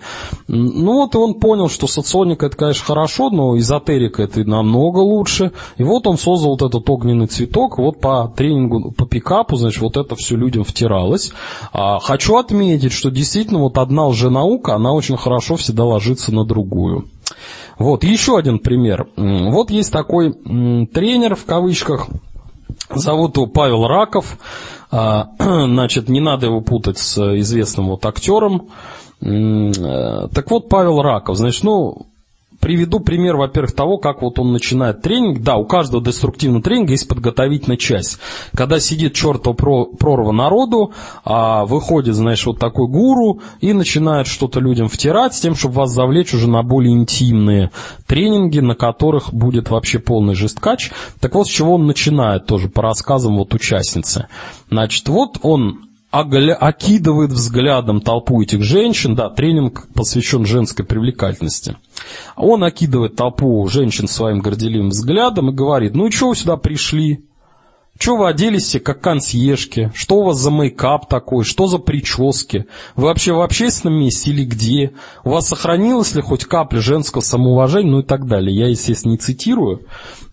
Ну 0.48 0.94
вот 0.94 1.16
и 1.16 1.18
он 1.18 1.36
понял, 1.36 1.70
что 1.70 1.88
соционика 1.88 2.48
это, 2.48 2.58
конечно, 2.58 2.86
хорошо, 2.86 3.30
но 3.30 3.58
эзотерика 3.58 4.24
это 4.24 4.44
намного 4.44 5.00
лучше. 5.00 5.52
И 5.78 5.84
вот 5.84 6.08
он 6.08 6.18
создал 6.18 6.52
вот 6.52 6.62
этот 6.62 6.90
огненный 6.90 7.28
цветок, 7.28 7.78
вот 7.78 8.00
по 8.00 8.32
тренингу 8.36 8.92
по 8.92 9.06
пикапу, 9.06 9.56
значит, 9.56 9.82
вот 9.82 9.98
это 9.98 10.16
все 10.16 10.36
людям 10.36 10.64
втиралось 10.64 11.27
понравилось. 11.28 11.70
А, 11.74 12.00
хочу 12.00 12.38
отметить, 12.38 12.92
что 12.92 13.10
действительно 13.10 13.60
вот 13.60 13.78
одна 13.78 14.08
лженаука, 14.08 14.76
она 14.76 14.92
очень 14.94 15.18
хорошо 15.18 15.56
всегда 15.56 15.86
ложится 15.86 16.34
на 16.34 16.46
другую. 16.46 17.08
Вот, 17.78 18.04
еще 18.04 18.38
один 18.38 18.60
пример. 18.60 19.08
Вот 19.16 19.70
есть 19.70 19.92
такой 19.92 20.34
тренер, 20.34 21.36
в 21.36 21.46
кавычках, 21.46 22.08
Зовут 22.90 23.36
его 23.36 23.48
Павел 23.48 23.88
Раков. 23.88 24.38
А, 24.92 25.30
значит, 25.40 26.10
не 26.10 26.22
надо 26.22 26.46
его 26.46 26.62
путать 26.62 26.98
с 26.98 27.18
известным 27.40 27.88
вот 27.90 28.06
актером. 28.06 28.70
Э, 29.22 30.28
так 30.34 30.50
вот, 30.52 30.70
Павел 30.70 31.02
Раков, 31.02 31.38
значит, 31.38 31.64
ну, 31.64 32.08
Приведу 32.60 33.00
пример, 33.00 33.36
во-первых, 33.36 33.74
того, 33.74 33.98
как 33.98 34.22
вот 34.22 34.40
он 34.40 34.52
начинает 34.52 35.02
тренинг. 35.02 35.42
Да, 35.42 35.58
у 35.58 35.66
каждого 35.66 36.04
деструктивного 36.04 36.64
тренинга 36.64 36.92
есть 36.92 37.08
подготовительная 37.08 37.78
часть. 37.78 38.20
Когда 38.56 38.80
сидит 38.80 39.14
чертова 39.14 39.54
прорва 39.54 40.32
народу, 40.32 40.94
а 41.24 41.66
выходит, 41.66 42.16
знаешь, 42.16 42.46
вот 42.46 42.60
такой 42.60 42.88
гуру 42.88 43.42
и 43.62 43.74
начинает 43.74 44.28
что-то 44.28 44.60
людям 44.60 44.88
втирать 44.90 45.36
с 45.36 45.40
тем, 45.40 45.56
чтобы 45.56 45.76
вас 45.76 45.92
завлечь 45.92 46.34
уже 46.34 46.50
на 46.50 46.64
более 46.64 46.94
интимные 46.94 47.72
тренинги, 48.08 48.60
на 48.60 48.76
которых 48.76 49.34
будет 49.34 49.70
вообще 49.70 50.00
полный 50.00 50.36
жесткач. 50.36 50.92
Так 51.20 51.36
вот, 51.36 51.48
с 51.48 51.52
чего 51.52 51.76
он 51.76 51.86
начинает 51.86 52.46
тоже 52.48 52.70
по 52.70 52.82
рассказам 52.82 53.38
вот 53.38 53.54
участницы. 53.54 54.28
Значит, 54.70 55.08
вот 55.10 55.38
он 55.44 55.87
окидывает 56.10 57.32
взглядом 57.32 58.02
толпу 58.02 58.42
этих 58.42 58.64
женщин, 58.64 59.16
да, 59.16 59.30
тренинг 59.30 59.88
посвящен 59.94 60.46
женской 60.46 60.86
привлекательности. 60.86 61.78
Он 62.36 62.64
окидывает 62.64 63.16
толпу 63.16 63.68
женщин 63.68 64.08
своим 64.08 64.40
горделивым 64.40 64.90
взглядом 64.90 65.50
и 65.50 65.54
говорит, 65.54 65.96
ну 65.96 66.08
и 66.08 66.12
что 66.12 66.30
вы 66.30 66.36
сюда 66.36 66.58
пришли? 66.58 67.27
Что 68.00 68.16
вы 68.16 68.28
оделись 68.28 68.76
как 68.84 69.02
консьержки? 69.02 69.92
Что 69.96 70.18
у 70.18 70.24
вас 70.24 70.38
за 70.38 70.52
мейкап 70.52 71.08
такой? 71.10 71.44
Что 71.44 71.68
за 71.68 71.80
прически? 71.80 72.66
Вы 72.96 73.06
вообще 73.06 73.34
в 73.34 73.42
общественном 73.42 74.00
месте 74.00 74.32
или 74.32 74.46
где? 74.46 74.92
У 75.24 75.32
вас 75.32 75.48
сохранилось 75.48 76.14
ли 76.16 76.22
хоть 76.22 76.46
капля 76.46 76.80
женского 76.80 77.22
самоуважения? 77.22 77.92
Ну 77.92 78.00
и 78.00 78.04
так 78.04 78.28
далее. 78.28 78.56
Я, 78.56 78.68
естественно, 78.68 79.14
не 79.14 79.18
цитирую. 79.18 79.82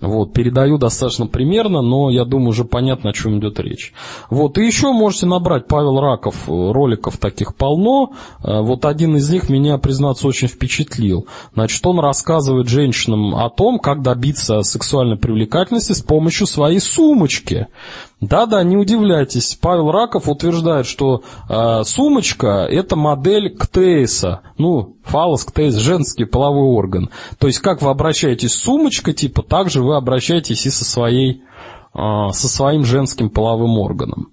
Вот, 0.01 0.35
передаю 0.35 0.77
достаточно 0.77 1.27
примерно, 1.27 1.81
но 1.81 2.11
я 2.11 2.25
думаю, 2.25 2.51
уже 2.51 2.65
понятно, 2.65 3.11
о 3.11 3.13
чем 3.13 3.39
идет 3.39 3.59
речь. 3.61 3.95
Вот, 4.29 4.59
и 4.59 4.67
еще 4.67 4.93
можете 4.93 5.27
набрать 5.27 5.67
Павел 5.67 5.99
Раков, 5.99 6.47
роликов 6.47 7.17
таких 7.17 7.55
полно. 7.55 8.13
Э, 8.43 8.61
вот 8.61 8.85
один 8.85 9.17
из 9.17 9.31
них 9.31 9.49
меня, 9.49 9.79
признаться, 9.79 10.29
очень 10.29 10.49
впечатлил. 10.49 11.27
Значит, 11.55 11.87
он 11.87 12.01
рассказывает 12.01 12.69
женщинам 12.69 13.35
о 13.35 13.49
том, 13.49 13.79
как 13.79 14.03
добиться 14.03 14.63
сексуальной 14.63 15.17
привлекательности 15.17 15.93
с 15.93 16.03
помощью 16.03 16.47
своей 16.47 16.81
сумочки. 16.81 17.54
Да-да, 18.21 18.63
не 18.63 18.77
удивляйтесь. 18.77 19.59
Павел 19.61 19.91
Раков 19.91 20.29
утверждает, 20.29 20.87
что 20.87 21.23
э, 21.49 21.85
сумочка– 21.85 22.67
это 22.71 22.97
модель 22.97 23.55
ктейса. 23.55 24.41
Ну, 24.59 24.97
фалос, 25.05 25.45
ктейс– 25.45 25.75
женский 25.77 26.25
половой 26.25 26.69
орган. 26.75 27.11
То 27.39 27.47
есть, 27.47 27.59
как 27.59 27.83
вы 27.83 27.91
обращаетесь 27.91 28.53
с 28.53 28.63
сумочкой, 28.63 29.15
типа, 29.15 29.43
так 29.43 29.71
же 29.71 29.83
вы 29.83 29.97
обращаетесь 29.97 30.67
и 30.67 30.71
со, 30.71 30.85
своей, 30.85 31.43
э, 31.95 31.99
со 32.33 32.49
своим 32.49 32.85
женским 32.85 33.31
половым 33.31 33.79
органом. 33.79 34.33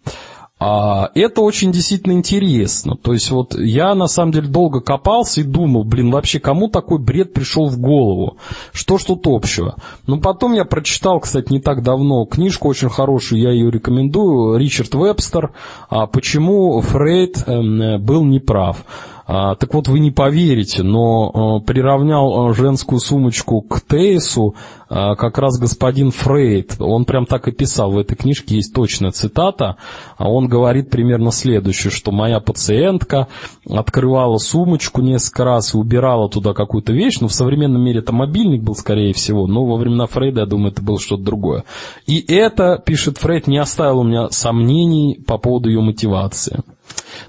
А, 0.63 1.09
это 1.15 1.41
очень 1.41 1.71
действительно 1.71 2.13
интересно. 2.13 2.95
То 2.95 3.13
есть 3.13 3.31
вот 3.31 3.55
я 3.57 3.95
на 3.95 4.05
самом 4.05 4.31
деле 4.31 4.47
долго 4.47 4.79
копался 4.79 5.41
и 5.41 5.43
думал, 5.43 5.83
блин, 5.83 6.11
вообще 6.11 6.39
кому 6.39 6.67
такой 6.67 6.99
бред 6.99 7.33
пришел 7.33 7.65
в 7.65 7.79
голову? 7.79 8.37
Что 8.71 8.99
ж 8.99 9.05
тут 9.05 9.25
общего? 9.25 9.75
Но 10.05 10.19
потом 10.19 10.53
я 10.53 10.63
прочитал, 10.63 11.19
кстати, 11.19 11.51
не 11.51 11.61
так 11.61 11.81
давно 11.81 12.25
книжку 12.25 12.67
очень 12.67 12.89
хорошую, 12.89 13.41
я 13.41 13.49
ее 13.49 13.71
рекомендую, 13.71 14.59
Ричард 14.59 14.93
Вебстер 14.93 15.51
а 15.89 16.05
«Почему 16.05 16.79
Фрейд 16.79 17.43
эм, 17.47 17.99
был 18.05 18.23
неправ». 18.23 18.85
А, 19.33 19.55
так 19.55 19.73
вот, 19.73 19.87
вы 19.87 19.99
не 19.99 20.11
поверите, 20.11 20.83
но 20.83 21.31
а, 21.33 21.59
приравнял 21.61 22.49
а, 22.49 22.53
женскую 22.53 22.99
сумочку 22.99 23.61
к 23.61 23.79
Тейсу 23.79 24.55
как 24.89 25.37
раз 25.37 25.57
господин 25.57 26.11
Фрейд. 26.11 26.75
Он 26.81 27.05
прям 27.05 27.25
так 27.25 27.47
и 27.47 27.53
писал, 27.53 27.91
в 27.91 27.97
этой 27.97 28.15
книжке 28.15 28.55
есть 28.55 28.73
точная 28.73 29.11
цитата. 29.11 29.77
Он 30.19 30.49
говорит 30.49 30.89
примерно 30.89 31.31
следующее, 31.31 31.91
что 31.91 32.11
моя 32.11 32.41
пациентка 32.41 33.29
открывала 33.69 34.35
сумочку 34.35 35.01
несколько 35.01 35.45
раз 35.45 35.73
и 35.73 35.77
убирала 35.77 36.27
туда 36.27 36.51
какую-то 36.51 36.91
вещь, 36.91 37.21
но 37.21 37.29
в 37.29 37.33
современном 37.33 37.81
мире 37.81 37.99
это 37.99 38.11
мобильник 38.11 38.63
был, 38.63 38.75
скорее 38.75 39.13
всего, 39.13 39.47
но 39.47 39.63
во 39.63 39.77
времена 39.77 40.07
Фрейда, 40.07 40.41
я 40.41 40.45
думаю, 40.45 40.73
это 40.73 40.81
было 40.81 40.99
что-то 40.99 41.23
другое. 41.23 41.63
И 42.05 42.19
это, 42.27 42.77
пишет 42.85 43.17
Фрейд, 43.17 43.47
не 43.47 43.59
оставило 43.59 44.01
у 44.01 44.03
меня 44.03 44.29
сомнений 44.29 45.23
по 45.25 45.37
поводу 45.37 45.69
ее 45.69 45.79
мотивации. 45.79 46.63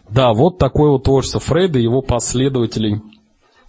Да, 0.08 0.32
вот 0.32 0.58
такое 0.58 0.90
вот 0.90 1.04
творчество 1.04 1.40
Фрейда 1.40 1.78
и 1.78 1.82
его 1.82 2.02
последователей 2.02 3.00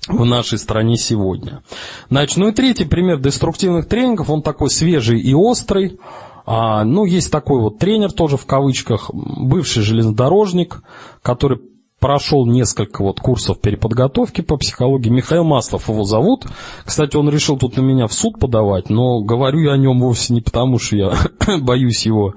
в 0.08 0.26
нашей 0.26 0.58
стране 0.58 0.98
сегодня. 0.98 1.64
Значит, 2.10 2.38
ну 2.38 2.50
и 2.50 2.54
третий 2.54 2.86
пример 2.86 3.20
деструктивных 3.20 3.88
тренингов, 3.88 4.30
он 4.30 4.42
такой 4.42 4.70
свежий 4.70 5.20
и 5.20 5.34
острый. 5.34 6.00
А, 6.46 6.84
ну, 6.84 7.06
есть 7.06 7.32
такой 7.32 7.62
вот 7.62 7.78
тренер, 7.78 8.12
тоже 8.12 8.36
в 8.36 8.46
кавычках, 8.46 9.10
бывший 9.14 9.82
железнодорожник, 9.82 10.84
который 11.22 11.62
прошел 12.04 12.46
несколько 12.46 13.02
вот 13.02 13.22
курсов 13.22 13.62
переподготовки 13.62 14.42
по 14.42 14.58
психологии. 14.58 15.10
Михаил 15.10 15.46
Маслов 15.46 15.88
его 15.88 16.04
зовут. 16.04 16.46
Кстати, 16.84 17.16
он 17.16 17.30
решил 17.30 17.58
тут 17.58 17.78
на 17.78 17.82
меня 17.82 18.08
в 18.08 18.14
суд 18.14 18.40
подавать, 18.40 18.90
но 18.90 19.22
говорю 19.22 19.62
я 19.62 19.72
о 19.72 19.78
нем 19.78 20.02
вовсе 20.02 20.34
не 20.34 20.42
потому, 20.42 20.80
что 20.80 20.98
я 20.98 21.14
боюсь 21.62 22.06
его 22.06 22.34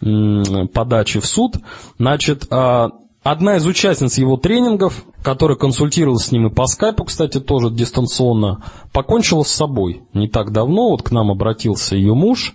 подачи 0.00 1.20
в 1.20 1.26
суд. 1.26 1.58
Значит, 1.96 2.48
а, 2.50 2.88
Одна 3.22 3.56
из 3.56 3.66
участниц 3.66 4.18
его 4.18 4.36
тренингов, 4.36 5.04
которая 5.22 5.56
консультировалась 5.56 6.26
с 6.26 6.32
ним 6.32 6.48
и 6.48 6.52
по 6.52 6.66
скайпу, 6.66 7.04
кстати, 7.04 7.38
тоже 7.38 7.70
дистанционно, 7.70 8.64
покончила 8.92 9.44
с 9.44 9.48
собой 9.48 10.02
не 10.12 10.26
так 10.26 10.50
давно. 10.50 10.90
Вот 10.90 11.04
к 11.04 11.12
нам 11.12 11.30
обратился 11.30 11.94
ее 11.94 12.14
муж. 12.14 12.54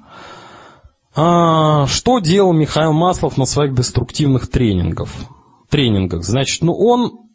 А, 1.16 1.88
что 1.88 2.20
делал 2.20 2.52
Михаил 2.52 2.92
Маслов 2.92 3.38
на 3.38 3.46
своих 3.46 3.74
деструктивных 3.74 4.52
тренингах? 4.52 5.08
Тренингах? 5.70 6.24
Значит, 6.24 6.62
ну 6.62 6.74
он 6.74 7.30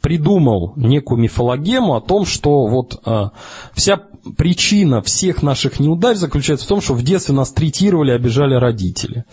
придумал 0.00 0.72
некую 0.76 1.20
мифологему 1.20 1.94
о 1.94 2.00
том, 2.00 2.26
что 2.26 2.66
вот 2.66 3.00
а, 3.04 3.30
вся 3.72 4.02
причина 4.36 5.02
всех 5.02 5.42
наших 5.42 5.80
неудач 5.80 6.16
заключается 6.16 6.66
в 6.66 6.68
том, 6.68 6.80
что 6.80 6.94
в 6.94 7.02
детстве 7.02 7.34
нас 7.34 7.52
третировали, 7.52 8.10
обижали 8.10 8.54
родители. 8.54 9.24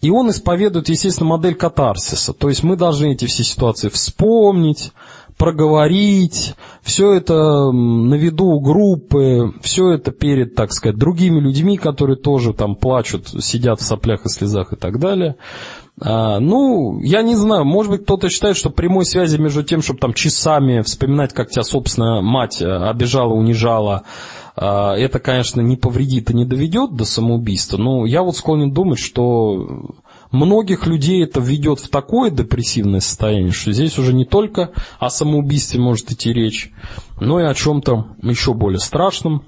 И 0.00 0.10
он 0.10 0.30
исповедует, 0.30 0.88
естественно, 0.88 1.30
модель 1.30 1.54
катарсиса. 1.54 2.32
То 2.32 2.48
есть 2.48 2.62
мы 2.62 2.76
должны 2.76 3.12
эти 3.12 3.26
все 3.26 3.44
ситуации 3.44 3.88
вспомнить, 3.88 4.92
проговорить, 5.36 6.54
все 6.82 7.12
это 7.14 7.70
на 7.72 8.14
виду 8.14 8.46
у 8.46 8.60
группы, 8.60 9.52
все 9.62 9.92
это 9.92 10.10
перед, 10.12 10.54
так 10.54 10.72
сказать, 10.72 10.96
другими 10.96 11.40
людьми, 11.40 11.76
которые 11.76 12.16
тоже 12.16 12.52
там 12.52 12.76
плачут, 12.76 13.28
сидят 13.42 13.80
в 13.80 13.84
соплях 13.84 14.26
и 14.26 14.28
слезах 14.28 14.72
и 14.72 14.76
так 14.76 14.98
далее. 14.98 15.36
А, 16.00 16.40
ну, 16.40 17.00
я 17.00 17.22
не 17.22 17.36
знаю, 17.36 17.64
может 17.64 17.92
быть, 17.92 18.02
кто-то 18.02 18.28
считает, 18.28 18.56
что 18.56 18.70
прямой 18.70 19.04
связи 19.06 19.36
между 19.36 19.62
тем, 19.62 19.80
чтобы 19.80 20.00
там 20.00 20.12
часами 20.12 20.80
вспоминать, 20.82 21.32
как 21.32 21.50
тебя, 21.50 21.62
собственно, 21.62 22.20
мать 22.20 22.60
э, 22.60 22.66
обижала, 22.66 23.32
унижала, 23.32 24.02
а, 24.56 24.94
это, 24.96 25.20
конечно, 25.20 25.60
не 25.60 25.76
повредит 25.76 26.30
и 26.30 26.34
не 26.34 26.44
доведет 26.44 26.94
до 26.96 27.04
самоубийства, 27.04 27.76
но 27.76 28.06
я 28.06 28.22
вот 28.22 28.36
склонен 28.36 28.72
думать, 28.72 28.98
что 28.98 29.94
многих 30.32 30.86
людей 30.86 31.22
это 31.22 31.40
введет 31.40 31.78
в 31.78 31.88
такое 31.88 32.30
депрессивное 32.30 33.00
состояние, 33.00 33.52
что 33.52 33.72
здесь 33.72 33.96
уже 33.96 34.12
не 34.12 34.24
только 34.24 34.72
о 34.98 35.10
самоубийстве 35.10 35.80
может 35.80 36.10
идти 36.10 36.32
речь, 36.32 36.72
но 37.20 37.40
и 37.40 37.44
о 37.44 37.54
чем-то 37.54 38.16
еще 38.22 38.52
более 38.52 38.80
страшном, 38.80 39.44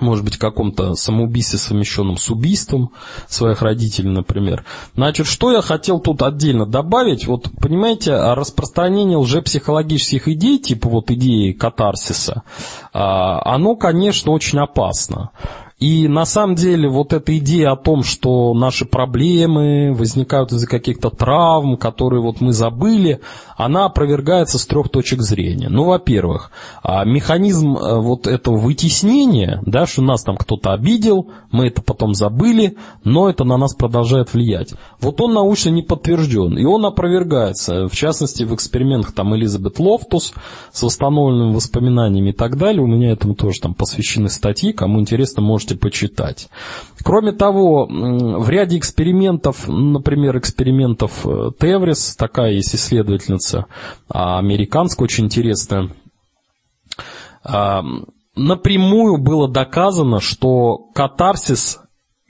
может 0.00 0.24
быть, 0.24 0.36
каком-то 0.36 0.94
самоубийстве, 0.94 1.58
совмещенном 1.58 2.16
с 2.16 2.30
убийством 2.30 2.92
своих 3.26 3.62
родителей, 3.62 4.10
например. 4.10 4.64
Значит, 4.94 5.26
что 5.26 5.50
я 5.50 5.62
хотел 5.62 5.98
тут 6.00 6.22
отдельно 6.22 6.66
добавить? 6.66 7.26
Вот, 7.26 7.50
понимаете, 7.60 8.14
распространение 8.14 9.16
лжепсихологических 9.16 10.28
идей, 10.28 10.58
типа 10.58 10.88
вот 10.88 11.10
идеи 11.10 11.52
катарсиса, 11.52 12.42
а, 12.92 13.40
оно, 13.54 13.76
конечно, 13.76 14.32
очень 14.32 14.58
опасно. 14.58 15.30
И 15.78 16.08
на 16.08 16.24
самом 16.24 16.56
деле 16.56 16.88
вот 16.88 17.12
эта 17.12 17.38
идея 17.38 17.70
о 17.70 17.76
том, 17.76 18.02
что 18.02 18.52
наши 18.52 18.84
проблемы 18.84 19.94
возникают 19.94 20.50
из-за 20.50 20.66
каких-то 20.66 21.08
травм, 21.10 21.76
которые 21.76 22.20
вот 22.20 22.40
мы 22.40 22.52
забыли, 22.52 23.20
она 23.56 23.84
опровергается 23.84 24.58
с 24.58 24.66
трех 24.66 24.88
точек 24.88 25.20
зрения. 25.20 25.68
Ну, 25.68 25.84
во-первых, 25.84 26.50
а, 26.82 27.04
механизм 27.04 27.76
э, 27.76 28.00
вот 28.00 28.26
этого 28.26 28.56
вытеснения, 28.56 29.62
да, 29.66 29.86
что 29.86 30.02
нас 30.02 30.24
там 30.24 30.36
кто-то 30.36 30.72
обидел, 30.72 31.28
мы 31.52 31.68
это 31.68 31.80
потом 31.80 32.12
забыли, 32.12 32.76
но 33.04 33.30
это 33.30 33.44
на 33.44 33.56
нас 33.56 33.74
продолжает 33.74 34.34
влиять. 34.34 34.74
Вот 35.00 35.20
он 35.20 35.32
научно 35.32 35.70
не 35.70 35.82
подтвержден, 35.82 36.58
и 36.58 36.64
он 36.64 36.86
опровергается, 36.86 37.86
в 37.86 37.94
частности, 37.94 38.42
в 38.42 38.52
экспериментах 38.52 39.12
там 39.12 39.34
Элизабет 39.36 39.78
Лофтус 39.78 40.34
с 40.72 40.82
восстановленными 40.82 41.54
воспоминаниями 41.54 42.30
и 42.30 42.32
так 42.32 42.58
далее. 42.58 42.82
У 42.82 42.86
меня 42.86 43.12
этому 43.12 43.36
тоже 43.36 43.60
там 43.60 43.74
посвящены 43.74 44.28
статьи, 44.28 44.72
кому 44.72 45.00
интересно, 45.00 45.42
можете 45.42 45.67
можете 45.68 45.76
почитать. 45.76 46.48
Кроме 47.04 47.32
того, 47.32 47.86
в 47.86 48.48
ряде 48.48 48.78
экспериментов, 48.78 49.68
например, 49.68 50.38
экспериментов 50.38 51.26
э, 51.26 51.50
Теврис, 51.58 52.16
такая 52.16 52.52
есть 52.52 52.74
исследовательница 52.74 53.66
а, 54.08 54.38
американская, 54.38 55.04
очень 55.04 55.26
интересная, 55.26 55.90
а, 57.44 57.82
напрямую 58.34 59.18
было 59.18 59.48
доказано, 59.48 60.20
что 60.20 60.78
катарсис 60.94 61.80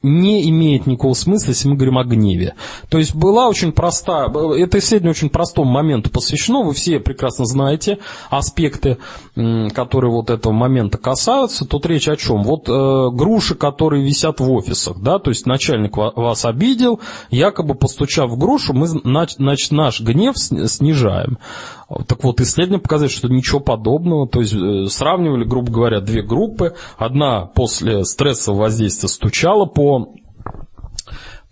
не 0.03 0.49
имеет 0.51 0.87
никакого 0.87 1.15
смысла, 1.15 1.51
если 1.51 1.69
мы 1.69 1.75
говорим 1.75 1.99
о 1.99 2.05
гневе. 2.05 2.55
То 2.89 2.99
есть 2.99 3.15
была 3.15 3.49
очень 3.49 3.73
проста, 3.73 4.27
это 4.27 4.79
исследование 4.79 5.11
очень 5.11 5.29
простому 5.29 5.71
моменту 5.71 6.11
посвящено, 6.11 6.63
вы 6.63 6.73
все 6.73 7.01
прекрасно 7.01 7.45
знаете 7.47 7.99
аспекты, 8.31 8.99
которые 9.35 10.13
вот 10.13 10.31
этого 10.31 10.53
момента 10.53 10.99
касаются. 10.99 11.65
Тут 11.65 11.87
речь 11.87 12.09
о 12.09 12.17
чем? 12.17 12.45
Вот 12.45 12.69
э, 12.69 13.09
груши, 13.13 13.57
которые 13.57 14.05
висят 14.05 14.41
в 14.41 14.51
офисах, 14.51 14.99
да, 15.01 15.19
то 15.19 15.31
есть 15.31 15.47
начальник 15.47 15.97
вас 15.97 16.45
обидел, 16.45 17.01
якобы 17.31 17.75
постучав 17.75 18.31
в 18.31 18.39
грушу, 18.39 18.75
мы, 18.75 18.87
значит, 18.87 19.71
наш 19.71 20.01
гнев 20.01 20.37
снижаем. 20.39 21.39
Так 22.07 22.23
вот, 22.23 22.41
исследование 22.41 22.83
показывает, 22.83 23.13
что 23.13 23.29
ничего 23.29 23.61
подобного. 23.61 24.29
То 24.29 24.41
есть 24.41 24.55
э, 24.55 24.87
сравнивали, 24.91 25.45
грубо 25.45 25.73
говоря, 25.73 26.01
две 26.01 26.23
группы. 26.23 26.75
Одна 26.99 27.47
после 27.47 28.05
стрессового 28.05 28.63
воздействия 28.63 29.09
стучала 29.09 29.65
по 29.65 30.13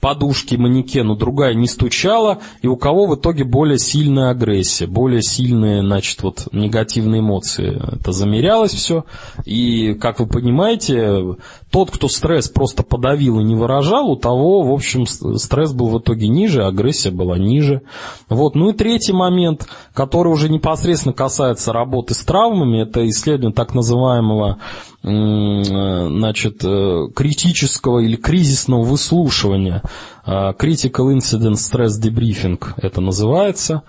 подушки 0.07 0.55
манекену, 0.55 1.17
другая 1.17 1.55
не 1.55 1.67
стучала, 1.67 2.39
и 2.63 2.69
у 2.69 2.77
кого 2.77 3.07
в 3.07 3.17
итоге 3.17 3.43
более 3.43 3.81
сильная 3.81 4.31
агрессия, 4.31 4.87
более 4.87 5.21
сильные, 5.21 5.83
значит, 5.83 6.23
вот 6.23 6.47
негативные 6.53 7.23
эмоции. 7.23 7.83
Это 7.93 8.13
замерялось 8.13 8.73
все, 8.73 9.05
и, 9.45 9.95
как 9.95 10.21
вы 10.21 10.29
понимаете, 10.29 11.35
тот, 11.73 11.91
кто 11.91 12.07
стресс 12.07 12.49
просто 12.49 12.85
подавил 12.85 13.41
и 13.41 13.43
не 13.43 13.57
выражал, 13.57 14.09
у 14.09 14.15
того, 14.15 14.63
в 14.63 14.73
общем, 14.73 15.07
стресс 15.07 15.73
был 15.73 15.89
в 15.89 15.99
итоге 15.99 16.29
ниже, 16.29 16.65
агрессия 16.65 17.11
была 17.11 17.37
ниже. 17.37 17.83
Вот. 18.29 18.55
Ну 18.55 18.71
и 18.71 18.75
третий 18.75 19.13
момент, 19.13 19.67
который 19.93 20.33
уже 20.33 20.49
непосредственно 20.49 21.15
касается 21.15 21.73
работы 21.73 22.15
с 22.15 22.25
травмами, 22.25 22.83
это 22.83 23.09
исследование 23.09 23.53
так 23.53 23.75
называемого 23.75 24.59
значит, 25.07 26.65
э, 26.65 27.07
критического 27.15 28.01
или 28.01 28.17
кризисного 28.17 28.83
выслушивания. 28.83 29.83
А, 30.25 30.53
Critical 30.53 31.15
Incident 31.17 31.55
Stress 31.55 32.01
Debriefing 32.03 32.59
это 32.77 33.01
называется. 33.01 33.83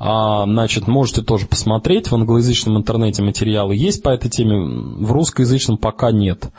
А, 0.00 0.44
значит, 0.44 0.88
можете 0.88 1.22
тоже 1.22 1.46
посмотреть, 1.46 2.10
в 2.10 2.14
англоязычном 2.16 2.76
интернете 2.76 3.22
материалы 3.22 3.76
есть 3.76 4.02
по 4.02 4.08
этой 4.08 4.28
теме, 4.28 4.56
в 5.06 5.12
русскоязычном 5.12 5.78
пока 5.78 6.10
нет. 6.10 6.50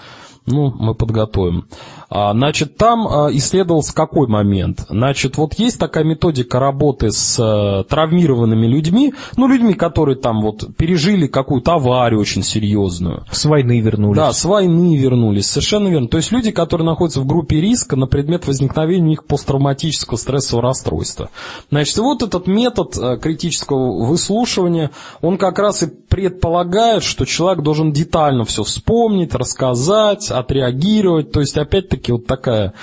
Ну, 0.46 0.72
мы 0.78 0.94
подготовим. 0.94 1.66
А, 2.08 2.34
значит, 2.34 2.78
там 2.78 3.08
а, 3.08 3.30
исследовался 3.32 3.96
какой 3.96 4.28
момент? 4.28 4.86
Значит, 4.90 5.38
вот 5.38 5.56
есть 5.56 5.80
такая 5.80 6.04
методика 6.04 6.60
работы 6.60 7.12
с 7.12 7.40
э, 7.40 7.84
травмированными 7.90 8.68
людьми, 8.68 9.14
ну, 9.38 9.48
людьми, 9.48 9.74
которые 9.74 10.16
там 10.16 10.42
вот 10.42 10.76
пережили 10.78 11.26
какую-то 11.26 11.74
аварию 11.74 12.20
очень 12.20 12.44
серьезную. 12.44 13.26
С 13.32 13.46
войны 13.46 13.80
вернулись. 13.82 14.18
Да, 14.18 14.34
с 14.34 14.46
войны 14.46 14.96
вернулись, 14.98 15.48
совершенно 15.48 15.88
верно. 15.88 16.08
То 16.08 16.18
есть 16.18 16.32
люди, 16.32 16.52
которые 16.52 16.86
находятся 16.86 17.22
в 17.22 17.26
группе 17.26 17.60
риска 17.60 17.96
на 17.96 18.06
предмет 18.06 18.46
возникновения 18.46 19.06
у 19.06 19.10
них 19.10 19.26
посттравматического 19.26 20.18
стрессового 20.18 20.68
расстройства. 20.68 21.30
Значит, 21.72 21.98
вот 21.98 22.22
этот 22.22 22.46
метод 22.46 22.96
э, 22.96 23.18
критического 23.18 24.06
выслушивания, 24.06 24.92
он 25.22 25.40
как 25.40 25.58
раз 25.58 25.82
и 25.82 25.88
предполагает, 26.16 27.04
что 27.04 27.26
человек 27.26 27.62
должен 27.62 27.92
детально 27.92 28.46
все 28.46 28.64
вспомнить, 28.64 29.36
рассказать, 29.36 30.32
отреагировать. 30.32 31.34
То 31.34 31.42
есть, 31.42 31.58
опять-таки, 31.58 32.14
вот 32.14 32.26
такая 32.26 32.74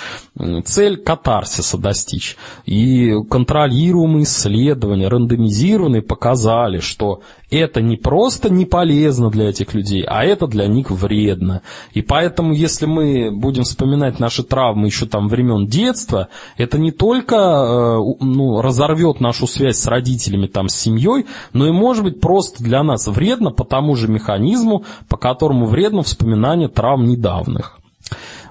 цель 0.67 0.99
катарсиса 0.99 1.79
достичь. 1.79 2.37
И 2.67 3.15
контролируемые 3.31 4.25
исследования, 4.25 5.09
рандомизированные, 5.09 6.03
показали, 6.03 6.81
что 6.81 7.23
это 7.59 7.83
не 7.83 7.97
просто 7.97 8.51
не 8.51 8.65
полезно 8.65 9.31
для 9.31 9.51
этих 9.51 9.75
людей, 9.75 10.05
а 10.07 10.25
это 10.25 10.47
для 10.47 10.67
них 10.67 10.91
вредно. 10.91 11.63
И 11.93 12.03
поэтому, 12.03 12.53
если 12.53 12.87
мы 12.87 13.31
будем 13.31 13.65
вспоминать 13.65 14.19
наши 14.19 14.43
травмы 14.43 14.87
еще 14.87 15.07
там 15.07 15.29
времен 15.29 15.67
детства, 15.67 16.29
это 16.57 16.79
не 16.79 16.93
только 16.93 17.37
э, 17.37 17.99
ну, 18.21 18.61
разорвет 18.63 19.21
нашу 19.21 19.47
связь 19.47 19.77
с 19.77 19.87
родителями, 19.87 20.47
там, 20.47 20.69
с 20.69 20.75
семьей, 20.75 21.27
но 21.53 21.67
и 21.67 21.73
может 21.73 22.05
быть 22.05 22.21
просто 22.21 22.63
для 22.63 22.83
нас 22.83 23.07
вредно 23.07 23.51
по 23.51 23.65
тому 23.65 23.97
же 23.97 24.09
механизму, 24.09 24.85
по 25.09 25.17
которому 25.17 25.67
вредно 25.67 26.03
вспоминание 26.03 26.69
травм 26.69 27.05
недавних. 27.05 27.79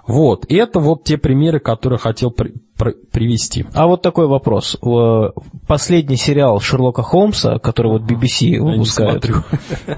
Вот, 0.08 0.46
это 0.50 0.80
вот 0.80 1.04
те 1.04 1.18
примеры, 1.18 1.60
которые 1.60 2.00
хотел 2.00 2.32
привести. 3.12 3.66
А 3.74 3.88
вот 3.88 4.02
такой 4.02 4.28
вопрос. 4.28 4.78
Последний 5.68 6.16
сериал 6.16 6.60
Шерлока 6.60 7.04
Холмса, 7.04 7.60
который 7.60 7.92
вот 7.92 8.02
BBC 8.04 8.60
выпускает, 8.60 9.26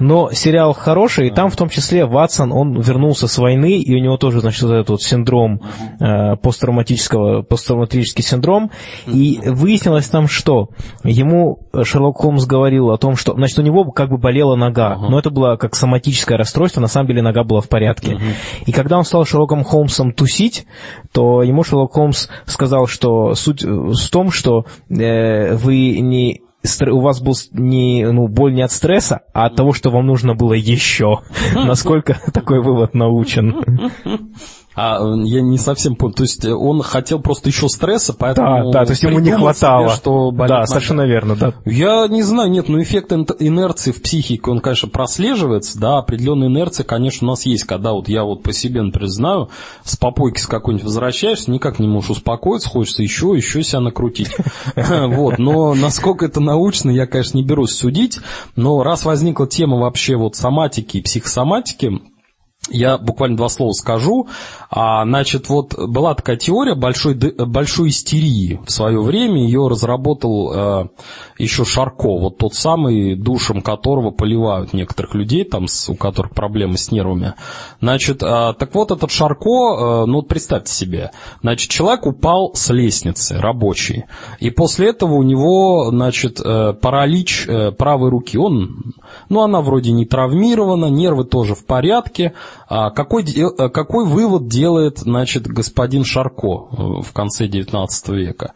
но 0.00 0.30
сериал 0.32 0.72
хороший, 0.72 1.28
и 1.28 1.30
там 1.30 1.50
в 1.50 1.56
том 1.56 1.68
числе 1.68 2.06
Ватсон, 2.06 2.52
он 2.52 2.80
вернулся 2.80 3.28
с 3.28 3.38
войны, 3.38 3.78
и 3.78 3.94
у 3.94 3.98
него 3.98 4.16
тоже, 4.16 4.40
значит, 4.40 4.62
вот 4.62 4.72
этот 4.72 4.90
вот 4.90 5.02
синдром 5.02 5.60
э, 6.00 6.36
посттравматического, 6.36 7.42
посттравматический 7.42 8.22
синдром, 8.22 8.70
и 9.06 9.40
выяснилось 9.44 10.08
там, 10.08 10.28
что 10.28 10.68
ему 11.02 11.60
Шерлок 11.82 12.16
Холмс 12.18 12.46
говорил 12.46 12.90
о 12.90 12.98
том, 12.98 13.16
что, 13.16 13.34
значит, 13.34 13.58
у 13.58 13.62
него 13.62 13.90
как 13.90 14.10
бы 14.10 14.18
болела 14.18 14.56
нога, 14.56 14.96
но 14.96 15.18
это 15.18 15.30
было 15.30 15.56
как 15.56 15.74
соматическое 15.74 16.38
расстройство, 16.38 16.80
на 16.80 16.88
самом 16.88 17.08
деле 17.08 17.22
нога 17.22 17.44
была 17.44 17.60
в 17.60 17.68
порядке. 17.68 18.18
И 18.66 18.72
когда 18.72 18.98
он 18.98 19.04
стал 19.04 19.24
Шерлоком 19.24 19.64
Холмсом 19.64 20.12
тусить, 20.12 20.66
то 21.12 21.42
ему 21.42 21.62
Шерлок 21.64 21.92
Холмс 21.92 22.28
сказал, 22.46 22.73
что 22.86 23.34
суть 23.34 23.62
в 23.62 24.10
том, 24.10 24.30
что 24.30 24.66
э, 24.88 25.54
вы 25.54 25.98
не 26.00 26.42
у 26.86 27.00
вас 27.00 27.20
был 27.20 27.34
не, 27.52 28.06
ну, 28.10 28.26
боль 28.28 28.54
не 28.54 28.62
от 28.62 28.72
стресса, 28.72 29.20
а 29.32 29.46
от 29.46 29.56
того, 29.56 29.72
что 29.72 29.90
вам 29.90 30.06
нужно 30.06 30.34
было 30.34 30.54
еще. 30.54 31.20
Насколько 31.54 32.18
такой 32.32 32.62
вывод 32.62 32.94
научен? 32.94 33.54
А 34.76 35.00
я 35.24 35.40
не 35.40 35.58
совсем 35.58 35.94
понял. 35.96 36.14
То 36.14 36.22
есть 36.24 36.44
он 36.44 36.82
хотел 36.82 37.20
просто 37.20 37.48
еще 37.48 37.68
стресса, 37.68 38.12
поэтому... 38.12 38.72
Да, 38.72 38.80
да, 38.80 38.86
то 38.86 38.92
есть 38.92 39.02
ему 39.02 39.20
не 39.20 39.32
хватало. 39.32 39.88
Себе, 39.88 39.96
что 39.96 40.30
болит 40.30 40.48
да, 40.48 40.54
нога. 40.56 40.66
совершенно 40.66 41.02
верно, 41.02 41.36
да. 41.36 41.54
Я 41.64 42.06
не 42.08 42.22
знаю, 42.22 42.50
нет, 42.50 42.68
ну 42.68 42.82
эффект 42.82 43.12
инерции 43.12 43.92
в 43.92 44.02
психике, 44.02 44.50
он, 44.50 44.60
конечно, 44.60 44.88
прослеживается, 44.88 45.78
да, 45.78 45.98
определенная 45.98 46.48
инерция, 46.48 46.84
конечно, 46.84 47.28
у 47.28 47.30
нас 47.30 47.46
есть, 47.46 47.64
когда 47.64 47.92
вот 47.92 48.08
я 48.08 48.24
вот 48.24 48.42
по 48.42 48.52
себе, 48.52 48.82
например, 48.82 49.08
знаю, 49.08 49.48
с 49.84 49.96
попойки 49.96 50.40
с 50.40 50.46
какой-нибудь 50.46 50.84
возвращаешься, 50.84 51.50
никак 51.50 51.78
не 51.78 51.86
можешь 51.86 52.10
успокоиться, 52.10 52.68
хочется 52.68 53.02
еще, 53.02 53.32
еще 53.36 53.62
себя 53.62 53.80
накрутить. 53.80 54.30
Вот, 55.14 55.38
но 55.38 55.74
насколько 55.74 56.24
это 56.24 56.40
научно, 56.40 56.90
я, 56.90 57.06
конечно, 57.06 57.36
не 57.36 57.44
берусь 57.44 57.72
судить, 57.72 58.18
но 58.56 58.82
раз 58.82 59.04
возникла 59.04 59.46
тема 59.46 59.78
вообще 59.78 60.16
вот 60.16 60.36
соматики 60.36 60.98
и 60.98 61.02
психосоматики, 61.02 62.00
я 62.70 62.98
буквально 62.98 63.36
два 63.36 63.48
слова 63.48 63.72
скажу. 63.72 64.28
А, 64.70 65.04
значит, 65.04 65.48
вот 65.48 65.74
была 65.74 66.14
такая 66.14 66.36
теория 66.36 66.74
большой, 66.74 67.14
большой 67.14 67.88
истерии 67.88 68.60
в 68.66 68.70
свое 68.70 69.00
время. 69.00 69.42
Ее 69.44 69.68
разработал 69.68 70.52
э, 70.52 70.88
еще 71.38 71.64
Шарко, 71.64 72.08
вот 72.18 72.38
тот 72.38 72.54
самый, 72.54 73.16
душем 73.16 73.60
которого 73.62 74.10
поливают 74.10 74.72
некоторых 74.72 75.14
людей, 75.14 75.44
там, 75.44 75.66
у 75.88 75.94
которых 75.94 76.32
проблемы 76.32 76.78
с 76.78 76.90
нервами. 76.90 77.34
Значит, 77.80 78.22
э, 78.22 78.54
так 78.58 78.74
вот 78.74 78.90
этот 78.90 79.10
Шарко, 79.10 79.50
э, 79.50 80.04
ну 80.06 80.16
вот 80.16 80.28
представьте 80.28 80.72
себе, 80.72 81.10
значит, 81.42 81.70
человек 81.70 82.06
упал 82.06 82.52
с 82.54 82.70
лестницы 82.70 83.38
рабочий. 83.38 84.04
И 84.40 84.50
после 84.50 84.90
этого 84.90 85.14
у 85.14 85.22
него, 85.22 85.90
значит, 85.90 86.40
э, 86.40 86.72
паралич 86.72 87.46
правой 87.78 88.10
руки. 88.10 88.38
Он, 88.38 88.94
ну 89.28 89.42
она 89.42 89.60
вроде 89.60 89.92
не 89.92 90.06
травмирована, 90.06 90.86
нервы 90.86 91.24
тоже 91.24 91.54
в 91.54 91.64
порядке. 91.66 92.32
А 92.68 92.90
какой, 92.90 93.24
э, 93.24 93.68
какой 93.68 94.06
вывод 94.06 94.48
делает 94.48 94.98
значит, 94.98 95.46
господин 95.46 96.04
Шарко 96.04 96.46
э, 96.46 97.02
в 97.02 97.12
конце 97.12 97.46
XIX 97.46 97.88
века? 98.08 98.54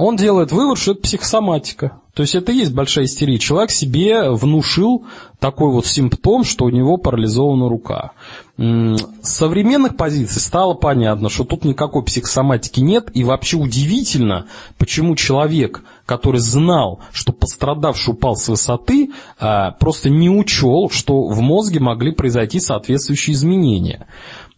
Он 0.00 0.16
делает 0.16 0.50
вывод, 0.50 0.78
что 0.78 0.92
это 0.92 1.02
психосоматика. 1.02 2.00
То 2.14 2.22
есть 2.22 2.34
это 2.34 2.52
и 2.52 2.56
есть 2.56 2.72
большая 2.72 3.04
истерия. 3.04 3.38
Человек 3.38 3.70
себе 3.70 4.30
внушил 4.30 5.04
такой 5.38 5.70
вот 5.70 5.84
симптом, 5.84 6.42
что 6.42 6.64
у 6.64 6.70
него 6.70 6.96
парализована 6.96 7.68
рука. 7.68 8.12
С 8.56 8.96
современных 9.22 9.98
позиций 9.98 10.40
стало 10.40 10.72
понятно, 10.72 11.28
что 11.28 11.44
тут 11.44 11.66
никакой 11.66 12.02
психосоматики 12.02 12.80
нет, 12.80 13.10
и 13.12 13.24
вообще 13.24 13.58
удивительно, 13.58 14.46
почему 14.78 15.16
человек, 15.16 15.82
который 16.06 16.40
знал, 16.40 17.00
что 17.12 17.34
пострадавший 17.34 18.14
упал 18.14 18.36
с 18.36 18.48
высоты, 18.48 19.10
а, 19.38 19.72
просто 19.72 20.08
не 20.08 20.30
учел, 20.30 20.88
что 20.90 21.28
в 21.28 21.40
мозге 21.40 21.80
могли 21.80 22.12
произойти 22.12 22.58
соответствующие 22.58 23.34
изменения. 23.34 24.06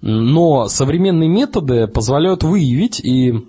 Но 0.00 0.68
современные 0.68 1.28
методы 1.28 1.88
позволяют 1.88 2.44
выявить 2.44 3.00
и 3.00 3.44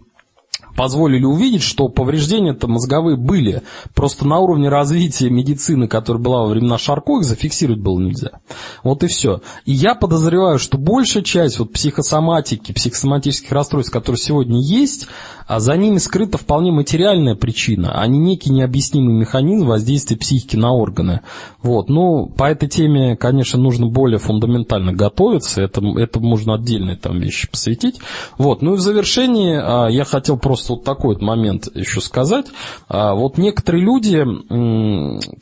позволили 0.76 1.26
увидеть, 1.26 1.64
что 1.64 1.88
повреждения-то 1.88 2.68
мозговые 2.68 3.18
были. 3.18 3.62
Просто 3.94 4.28
на 4.28 4.40
уровне 4.40 4.70
развития 4.70 5.30
медицины, 5.30 5.88
которая 5.88 6.22
была 6.22 6.42
во 6.42 6.48
времена 6.48 6.78
Шарко, 6.78 7.20
их 7.20 7.26
зафиксировать 7.26 7.82
было 7.82 8.00
нельзя. 8.00 8.40
Вот 8.84 9.04
и 9.04 9.08
все. 9.08 9.42
И 9.66 9.74
я 9.74 9.96
подозреваю, 9.96 10.60
что 10.60 10.78
большая 10.78 11.24
часть 11.24 11.60
вот 11.60 11.74
психосоматики, 11.74 12.72
психосоматических 12.72 13.52
расстройств, 13.52 13.92
которые 13.92 14.20
сегодня 14.20 14.62
есть, 14.62 15.08
а 15.48 15.60
за 15.60 15.76
ними 15.76 15.98
скрыта 15.98 16.38
вполне 16.38 16.72
материальная 16.72 17.36
причина, 17.36 18.00
а 18.00 18.08
не 18.08 18.20
некий 18.20 18.50
необъяснимый 18.52 19.14
механизм 19.14 19.66
воздействия 19.66 20.18
психики 20.18 20.56
на 20.56 20.72
органы. 20.72 21.22
Вот. 21.62 21.90
Ну, 21.90 22.28
по 22.28 22.46
этой 22.46 22.70
теме, 22.70 23.16
конечно, 23.16 23.60
нужно 23.60 23.88
более 23.88 24.20
фундаментально 24.20 24.94
готовиться, 24.94 25.62
это, 25.62 25.82
это 25.98 26.20
можно 26.20 26.56
отдельные 26.56 26.96
там 26.96 27.20
вещи 27.20 27.50
посвятить. 27.50 28.00
Вот. 28.38 28.62
Ну 28.62 28.74
и 28.74 28.78
в 28.78 28.82
завершении 28.82 29.60
а, 29.62 29.88
я 29.88 30.06
хотел 30.06 30.38
просто 30.38 30.63
вот 30.70 30.84
такой 30.84 31.16
вот 31.16 31.22
момент 31.22 31.68
еще 31.74 32.02
сказать. 32.02 32.48
А, 32.88 33.14
вот 33.14 33.38
некоторые 33.38 33.84
люди, 33.84 34.26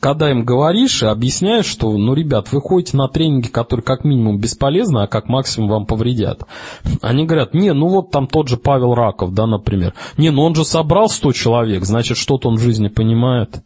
когда 0.00 0.30
им 0.30 0.44
говоришь 0.44 1.02
и 1.02 1.06
объясняешь, 1.06 1.66
что, 1.66 1.90
ну, 1.96 2.14
ребят, 2.14 2.52
вы 2.52 2.60
ходите 2.60 2.96
на 2.96 3.08
тренинги, 3.08 3.48
которые 3.48 3.84
как 3.84 4.04
минимум 4.04 4.38
бесполезны, 4.38 5.00
а 5.00 5.06
как 5.06 5.28
максимум 5.28 5.70
вам 5.70 5.86
повредят. 5.86 6.42
Они 7.00 7.24
говорят, 7.24 7.54
не, 7.54 7.72
ну 7.72 7.88
вот 7.88 8.10
там 8.10 8.26
тот 8.26 8.48
же 8.48 8.56
Павел 8.56 8.94
Раков, 8.94 9.32
да, 9.34 9.46
например. 9.46 9.94
Не, 10.16 10.30
ну 10.30 10.42
он 10.42 10.54
же 10.54 10.64
собрал 10.64 11.08
100 11.08 11.32
человек, 11.32 11.84
значит, 11.84 12.16
что-то 12.16 12.48
он 12.48 12.56
в 12.56 12.60
жизни 12.60 12.88
понимает. 12.88 13.62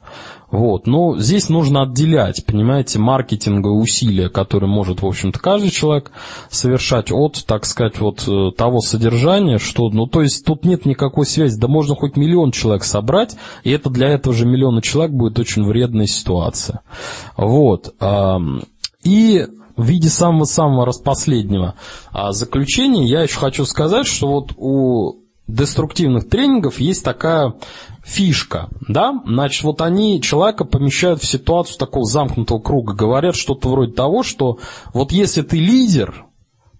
Вот. 0.50 0.86
Но 0.86 1.18
здесь 1.18 1.48
нужно 1.48 1.82
отделять, 1.82 2.44
понимаете, 2.46 2.98
маркетинговые 2.98 3.80
усилия, 3.80 4.28
которые 4.28 4.70
может, 4.70 5.02
в 5.02 5.06
общем-то, 5.06 5.38
каждый 5.38 5.70
человек 5.70 6.12
совершать 6.50 7.10
от, 7.10 7.44
так 7.46 7.64
сказать, 7.64 7.98
вот 7.98 8.26
э, 8.28 8.50
того 8.56 8.80
содержания, 8.80 9.58
что, 9.58 9.88
ну, 9.90 10.06
то 10.06 10.22
есть 10.22 10.44
тут 10.44 10.64
нет 10.64 10.86
никакой 10.86 11.26
связи, 11.26 11.58
да 11.58 11.68
можно 11.68 11.94
хоть 11.94 12.16
миллион 12.16 12.52
человек 12.52 12.84
собрать, 12.84 13.36
и 13.64 13.70
это 13.70 13.90
для 13.90 14.08
этого 14.08 14.34
же 14.34 14.46
миллиона 14.46 14.82
человек 14.82 15.12
будет 15.12 15.38
очень 15.38 15.64
вредная 15.64 16.06
ситуация. 16.06 16.80
Вот. 17.36 17.94
И 19.02 19.46
в 19.76 19.84
виде 19.84 20.08
самого-самого 20.08 20.86
распоследнего 20.86 21.74
а, 22.10 22.32
заключения 22.32 23.06
я 23.06 23.22
еще 23.22 23.38
хочу 23.38 23.64
сказать, 23.64 24.06
что 24.06 24.28
вот 24.28 24.52
у 24.56 25.25
деструктивных 25.46 26.28
тренингов 26.28 26.80
есть 26.80 27.04
такая 27.04 27.54
фишка, 28.04 28.68
да, 28.88 29.20
значит, 29.26 29.62
вот 29.62 29.80
они 29.80 30.20
человека 30.20 30.64
помещают 30.64 31.22
в 31.22 31.26
ситуацию 31.26 31.78
такого 31.78 32.04
замкнутого 32.04 32.58
круга, 32.58 32.94
говорят 32.94 33.36
что-то 33.36 33.68
вроде 33.68 33.92
того, 33.92 34.22
что 34.22 34.58
вот 34.92 35.12
если 35.12 35.42
ты 35.42 35.58
лидер, 35.58 36.26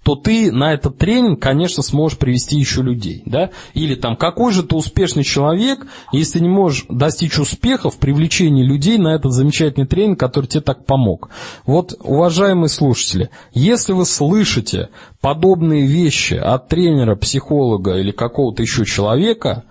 то 0.07 0.15
ты 0.15 0.53
на 0.53 0.73
этот 0.73 0.99
тренинг, 0.99 1.43
конечно, 1.43 1.83
сможешь 1.83 2.17
привести 2.17 2.57
еще 2.57 2.81
людей, 2.81 3.25
да? 3.27 3.51
Или 3.75 3.97
там, 3.97 4.15
какой 4.15 4.53
же 4.53 4.63
ты 4.63 4.77
успешный 4.77 5.25
человек, 5.25 5.85
если 6.13 6.39
не 6.39 6.49
можешь 6.49 6.87
достичь 6.89 7.41
успеха 7.41 7.91
в 7.91 7.99
привлечении 7.99 8.63
людей 8.63 8.99
на 8.99 9.17
этот 9.17 9.33
замечательный 9.33 9.85
тренинг, 9.85 10.21
который 10.21 10.47
тебе 10.47 10.61
так 10.61 10.87
помог. 10.87 11.31
Вот, 11.65 11.95
уважаемые 11.99 12.69
слушатели, 12.69 13.31
если 13.53 13.95
вы 13.95 14.07
слышите 14.07 14.91
подобные 15.21 15.85
вещи 15.87 16.35
от 16.35 16.69
тренера, 16.69 17.17
психолога 17.17 17.97
или 17.97 18.13
какого-то 18.13 18.63
еще 18.63 18.85
человека, 18.85 19.65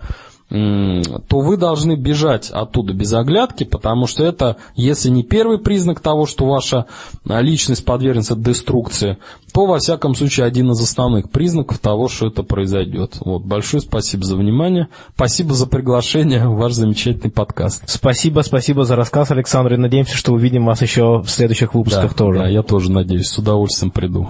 то 0.49 1.39
вы 1.39 1.57
должны 1.57 1.95
бежать 1.95 2.51
оттуда 2.51 2.93
без 2.93 3.11
оглядки, 3.13 3.63
потому 3.63 4.05
что 4.05 4.23
это, 4.23 4.57
если 4.75 5.09
не 5.09 5.23
первый 5.23 5.57
признак 5.57 6.01
того, 6.01 6.27
что 6.27 6.45
ваша 6.45 6.85
а, 7.27 7.41
личность 7.41 7.83
подвергнется 7.83 8.35
деструкции, 8.35 9.17
то, 9.53 9.65
во 9.65 9.79
всяком 9.79 10.13
случае, 10.13 10.45
один 10.45 10.69
из 10.71 10.79
основных 10.79 11.31
признаков 11.31 11.79
того, 11.79 12.09
что 12.09 12.27
это 12.27 12.43
произойдет. 12.43 13.17
Вот, 13.21 13.43
большое 13.43 13.81
спасибо 13.81 14.23
за 14.23 14.35
внимание. 14.35 14.89
Спасибо 15.15 15.55
за 15.55 15.65
приглашение 15.65 16.47
в 16.47 16.57
ваш 16.57 16.73
замечательный 16.73 17.31
подкаст. 17.31 17.83
Спасибо, 17.87 18.41
спасибо 18.41 18.83
за 18.83 18.95
рассказ, 18.95 19.31
Александр, 19.31 19.73
и 19.73 19.77
надеемся, 19.77 20.15
что 20.15 20.33
увидим 20.33 20.65
вас 20.65 20.81
еще 20.81 21.21
в 21.21 21.27
следующих 21.27 21.73
выпусках 21.73 22.11
да, 22.11 22.17
тоже. 22.17 22.39
Да, 22.39 22.47
я 22.47 22.61
тоже 22.61 22.91
надеюсь, 22.91 23.29
с 23.29 23.37
удовольствием 23.39 23.89
приду. 23.89 24.29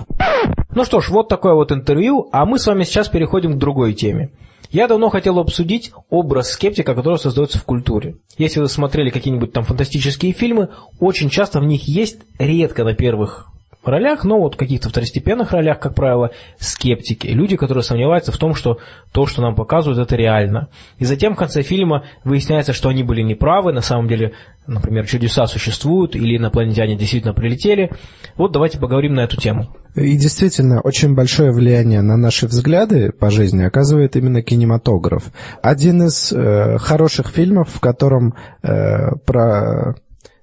Ну 0.74 0.86
что 0.86 1.01
ж, 1.01 1.09
вот 1.09 1.28
такое 1.28 1.55
вот 1.55 1.74
интервью, 1.74 2.30
а 2.32 2.45
мы 2.45 2.57
с 2.57 2.68
вами 2.68 2.84
сейчас 2.84 3.09
переходим 3.09 3.55
к 3.55 3.57
другой 3.57 3.93
теме. 3.93 4.30
Я 4.72 4.88
давно 4.88 5.09
хотел 5.09 5.39
обсудить 5.39 5.91
образ 6.09 6.51
скептика, 6.51 6.95
который 6.95 7.20
создается 7.20 7.59
в 7.59 7.63
культуре. 7.63 8.18
Если 8.38 8.59
вы 8.59 8.68
смотрели 8.68 9.09
какие-нибудь 9.09 9.53
там 9.53 9.63
фантастические 9.63 10.34
фильмы, 10.34 10.70
очень 10.99 11.30
часто 11.30 11.59
в 11.59 11.66
них 11.66 11.88
есть, 11.88 12.18
редко 12.38 12.84
на 12.84 12.93
первых 12.93 13.47
ролях, 13.88 14.24
но 14.24 14.40
вот 14.40 14.56
каких-то 14.56 14.90
второстепенных 14.90 15.52
ролях, 15.52 15.80
как 15.80 15.96
правило, 15.96 16.32
скептики, 16.58 17.28
люди, 17.28 17.56
которые 17.56 17.84
сомневаются 17.84 18.32
в 18.32 18.38
том, 18.38 18.56
что 18.56 18.80
то, 19.12 19.26
что 19.26 19.42
нам 19.42 19.56
показывают, 19.56 20.00
это 20.00 20.16
реально. 20.16 20.70
И 20.98 21.06
затем 21.06 21.34
в 21.34 21.38
конце 21.38 21.62
фильма 21.62 22.04
выясняется, 22.24 22.74
что 22.74 22.90
они 22.90 23.04
были 23.04 23.22
неправы, 23.22 23.74
на 23.74 23.82
самом 23.82 24.08
деле, 24.08 24.34
например, 24.68 25.06
чудеса 25.06 25.48
существуют, 25.48 26.16
или 26.16 26.38
инопланетяне 26.38 26.96
действительно 26.96 27.34
прилетели. 27.34 27.92
Вот 28.36 28.52
давайте 28.52 28.80
поговорим 28.80 29.14
на 29.16 29.22
эту 29.22 29.38
тему. 29.38 29.76
И 29.96 30.18
действительно, 30.18 30.82
очень 30.82 31.16
большое 31.16 31.52
влияние 31.52 32.02
на 32.02 32.18
наши 32.18 32.48
взгляды 32.48 33.12
по 33.12 33.30
жизни 33.30 33.64
оказывает 33.64 34.18
именно 34.18 34.42
кинематограф. 34.42 35.32
Один 35.62 36.04
из 36.04 36.34
э, 36.34 36.78
хороших 36.80 37.30
фильмов, 37.30 37.70
в 37.74 37.80
котором 37.80 38.34
э, 38.62 39.16
про 39.26 39.96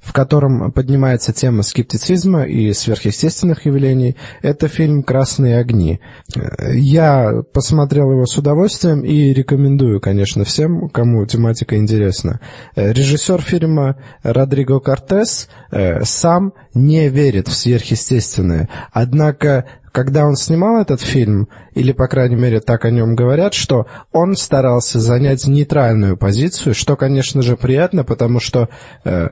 в 0.03 0.13
котором 0.13 0.73
поднимается 0.73 1.33
тема 1.33 1.63
скептицизма 1.63 2.43
и 2.43 2.73
сверхъестественных 2.73 3.67
явлений. 3.67 4.17
Это 4.43 4.67
фильм 4.67 5.05
«Красные 5.05 5.59
огни». 5.59 6.01
Я 6.73 7.43
посмотрел 7.53 8.11
его 8.11 8.27
с 8.27 8.37
удовольствием 8.37 9.03
и 9.03 9.33
рекомендую, 9.33 10.01
конечно, 10.01 10.45
всем, 10.45 10.89
кому 10.89 11.25
тематика 11.27 11.77
интересна. 11.77 12.41
Режиссер 12.75 13.41
фильма 13.43 13.97
Родриго 14.25 14.81
Кортес 14.81 15.49
э, 15.71 16.03
сам 16.05 16.53
не 16.75 17.09
верит 17.09 17.47
в 17.47 17.55
сверхъестественное, 17.55 18.69
однако 18.93 19.67
когда 19.93 20.27
он 20.27 20.37
снимал 20.37 20.81
этот 20.81 21.03
фильм, 21.03 21.49
или, 21.75 21.93
по 21.93 22.09
крайней 22.09 22.37
мере, 22.37 22.61
так 22.61 22.87
о 22.87 22.91
нем 22.91 23.15
говорят, 23.15 23.53
что 23.53 23.87
он 24.11 24.35
старался 24.37 24.99
занять 24.99 25.47
нейтральную 25.47 26.17
позицию, 26.17 26.75
что, 26.75 26.97
конечно 26.97 27.43
же, 27.43 27.57
приятно, 27.57 28.03
потому 28.03 28.41
что 28.41 28.71
э, 29.05 29.29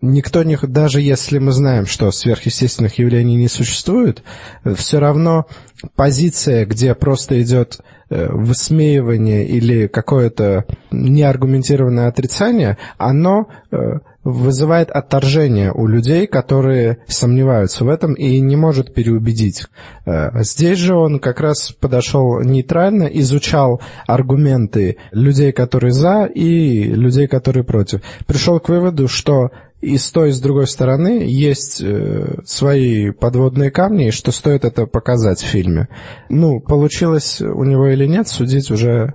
никто 0.00 0.42
не... 0.42 0.56
Даже 0.56 1.02
если 1.02 1.38
мы 1.38 1.52
знаем, 1.52 1.86
что 1.86 2.10
сверхъестественных 2.10 2.98
явлений 2.98 3.36
не 3.36 3.48
существует, 3.48 4.22
э, 4.64 4.74
все 4.74 4.98
равно 4.98 5.46
позиция, 5.94 6.64
где 6.64 6.94
просто 6.94 7.40
идет 7.42 7.80
э, 8.08 8.28
высмеивание 8.30 9.46
или 9.46 9.88
какое-то 9.88 10.64
неаргументированное 10.90 12.08
отрицание, 12.08 12.78
оно 12.96 13.48
э, 13.70 13.98
вызывает 14.28 14.90
отторжение 14.90 15.72
у 15.72 15.86
людей, 15.86 16.26
которые 16.26 16.98
сомневаются 17.06 17.84
в 17.84 17.88
этом 17.88 18.14
и 18.14 18.40
не 18.40 18.56
может 18.56 18.92
переубедить. 18.92 19.66
Э, 20.04 20.42
здесь 20.42 20.78
же 20.78 20.94
он 20.94 21.18
как 21.18 21.40
раз 21.40 21.72
подошел 21.72 22.40
нейтрально, 22.40 23.04
изучал 23.04 23.80
аргументы 24.06 24.98
людей, 25.12 25.52
которые 25.52 25.92
за, 25.92 26.24
и 26.26 26.84
людей, 26.84 27.26
которые 27.26 27.64
против. 27.64 28.02
Пришел 28.26 28.60
к 28.60 28.68
выводу, 28.68 29.08
что 29.08 29.50
и 29.80 29.96
с 29.96 30.10
той, 30.10 30.30
и 30.30 30.32
с 30.32 30.40
другой 30.40 30.66
стороны 30.66 31.22
есть 31.24 31.80
э, 31.80 32.40
свои 32.44 33.10
подводные 33.10 33.70
камни, 33.70 34.08
и 34.08 34.12
что 34.12 34.32
стоит 34.32 34.64
это 34.64 34.86
показать 34.86 35.40
в 35.40 35.46
фильме. 35.46 35.88
Ну, 36.28 36.60
получилось 36.60 37.40
у 37.40 37.64
него 37.64 37.86
или 37.88 38.06
нет, 38.06 38.28
судить 38.28 38.70
уже 38.70 39.14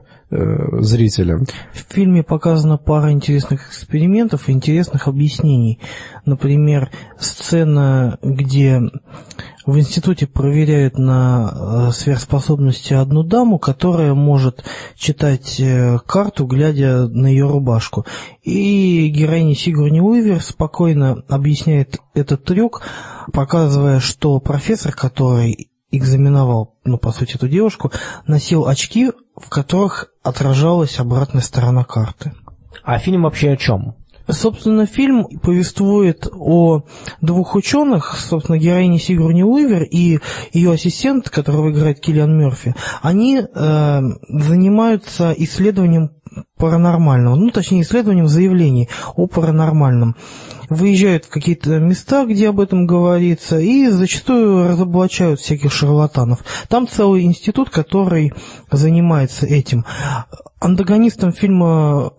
зрителям. 0.82 1.46
В 1.74 1.94
фильме 1.94 2.24
показана 2.24 2.78
пара 2.78 3.12
интересных 3.12 3.68
экспериментов 3.70 4.50
интересных 4.50 5.08
объяснений. 5.08 5.80
Например, 6.26 6.90
сцена, 7.20 8.18
где 8.22 8.82
в 9.66 9.78
институте 9.78 10.28
проверяют 10.28 10.98
на 10.98 11.88
э, 11.88 11.92
сверхспособности 11.92 12.94
одну 12.94 13.24
даму, 13.24 13.60
которая 13.60 14.14
может 14.14 14.64
читать 14.96 15.60
э, 15.60 16.00
карту, 16.06 16.46
глядя 16.46 17.08
на 17.08 17.28
ее 17.28 17.48
рубашку. 17.48 18.06
И 18.42 19.08
героиня 19.08 19.56
Сигурни 19.56 20.02
Уивер 20.02 20.42
спокойно 20.42 21.24
объясняет 21.30 22.00
этот 22.14 22.44
трюк, 22.44 22.82
показывая, 23.32 24.00
что 24.00 24.40
профессор, 24.40 24.94
который 24.94 25.70
экзаменовал, 25.98 26.76
ну, 26.84 26.98
по 26.98 27.12
сути, 27.12 27.36
эту 27.36 27.48
девушку, 27.48 27.92
носил 28.28 28.68
очки, 28.68 29.12
в 29.36 29.50
которых 29.50 30.12
отражалась 30.24 31.00
обратная 31.00 31.42
сторона 31.42 31.84
карты. 31.84 32.34
А 32.84 33.00
фильм 33.00 33.24
вообще 33.24 33.52
о 33.52 33.58
чем? 33.58 33.96
Собственно, 34.30 34.86
фильм 34.86 35.26
повествует 35.42 36.28
о 36.32 36.84
двух 37.22 37.56
ученых, 37.56 38.18
собственно, 38.18 38.58
героине 38.58 38.98
Сигурни 38.98 39.44
Уивер 39.44 39.84
и 39.84 40.20
ее 40.54 40.72
ассистент, 40.72 41.30
которого 41.30 41.72
играет 41.72 42.00
Киллиан 42.00 42.38
Мерфи. 42.38 42.74
Они 43.02 43.42
э, 43.42 44.02
занимаются 44.30 45.34
исследованием 45.38 46.12
паранормального, 46.58 47.36
ну, 47.36 47.50
точнее, 47.52 47.82
исследованием 47.82 48.28
заявлений 48.28 48.88
о 49.16 49.28
паранормальном. 49.28 50.16
Выезжают 50.70 51.26
в 51.26 51.30
какие-то 51.30 51.78
места, 51.80 52.26
где 52.26 52.50
об 52.50 52.62
этом 52.62 52.88
говорится, 52.88 53.60
и 53.60 53.88
зачастую 53.90 54.70
разоблачают 54.70 55.42
всяких 55.42 55.74
шарлатанов. 55.74 56.44
Там 56.70 56.88
целый 56.88 57.24
институт, 57.24 57.70
который 57.70 58.34
занимается 58.72 59.46
этим. 59.46 59.86
антагонистом 60.62 61.34
фильма 61.34 62.14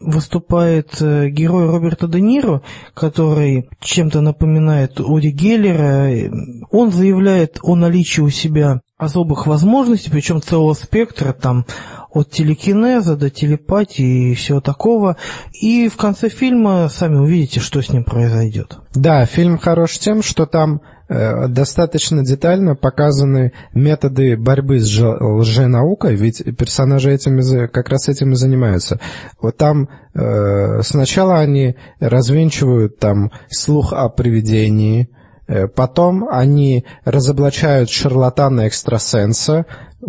выступает 0.00 1.00
э, 1.00 1.28
герой 1.28 1.66
Роберта 1.66 2.06
Де 2.06 2.20
Ниро, 2.20 2.62
который 2.94 3.68
чем-то 3.80 4.20
напоминает 4.20 5.00
Оди 5.00 5.28
Геллера. 5.28 6.30
Он 6.70 6.92
заявляет 6.92 7.58
о 7.62 7.76
наличии 7.76 8.20
у 8.20 8.30
себя 8.30 8.80
особых 8.98 9.46
возможностей, 9.46 10.10
причем 10.10 10.40
целого 10.40 10.74
спектра, 10.74 11.32
там, 11.32 11.66
от 12.10 12.30
телекинеза 12.30 13.16
до 13.16 13.28
телепатии 13.28 14.30
и 14.30 14.34
всего 14.34 14.60
такого. 14.60 15.16
И 15.52 15.88
в 15.88 15.96
конце 15.96 16.28
фильма 16.28 16.88
сами 16.88 17.16
увидите, 17.16 17.60
что 17.60 17.82
с 17.82 17.90
ним 17.90 18.04
произойдет. 18.04 18.78
Да, 18.94 19.26
фильм 19.26 19.58
хорош 19.58 19.98
тем, 19.98 20.22
что 20.22 20.46
там 20.46 20.80
достаточно 21.08 22.24
детально 22.24 22.74
показаны 22.74 23.52
методы 23.72 24.36
борьбы 24.36 24.80
с 24.80 25.00
лженаукой, 25.00 26.16
ведь 26.16 26.42
персонажи 26.56 27.12
этим, 27.12 27.40
как 27.68 27.88
раз 27.88 28.08
этим 28.08 28.32
и 28.32 28.34
занимаются. 28.34 28.98
Вот 29.40 29.56
там 29.56 29.88
э, 30.14 30.82
сначала 30.82 31.38
они 31.38 31.76
развенчивают 32.00 32.98
там 32.98 33.30
слух 33.48 33.92
о 33.92 34.08
привидении, 34.08 35.08
Э, 35.48 35.68
потом 35.68 36.28
они 36.28 36.84
разоблачают 37.04 37.90
шарлатана-экстрасенса, 37.90 39.66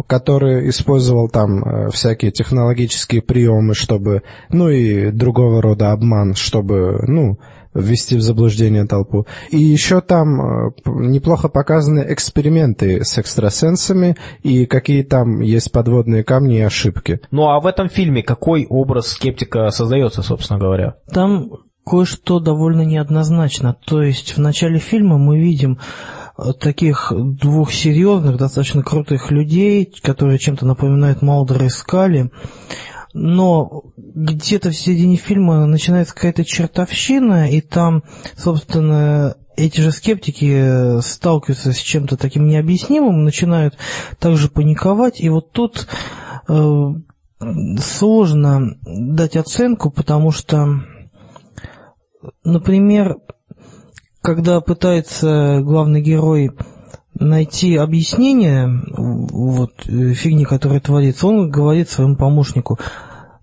который 0.07 0.69
использовал 0.69 1.29
там 1.29 1.63
э, 1.63 1.89
всякие 1.91 2.31
технологические 2.31 3.21
приемы, 3.21 3.73
чтобы, 3.73 4.23
ну 4.49 4.69
и 4.69 5.11
другого 5.11 5.61
рода 5.61 5.91
обман, 5.91 6.33
чтобы, 6.33 7.03
ну, 7.07 7.39
ввести 7.74 8.15
в 8.15 8.22
заблуждение 8.22 8.86
толпу. 8.86 9.26
И 9.49 9.57
еще 9.57 10.01
там 10.01 10.41
э, 10.41 10.72
неплохо 10.86 11.49
показаны 11.49 12.05
эксперименты 12.09 13.03
с 13.03 13.18
экстрасенсами 13.18 14.15
и 14.43 14.65
какие 14.65 15.03
там 15.03 15.41
есть 15.41 15.72
подводные 15.72 16.24
камни 16.24 16.57
и 16.57 16.61
ошибки. 16.61 17.22
Ну 17.32 17.49
а 17.49 17.59
в 17.59 17.65
этом 17.65 17.89
фильме 17.89 18.24
какой 18.24 18.65
образ 18.68 19.07
скептика 19.07 19.70
создается, 19.70 20.22
собственно 20.22 20.59
говоря? 20.59 20.95
Там 21.11 21.49
кое-что 21.88 22.39
довольно 22.39 22.82
неоднозначно. 22.82 23.76
То 23.86 24.01
есть 24.01 24.36
в 24.36 24.39
начале 24.39 24.80
фильма 24.80 25.18
мы 25.18 25.39
видим 25.39 25.80
э, 26.38 26.53
таких 26.59 27.11
двух 27.15 27.72
серьезных, 27.72 28.38
достаточно 28.38 28.84
крутых 28.84 29.32
людей, 29.32 29.91
которые 30.01 30.38
чем-то 30.38 30.65
напоминают 30.65 31.22
Малдера 31.22 31.65
и 31.65 31.70
Скали, 31.70 32.32
но 33.20 33.84
где-то 33.97 34.70
в 34.70 34.76
середине 34.76 35.18
фильма 35.18 35.65
начинается 35.65 36.13
какая-то 36.13 36.45
чертовщина, 36.45 37.49
и 37.49 37.61
там, 37.61 38.03
собственно, 38.36 39.36
эти 39.55 39.82
же 39.82 39.91
скептики 39.91 40.53
э, 40.55 41.01
сталкиваются 41.01 41.74
с 41.74 41.78
чем-то 41.78 42.15
таким 42.15 42.47
необъяснимым, 42.47 43.24
начинают 43.24 43.76
также 44.20 44.49
паниковать, 44.49 45.20
и 45.20 45.30
вот 45.30 45.51
тут 45.51 45.88
э, 46.47 46.93
сложно 47.80 48.78
дать 48.86 49.36
оценку, 49.36 49.89
потому 49.89 50.32
что 50.32 50.84
например, 52.43 53.18
когда 54.22 54.61
пытается 54.61 55.61
главный 55.63 56.01
герой 56.01 56.51
найти 57.20 57.76
объяснение 57.78 58.70
вот, 58.95 59.72
э, 59.88 60.13
фигни, 60.13 60.45
которая 60.45 60.80
творится, 60.80 61.28
он 61.28 61.49
говорит 61.49 61.89
своему 61.89 62.15
помощнику, 62.15 62.80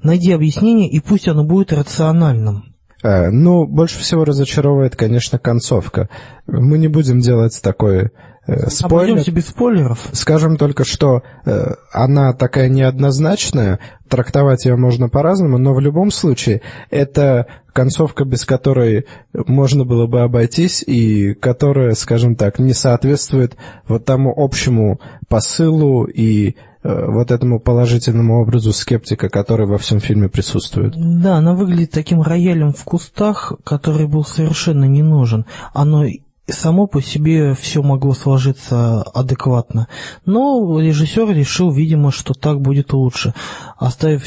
найди 0.05 0.33
объяснение, 0.33 0.89
и 0.89 1.01
пусть 1.01 1.29
оно 1.29 1.45
будет 1.45 1.73
рациональным. 1.73 2.75
А, 3.03 3.31
ну, 3.31 3.67
больше 3.67 3.99
всего 3.99 4.25
разочаровывает, 4.25 4.97
конечно, 4.97 5.39
концовка. 5.39 6.09
Мы 6.47 6.79
не 6.79 6.89
будем 6.89 7.21
делать 7.21 7.61
такое 7.63 8.05
э, 8.05 8.11
спойлер. 8.47 8.85
Обойдемся 8.85 9.33
без 9.33 9.47
спойлеров. 9.49 10.09
Скажем 10.13 10.57
только, 10.57 10.85
что 10.85 11.23
э, 11.45 11.75
она 11.93 12.33
такая 12.33 12.69
неоднозначная, 12.69 13.79
трактовать 14.09 14.65
ее 14.67 14.77
можно 14.77 15.09
по-разному, 15.09 15.59
но 15.59 15.75
в 15.75 15.81
любом 15.81 16.11
случае 16.11 16.61
это 16.91 17.47
концовка, 17.73 18.25
без 18.25 18.45
которой 18.45 19.07
можно 19.33 19.85
было 19.85 20.07
бы 20.07 20.21
обойтись 20.21 20.83
и 20.87 21.35
которая, 21.35 21.95
скажем 21.95 22.37
так, 22.37 22.59
не 22.59 22.73
соответствует 22.73 23.57
вот 23.89 24.05
тому 24.05 24.33
общему 24.37 25.01
посылу 25.29 26.05
и 26.05 26.51
э, 26.51 26.53
вот 26.83 27.31
этому 27.31 27.61
положительному 27.61 28.41
образу 28.41 28.73
скептика, 28.73 29.29
который 29.29 29.67
во 29.67 29.79
всем 29.79 30.01
фильме 30.01 30.29
присутствует. 30.29 30.95
Да, 30.97 31.37
она 31.37 31.55
выглядит 31.55 31.91
таким 31.91 32.23
роялем 32.23 32.73
в 32.73 32.85
кустах, 32.85 33.55
который 33.65 34.07
был 34.07 34.25
совершенно 34.25 34.85
не 34.85 35.03
нужен. 35.03 35.47
Оно 35.73 36.05
само 36.49 36.87
по 36.87 37.01
себе 37.01 37.55
все 37.55 37.83
могло 37.83 38.13
сложиться 38.13 39.03
адекватно. 39.03 39.89
Но 40.27 40.79
режиссер 40.81 41.31
решил, 41.31 41.71
видимо, 41.71 42.11
что 42.11 42.35
так 42.35 42.61
будет 42.61 42.93
лучше, 42.93 43.35
оставив 43.77 44.25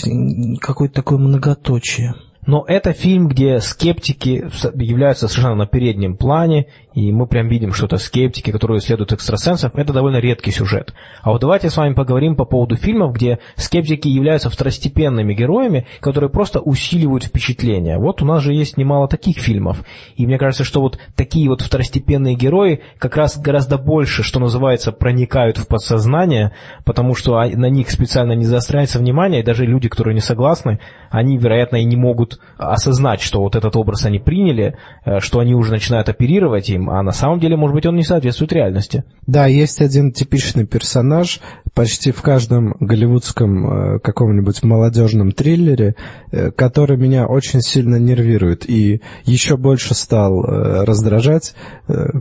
какое-то 0.59 0.95
такое 0.95 1.19
многоточие. 1.19 2.15
Но 2.47 2.63
это 2.65 2.93
фильм, 2.93 3.27
где 3.27 3.59
скептики 3.59 4.49
являются 4.75 5.27
совершенно 5.27 5.55
на 5.55 5.67
переднем 5.67 6.15
плане, 6.15 6.67
и 6.97 7.11
мы 7.11 7.27
прям 7.27 7.47
видим, 7.47 7.73
что 7.73 7.85
это 7.85 7.97
скептики, 7.97 8.49
которые 8.49 8.79
исследуют 8.79 9.13
экстрасенсов. 9.13 9.75
Это 9.75 9.93
довольно 9.93 10.17
редкий 10.17 10.49
сюжет. 10.49 10.95
А 11.21 11.29
вот 11.29 11.41
давайте 11.41 11.69
с 11.69 11.77
вами 11.77 11.93
поговорим 11.93 12.35
по 12.35 12.43
поводу 12.43 12.75
фильмов, 12.75 13.13
где 13.13 13.37
скептики 13.55 14.07
являются 14.07 14.49
второстепенными 14.49 15.35
героями, 15.35 15.85
которые 15.99 16.31
просто 16.31 16.59
усиливают 16.59 17.25
впечатление. 17.25 17.99
Вот 17.99 18.23
у 18.23 18.25
нас 18.25 18.41
же 18.41 18.51
есть 18.51 18.77
немало 18.77 19.07
таких 19.07 19.37
фильмов. 19.37 19.83
И 20.15 20.25
мне 20.25 20.39
кажется, 20.39 20.63
что 20.63 20.81
вот 20.81 20.97
такие 21.15 21.47
вот 21.49 21.61
второстепенные 21.61 22.33
герои 22.33 22.81
как 22.97 23.15
раз 23.15 23.37
гораздо 23.37 23.77
больше, 23.77 24.23
что 24.23 24.39
называется, 24.39 24.91
проникают 24.91 25.59
в 25.59 25.67
подсознание, 25.67 26.53
потому 26.83 27.13
что 27.13 27.39
на 27.43 27.69
них 27.69 27.91
специально 27.91 28.31
не 28.31 28.45
заостряется 28.45 28.97
внимание, 28.97 29.41
и 29.41 29.45
даже 29.45 29.67
люди, 29.67 29.87
которые 29.87 30.15
не 30.15 30.21
согласны, 30.21 30.79
они, 31.11 31.37
вероятно, 31.37 31.75
и 31.75 31.85
не 31.85 31.95
могут 31.95 32.39
осознать, 32.57 33.21
что 33.21 33.41
вот 33.41 33.55
этот 33.55 33.75
образ 33.75 34.03
они 34.05 34.17
приняли, 34.17 34.77
э, 35.05 35.19
что 35.19 35.37
они 35.37 35.53
уже 35.53 35.71
начинают 35.71 36.09
оперировать 36.09 36.71
им, 36.71 36.86
а 36.89 37.03
на 37.03 37.11
самом 37.11 37.39
деле, 37.39 37.57
может 37.57 37.73
быть, 37.75 37.85
он 37.85 37.95
не 37.95 38.03
соответствует 38.03 38.53
реальности. 38.53 39.03
Да, 39.25 39.45
есть 39.45 39.81
один 39.81 40.11
типичный 40.11 40.65
персонаж 40.65 41.39
почти 41.73 42.11
в 42.11 42.21
каждом 42.21 42.75
голливудском 42.79 43.95
э, 43.95 43.99
каком-нибудь 43.99 44.63
молодежном 44.63 45.31
триллере, 45.31 45.95
э, 46.31 46.51
который 46.51 46.97
меня 46.97 47.27
очень 47.27 47.61
сильно 47.61 47.97
нервирует 47.97 48.69
и 48.69 49.01
еще 49.25 49.57
больше 49.57 49.93
стал 49.93 50.43
раздражать, 50.43 51.55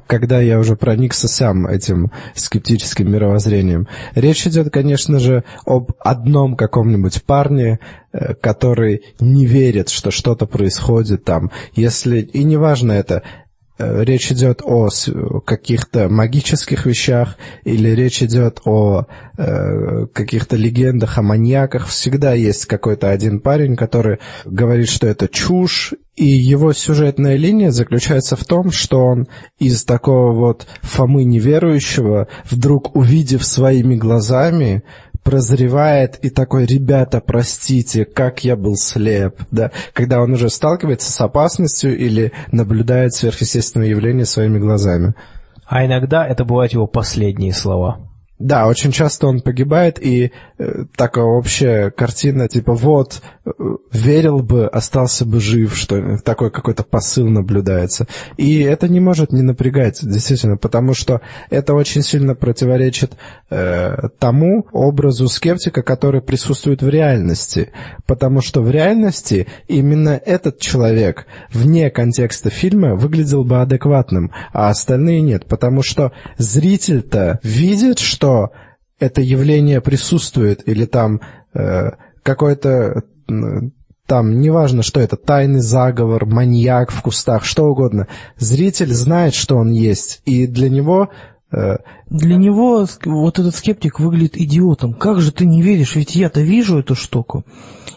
когда 0.07 0.41
я 0.41 0.59
уже 0.59 0.77
проникся 0.77 1.29
сам 1.29 1.67
этим 1.67 2.11
скептическим 2.35 3.11
мировоззрением. 3.11 3.89
Речь 4.15 4.47
идет, 4.47 4.71
конечно 4.71 5.19
же, 5.19 5.45
об 5.65 5.93
одном 6.01 6.57
каком-нибудь 6.57 7.23
парне, 7.25 7.79
который 8.41 9.03
не 9.21 9.47
верит, 9.47 9.89
что 9.89 10.11
что-то 10.11 10.47
происходит 10.47 11.25
там. 11.25 11.51
Если, 11.75 12.21
и 12.21 12.45
неважно 12.45 12.93
это, 12.93 13.17
э, 13.17 13.46
речь 13.79 14.33
идет 14.33 14.63
о 14.65 14.89
каких-то 15.45 16.09
магических 16.09 16.87
вещах 16.87 17.37
или 17.65 17.91
речь 17.91 18.23
идет 18.23 18.61
о 18.65 19.07
э, 19.37 20.07
каких-то 20.13 20.57
легендах, 20.57 21.19
о 21.19 21.23
маньяках, 21.23 21.87
всегда 21.89 22.33
есть 22.33 22.67
какой-то 22.67 23.11
один 23.11 23.41
парень, 23.41 23.77
который 23.77 24.19
говорит, 24.45 24.89
что 24.89 25.07
это 25.07 25.29
чушь, 25.29 25.93
и 26.17 26.25
его 26.25 26.73
сюжетная 26.73 27.37
линия 27.37 27.71
заключается 27.71 28.37
в 28.37 28.45
том, 28.45 28.71
что 28.71 29.05
он 29.05 29.27
из 29.59 29.85
такого 29.85 30.33
вот 30.33 30.67
Фомы 30.81 31.25
неверующего, 31.25 32.29
вдруг 32.45 32.97
увидев 32.97 33.45
своими 33.45 33.97
глазами, 33.97 34.83
прозревает 35.27 36.25
и 36.25 36.31
такой, 36.31 36.67
ребята, 36.67 37.21
простите, 37.21 38.05
как 38.05 38.45
я 38.45 38.55
был 38.55 38.77
слеп, 38.77 39.41
да, 39.51 39.73
когда 39.93 40.23
он 40.23 40.33
уже 40.35 40.49
сталкивается 40.49 41.11
с 41.11 41.21
опасностью 41.21 41.99
или 41.99 42.33
наблюдает 42.53 43.13
сверхъестественное 43.13 43.89
явление 43.89 44.25
своими 44.25 44.61
глазами. 44.61 45.15
А 45.67 45.85
иногда 45.85 46.25
это 46.25 46.45
бывают 46.45 46.73
его 46.73 46.87
последние 46.87 47.53
слова. 47.53 48.09
Да, 48.39 48.67
очень 48.67 48.93
часто 48.93 49.29
он 49.29 49.41
погибает, 49.41 49.99
и 49.99 50.31
э, 50.59 50.85
такая 50.95 51.25
общая 51.25 51.91
картина, 51.91 52.49
типа, 52.49 52.75
вот, 52.75 53.23
э, 53.47 53.51
верил 53.93 54.41
бы, 54.41 54.67
остался 54.67 55.25
бы 55.25 55.41
жив, 55.41 55.75
что 55.75 56.19
такой 56.19 56.51
какой-то 56.51 56.83
посыл 56.83 57.29
наблюдается. 57.29 58.07
И 58.37 58.61
это 58.61 58.89
не 58.89 59.01
может 59.01 59.33
не 59.33 59.41
напрягать, 59.41 60.01
действительно, 60.03 60.59
потому 60.59 60.93
что 60.93 61.23
это 61.49 61.73
очень 61.73 62.03
сильно 62.03 62.35
противоречит 62.35 63.15
э, 63.49 64.09
тому 64.19 64.67
образу 64.71 65.29
скептика, 65.29 65.83
который 65.83 66.21
присутствует 66.21 66.83
в 66.83 66.89
реальности. 66.91 67.71
Потому 68.05 68.43
что 68.43 68.61
в 68.61 68.71
реальности 68.71 69.47
именно 69.67 70.11
этот 70.11 70.59
человек 70.59 71.27
вне 71.51 71.89
контекста 71.89 72.51
фильма 72.51 72.97
выглядел 72.97 73.45
бы 73.45 73.63
адекватным, 73.63 74.31
а 74.53 74.69
остальные 74.69 75.23
нет, 75.23 75.47
потому 75.47 75.83
что 75.83 76.13
зритель-то 76.37 77.41
видит, 77.43 77.99
что 77.99 78.26
что 78.27 78.51
это 78.99 79.21
явление 79.21 79.81
присутствует, 79.81 80.67
или 80.67 80.85
там 80.85 81.21
э, 81.55 81.91
какой-то 82.25 83.05
там, 84.07 84.41
неважно, 84.41 84.83
что 84.83 85.01
это, 85.01 85.17
тайный 85.17 85.61
заговор, 85.61 86.27
маньяк 86.27 86.91
в 86.91 87.03
кустах, 87.03 87.45
что 87.45 87.67
угодно. 87.67 88.09
Зритель 88.37 88.93
знает, 88.93 89.35
что 89.35 89.57
он 89.57 89.71
есть, 89.71 90.23
и 90.25 90.47
для 90.47 90.71
него 90.71 91.11
Э, 91.53 91.77
Для 92.11 92.37
него 92.37 92.87
вот 93.05 93.39
этот 93.39 93.55
скептик 93.55 94.01
выглядит 94.01 94.37
идиотом. 94.37 94.95
Как 94.95 95.21
же 95.21 95.33
ты 95.33 95.47
не 95.47 95.63
веришь? 95.63 95.95
Ведь 95.95 96.17
я-то 96.17 96.41
вижу 96.41 96.79
эту 96.79 96.95
штуку. 96.95 97.45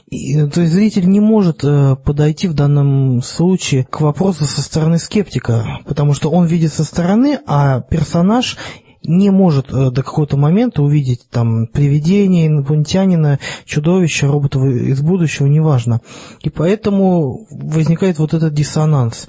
И, 0.08 0.38
э, 0.38 0.48
то 0.48 0.62
есть 0.62 0.74
зритель 0.74 1.10
не 1.10 1.20
может 1.20 1.64
э, 1.64 1.96
подойти 1.96 2.48
в 2.48 2.54
данном 2.54 3.22
случае 3.22 3.86
к 3.86 4.02
вопросу 4.02 4.46
со 4.46 4.62
стороны 4.62 5.00
скептика, 5.00 5.80
потому 5.86 6.14
что 6.14 6.30
он 6.30 6.46
видит 6.46 6.74
со 6.74 6.84
стороны, 6.84 7.40
а 7.48 7.82
персонаж 7.82 8.58
не 9.04 9.30
может 9.30 9.72
э, 9.72 9.91
до 9.91 10.04
какого-то 10.04 10.38
момента 10.38 10.82
увидеть 10.82 11.30
там 11.30 11.68
привидение, 11.68 12.47
инопланетянина, 12.47 13.39
чудовище, 13.66 14.28
робота 14.28 14.60
из 14.60 15.02
будущего, 15.02 15.47
неважно. 15.47 16.02
И 16.41 16.50
поэтому 16.50 17.47
возникает 17.50 18.20
вот 18.20 18.34
этот 18.34 18.54
диссонанс 18.54 19.28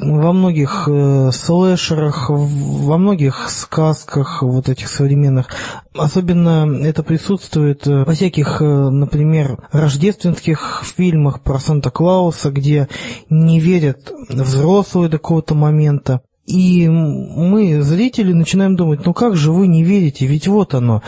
во 0.00 0.32
многих 0.32 0.88
э, 0.88 1.30
слэшерах, 1.32 2.30
во 2.30 2.98
многих 2.98 3.50
сказках 3.50 4.42
вот 4.42 4.68
этих 4.68 4.88
современных. 4.88 5.48
Особенно 5.94 6.66
это 6.82 7.02
присутствует 7.02 7.86
э, 7.86 8.04
во 8.04 8.12
всяких, 8.12 8.62
э, 8.62 8.64
например, 8.64 9.58
рождественских 9.72 10.82
фильмах 10.84 11.42
про 11.42 11.58
Санта-Клауса, 11.58 12.50
где 12.50 12.88
не 13.28 13.60
верят 13.60 14.12
взрослые 14.28 15.10
до 15.10 15.18
какого-то 15.18 15.54
момента. 15.54 16.22
И 16.50 16.88
мы, 16.88 17.80
зрители, 17.80 18.32
начинаем 18.32 18.74
думать, 18.74 19.06
ну 19.06 19.14
как 19.14 19.36
же 19.36 19.52
вы 19.52 19.68
не 19.68 19.84
верите, 19.84 20.26
ведь 20.26 20.48
вот 20.48 20.74
оно. 20.74 21.00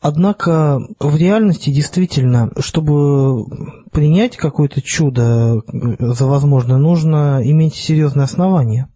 Однако 0.00 0.80
в 0.98 1.16
реальности 1.16 1.70
действительно, 1.70 2.50
чтобы 2.58 3.44
принять 3.92 4.36
какое-то 4.36 4.82
чудо 4.82 5.62
за 5.66 6.26
возможное, 6.26 6.78
нужно 6.78 7.40
иметь 7.42 7.74
серьезные 7.74 8.24
основания. 8.24 8.88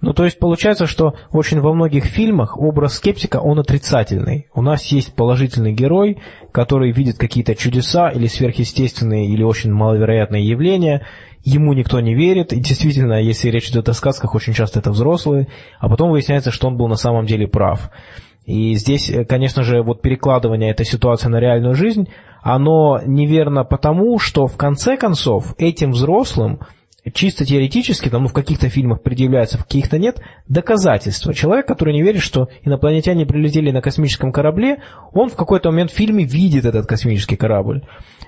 Ну, 0.00 0.14
то 0.14 0.24
есть 0.24 0.38
получается, 0.38 0.86
что 0.86 1.14
очень 1.30 1.60
во 1.60 1.74
многих 1.74 2.06
фильмах 2.06 2.56
образ 2.56 2.94
скептика, 2.94 3.36
он 3.36 3.58
отрицательный. 3.58 4.48
У 4.54 4.62
нас 4.62 4.86
есть 4.86 5.14
положительный 5.14 5.74
герой, 5.74 6.18
который 6.52 6.90
видит 6.90 7.18
какие-то 7.18 7.54
чудеса 7.54 8.08
или 8.08 8.26
сверхъестественные, 8.26 9.28
или 9.28 9.42
очень 9.42 9.72
маловероятные 9.72 10.46
явления, 10.48 11.02
ему 11.42 11.72
никто 11.72 12.00
не 12.00 12.14
верит, 12.14 12.52
и 12.52 12.60
действительно, 12.60 13.20
если 13.20 13.48
речь 13.48 13.70
идет 13.70 13.88
о 13.88 13.94
сказках, 13.94 14.34
очень 14.34 14.52
часто 14.52 14.78
это 14.78 14.90
взрослые, 14.90 15.48
а 15.78 15.88
потом 15.88 16.10
выясняется, 16.10 16.50
что 16.50 16.68
он 16.68 16.76
был 16.76 16.88
на 16.88 16.96
самом 16.96 17.26
деле 17.26 17.48
прав. 17.48 17.90
И 18.46 18.74
здесь, 18.74 19.10
э, 19.10 19.24
конечно 19.24 19.62
же, 19.62 19.82
вот 19.82 20.02
перекладывание 20.02 20.70
этой 20.70 20.86
ситуации 20.86 21.28
на 21.28 21.40
реальную 21.40 21.74
жизнь, 21.74 22.08
оно 22.42 23.00
неверно 23.04 23.64
потому, 23.64 24.18
что 24.18 24.46
в 24.46 24.56
конце 24.56 24.96
концов 24.96 25.54
этим 25.58 25.92
взрослым 25.92 26.60
чисто 27.12 27.44
теоретически, 27.44 28.08
там, 28.08 28.22
ну, 28.22 28.28
в 28.28 28.32
каких-то 28.32 28.68
фильмах 28.68 29.02
предъявляется, 29.02 29.58
в 29.58 29.64
каких-то 29.64 29.98
нет, 29.98 30.20
доказательства. 30.48 31.34
Человек, 31.34 31.66
который 31.66 31.94
не 31.94 32.02
верит, 32.02 32.22
что 32.22 32.48
инопланетяне 32.62 33.26
прилетели 33.26 33.70
на 33.70 33.80
космическом 33.80 34.32
корабле, 34.32 34.82
он 35.12 35.28
в 35.30 35.36
какой-то 35.36 35.70
момент 35.70 35.90
в 35.90 35.94
фильме 35.94 36.24
видит 36.24 36.64
этот 36.64 36.86
космический 36.86 37.36
корабль. 37.36 37.82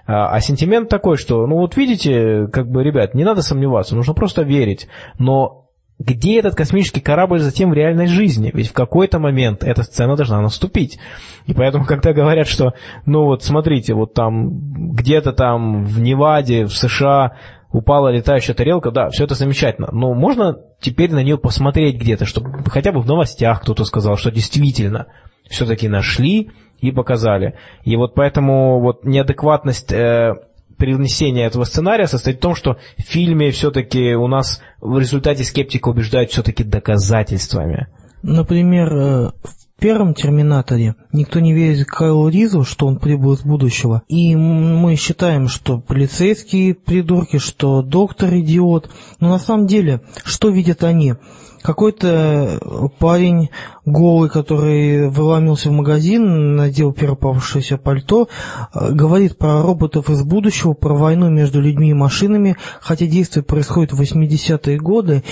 А, 0.07 0.29
а 0.35 0.41
сентимент 0.41 0.89
такой, 0.89 1.17
что, 1.17 1.47
ну 1.47 1.57
вот 1.57 1.77
видите, 1.77 2.49
как 2.53 2.71
бы, 2.71 2.83
ребят, 2.83 3.15
не 3.15 3.25
надо 3.25 3.43
сомневаться, 3.43 3.95
нужно 3.95 4.15
просто 4.15 4.43
верить. 4.43 4.89
Но 5.19 5.63
где 5.99 6.39
этот 6.39 6.55
космический 6.55 7.01
корабль 7.01 7.39
затем 7.39 7.71
в 7.71 7.75
реальной 7.75 8.07
жизни? 8.07 8.51
Ведь 8.53 8.69
в 8.69 8.73
какой-то 8.73 9.19
момент 9.19 9.63
эта 9.63 9.83
сцена 9.83 10.17
должна 10.17 10.41
наступить. 10.41 10.99
И 11.47 11.55
поэтому, 11.55 11.85
когда 11.87 12.13
говорят, 12.13 12.47
что, 12.47 12.75
ну 13.07 13.25
вот 13.25 13.43
смотрите, 13.43 13.95
вот 13.95 14.15
там 14.15 14.95
где-то 14.95 15.33
там 15.33 15.85
в 15.85 16.01
Неваде, 16.01 16.65
в 16.65 16.73
США 16.73 17.37
упала 17.73 18.09
летающая 18.09 18.55
тарелка, 18.55 18.91
да, 18.91 19.09
все 19.11 19.25
это 19.25 19.35
замечательно, 19.35 19.89
но 19.93 20.15
можно 20.15 20.59
теперь 20.81 21.13
на 21.13 21.23
нее 21.23 21.39
посмотреть 21.39 21.97
где-то, 21.97 22.27
чтобы 22.27 22.63
хотя 22.71 22.93
бы 22.93 23.01
в 23.01 23.07
новостях 23.07 23.63
кто-то 23.63 23.85
сказал, 23.85 24.17
что 24.17 24.31
действительно 24.31 25.07
все-таки 25.49 25.89
нашли 25.89 26.51
и 26.81 26.91
показали. 26.91 27.55
И 27.85 27.97
вот 27.97 28.15
поэтому 28.15 28.81
вот 28.81 29.05
неадекватность 29.05 29.93
э, 29.93 30.35
перенесения 30.79 31.47
этого 31.47 31.65
сценария 31.65 32.07
состоит 32.07 32.39
в 32.39 32.41
том, 32.41 32.55
что 32.55 32.77
в 32.99 33.03
фильме 33.03 33.51
все-таки 33.51 34.15
у 34.15 34.27
нас 34.27 34.61
в 34.81 34.99
результате 34.99 35.45
скептика 35.45 35.89
убеждают 35.89 36.31
все-таки 36.31 36.65
доказательствами. 36.65 37.89
Например, 38.23 38.93
э, 38.93 39.31
первом 39.79 40.15
«Терминаторе» 40.15 40.95
никто 41.13 41.41
не 41.41 41.53
верит 41.53 41.87
Кайлу 41.87 42.29
Ризу, 42.29 42.65
что 42.65 42.87
он 42.87 42.99
прибыл 42.99 43.35
из 43.35 43.43
будущего. 43.43 44.03
И 44.09 44.35
мы 44.37 44.97
считаем, 44.97 45.49
что 45.49 45.79
полицейские 45.79 46.75
придурки, 46.75 47.39
что 47.39 47.83
доктор 47.83 48.35
идиот. 48.35 48.91
Но 49.21 49.31
на 49.31 49.39
самом 49.39 49.67
деле, 49.67 50.03
что 50.25 50.51
видят 50.51 50.85
они? 50.85 51.15
Какой-то 51.63 52.91
парень 52.99 53.51
голый, 53.85 54.29
который 54.29 55.09
выломился 55.09 55.69
в 55.69 55.73
магазин, 55.73 56.57
надел 56.57 56.93
первое 56.93 57.17
попавшееся 57.17 57.77
пальто, 57.77 58.29
э, 58.75 58.93
говорит 58.93 59.39
про 59.39 59.63
роботов 59.63 60.11
из 60.11 60.23
будущего, 60.23 60.73
про 60.73 60.95
войну 60.95 61.31
между 61.31 61.61
людьми 61.61 61.91
и 61.91 61.95
машинами, 61.95 62.57
хотя 62.81 63.07
действие 63.07 63.45
происходит 63.45 63.93
в 63.93 64.01
80-е 64.01 64.79
годы, 64.79 65.23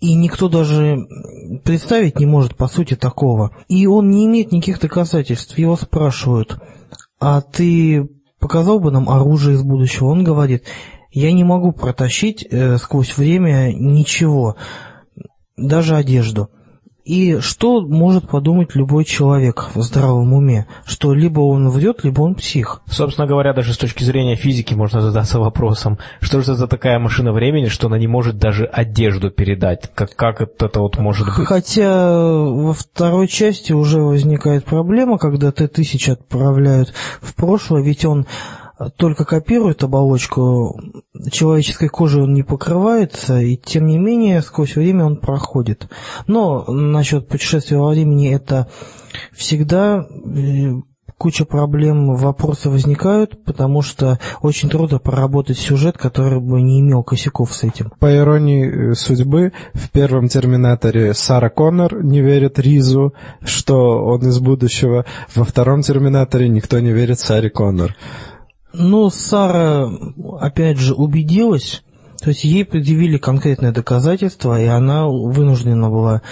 и 0.00 0.14
никто 0.14 0.48
даже 0.48 1.06
представить 1.64 2.20
не 2.20 2.26
может, 2.26 2.56
по 2.56 2.68
сути, 2.68 2.94
такого. 2.94 3.56
И 3.68 3.86
он 3.86 4.10
не 4.10 4.26
имеет 4.26 4.52
никаких 4.52 4.80
доказательств. 4.80 5.56
Его 5.58 5.76
спрашивают, 5.76 6.60
а 7.18 7.40
ты 7.40 8.08
показал 8.38 8.78
бы 8.78 8.90
нам 8.90 9.08
оружие 9.08 9.54
из 9.54 9.62
будущего? 9.62 10.06
Он 10.06 10.22
говорит, 10.22 10.64
я 11.10 11.32
не 11.32 11.44
могу 11.44 11.72
протащить 11.72 12.46
э, 12.50 12.76
сквозь 12.76 13.16
время 13.16 13.72
ничего, 13.72 14.56
даже 15.56 15.96
одежду. 15.96 16.50
И 17.06 17.38
что 17.38 17.82
может 17.82 18.28
подумать 18.28 18.74
любой 18.74 19.04
человек 19.04 19.68
в 19.74 19.80
здравом 19.82 20.32
уме? 20.34 20.66
Что 20.84 21.14
либо 21.14 21.38
он 21.38 21.68
врет, 21.68 22.02
либо 22.02 22.22
он 22.22 22.34
псих. 22.34 22.82
Собственно 22.90 23.28
говоря, 23.28 23.54
даже 23.54 23.74
с 23.74 23.78
точки 23.78 24.02
зрения 24.02 24.34
физики 24.34 24.74
можно 24.74 25.00
задаться 25.00 25.38
вопросом, 25.38 25.98
что 26.20 26.38
же 26.38 26.42
это 26.42 26.56
за 26.56 26.66
такая 26.66 26.98
машина 26.98 27.32
времени, 27.32 27.66
что 27.66 27.86
она 27.86 27.96
не 27.96 28.08
может 28.08 28.38
даже 28.38 28.64
одежду 28.64 29.30
передать? 29.30 29.88
Как, 29.94 30.16
как 30.16 30.40
это 30.40 30.80
вот 30.80 30.98
может 30.98 31.28
быть? 31.28 31.46
Хотя 31.46 32.10
во 32.10 32.72
второй 32.72 33.28
части 33.28 33.72
уже 33.72 34.00
возникает 34.00 34.64
проблема, 34.64 35.18
когда 35.18 35.52
Т-1000 35.52 36.10
отправляют 36.10 36.92
в 37.20 37.36
прошлое, 37.36 37.84
ведь 37.84 38.04
он 38.04 38.26
только 38.96 39.24
копирует 39.24 39.82
оболочку 39.82 40.80
человеческой 41.30 41.88
кожи, 41.88 42.22
он 42.22 42.34
не 42.34 42.42
покрывается, 42.42 43.40
и 43.40 43.56
тем 43.56 43.86
не 43.86 43.98
менее 43.98 44.42
сквозь 44.42 44.76
время 44.76 45.04
он 45.06 45.16
проходит. 45.16 45.88
Но 46.26 46.64
насчет 46.68 47.28
путешествия 47.28 47.78
во 47.78 47.90
времени 47.90 48.34
это 48.34 48.68
всегда 49.32 50.06
э, 50.06 50.72
куча 51.16 51.44
проблем, 51.44 52.14
вопросы 52.14 52.68
возникают, 52.68 53.42
потому 53.44 53.82
что 53.82 54.18
очень 54.42 54.68
трудно 54.68 54.98
проработать 54.98 55.58
сюжет, 55.58 55.96
который 55.96 56.40
бы 56.40 56.60
не 56.60 56.80
имел 56.80 57.02
косяков 57.02 57.54
с 57.54 57.64
этим. 57.64 57.92
По 57.98 58.14
иронии 58.14 58.90
э, 58.90 58.94
судьбы, 58.94 59.52
в 59.72 59.90
первом 59.90 60.28
«Терминаторе» 60.28 61.14
Сара 61.14 61.48
Коннор 61.48 62.04
не 62.04 62.20
верит 62.20 62.58
Ризу, 62.58 63.14
что 63.42 64.04
он 64.04 64.20
из 64.28 64.38
будущего. 64.38 65.06
Во 65.34 65.44
втором 65.44 65.80
«Терминаторе» 65.80 66.48
никто 66.48 66.78
не 66.80 66.92
верит 66.92 67.18
Саре 67.18 67.48
Коннор. 67.48 67.96
Ну, 68.78 69.08
Сара, 69.08 69.88
опять 70.40 70.76
же, 70.78 70.94
убедилась, 70.94 71.82
то 72.20 72.28
есть 72.28 72.44
ей 72.44 72.64
предъявили 72.64 73.16
конкретное 73.16 73.72
доказательство, 73.72 74.60
и 74.60 74.66
она 74.66 75.08
вынуждена 75.08 75.88
была 75.88 76.22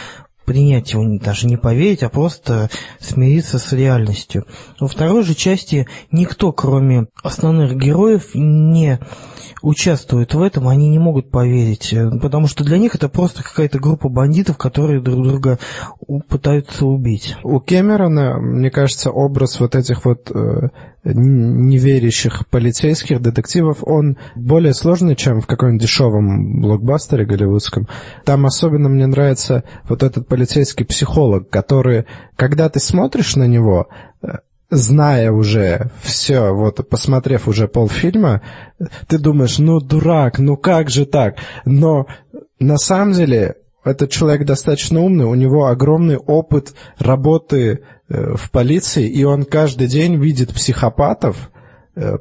принять 0.44 0.92
его, 0.92 1.04
даже 1.18 1.46
не 1.46 1.56
поверить, 1.56 2.02
а 2.02 2.10
просто 2.10 2.68
смириться 3.00 3.58
с 3.58 3.72
реальностью. 3.72 4.44
Во 4.78 4.88
второй 4.88 5.22
же 5.24 5.34
части 5.34 5.86
никто, 6.10 6.52
кроме 6.52 7.06
основных 7.22 7.76
героев, 7.76 8.34
не 8.34 8.98
участвует 9.62 10.34
в 10.34 10.42
этом, 10.42 10.68
они 10.68 10.90
не 10.90 10.98
могут 10.98 11.30
поверить, 11.30 11.94
э, 11.94 12.10
потому 12.20 12.46
что 12.46 12.62
для 12.62 12.76
них 12.76 12.94
это 12.94 13.08
просто 13.08 13.42
какая-то 13.42 13.78
группа 13.78 14.10
бандитов, 14.10 14.58
которые 14.58 15.00
друг 15.00 15.22
друга 15.22 15.58
пытаются 16.28 16.84
убить. 16.84 17.36
У 17.42 17.60
Кэмерона, 17.60 18.38
мне 18.38 18.70
кажется, 18.70 19.10
образ 19.10 19.60
вот 19.60 19.74
этих 19.74 20.04
вот 20.04 20.30
э, 20.30 20.68
неверящих 21.04 22.46
полицейских 22.48 23.20
детективов, 23.20 23.78
он 23.82 24.16
более 24.34 24.72
сложный, 24.72 25.16
чем 25.16 25.40
в 25.40 25.46
каком-нибудь 25.46 25.82
дешевом 25.82 26.60
блокбастере 26.60 27.26
голливудском. 27.26 27.88
Там 28.24 28.46
особенно 28.46 28.88
мне 28.88 29.06
нравится 29.06 29.64
вот 29.88 30.02
этот 30.02 30.26
полицейский 30.26 30.86
психолог, 30.86 31.50
который, 31.50 32.06
когда 32.36 32.68
ты 32.68 32.80
смотришь 32.80 33.36
на 33.36 33.44
него, 33.44 33.88
э, 34.22 34.38
зная 34.70 35.30
уже 35.30 35.90
все, 36.02 36.54
вот 36.54 36.88
посмотрев 36.88 37.48
уже 37.48 37.68
полфильма, 37.68 38.40
ты 39.06 39.18
думаешь, 39.18 39.58
ну 39.58 39.80
дурак, 39.80 40.38
ну 40.38 40.56
как 40.56 40.88
же 40.88 41.04
так? 41.04 41.36
Но 41.66 42.06
на 42.58 42.78
самом 42.78 43.12
деле 43.12 43.56
этот 43.84 44.10
человек 44.10 44.46
достаточно 44.46 45.00
умный, 45.00 45.26
у 45.26 45.34
него 45.34 45.66
огромный 45.66 46.16
опыт 46.16 46.74
работы 46.98 47.82
в 48.08 48.50
полиции, 48.50 49.08
и 49.08 49.24
он 49.24 49.44
каждый 49.44 49.86
день 49.86 50.16
видит 50.16 50.52
психопатов, 50.52 51.50
э, 51.94 52.18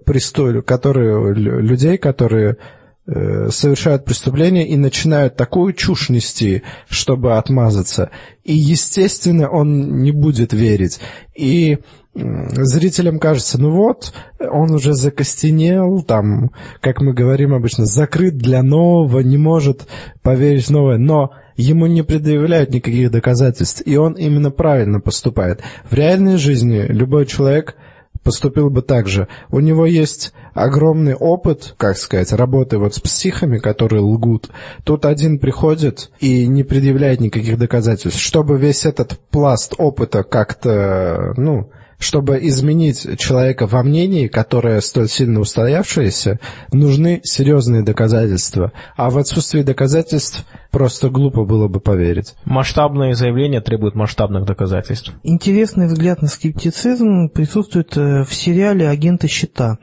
которые, 0.61 1.33
лю- 1.33 1.59
людей, 1.59 1.97
которые 1.97 2.57
э, 3.05 3.49
совершают 3.49 4.05
преступление 4.05 4.67
и 4.67 4.77
начинают 4.77 5.35
такую 5.35 5.73
чушь 5.73 6.09
нести, 6.09 6.63
чтобы 6.87 7.37
отмазаться. 7.37 8.11
И, 8.43 8.53
естественно, 8.53 9.49
он 9.49 10.01
не 10.01 10.11
будет 10.11 10.53
верить. 10.53 10.99
И 11.35 11.79
зрителям 12.15 13.19
кажется, 13.19 13.59
ну 13.59 13.71
вот, 13.71 14.13
он 14.39 14.71
уже 14.71 14.93
закостенел, 14.93 16.03
там, 16.03 16.51
как 16.79 17.01
мы 17.01 17.13
говорим 17.13 17.53
обычно, 17.53 17.85
закрыт 17.85 18.37
для 18.37 18.61
нового, 18.61 19.19
не 19.19 19.37
может 19.37 19.87
поверить 20.21 20.67
в 20.67 20.71
новое, 20.71 20.97
но 20.97 21.31
ему 21.55 21.87
не 21.87 22.03
предъявляют 22.03 22.71
никаких 22.71 23.11
доказательств, 23.11 23.81
и 23.85 23.97
он 23.97 24.13
именно 24.13 24.51
правильно 24.51 24.99
поступает. 24.99 25.61
В 25.89 25.93
реальной 25.93 26.37
жизни 26.37 26.85
любой 26.87 27.25
человек 27.25 27.75
поступил 28.23 28.69
бы 28.69 28.81
так 28.81 29.07
же. 29.07 29.27
У 29.49 29.59
него 29.59 29.85
есть 29.85 30.33
огромный 30.53 31.15
опыт, 31.15 31.75
как 31.77 31.97
сказать, 31.97 32.31
работы 32.31 32.77
вот 32.77 32.95
с 32.95 32.99
психами, 32.99 33.57
которые 33.57 34.01
лгут. 34.01 34.49
Тут 34.83 35.05
один 35.05 35.39
приходит 35.39 36.09
и 36.19 36.47
не 36.47 36.63
предъявляет 36.63 37.19
никаких 37.19 37.57
доказательств. 37.57 38.21
Чтобы 38.21 38.57
весь 38.57 38.85
этот 38.85 39.19
пласт 39.29 39.73
опыта 39.77 40.23
как-то, 40.23 41.33
ну, 41.37 41.69
чтобы 42.03 42.37
изменить 42.47 43.17
человека 43.17 43.65
во 43.65 43.81
мнении, 43.81 44.27
которое 44.27 44.81
столь 44.81 45.09
сильно 45.09 45.39
устоявшееся, 45.39 46.39
нужны 46.71 47.21
серьезные 47.23 47.81
доказательства. 47.81 48.71
А 48.95 49.09
в 49.09 49.17
отсутствии 49.17 49.61
доказательств 49.61 50.45
просто 50.73 51.09
глупо 51.09 51.45
было 51.45 51.67
бы 51.67 51.79
поверить. 51.79 52.35
Масштабные 52.45 53.13
заявления 53.13 53.61
требуют 53.61 53.93
масштабных 53.95 54.43
доказательств. 54.45 55.13
Интересный 55.21 55.85
взгляд 55.85 56.23
на 56.23 56.27
скептицизм 56.27 57.29
присутствует 57.29 57.95
э, 57.95 58.23
в 58.23 58.33
сериале 58.33 58.89
«Агенты 58.89 59.27
щита». 59.27 59.77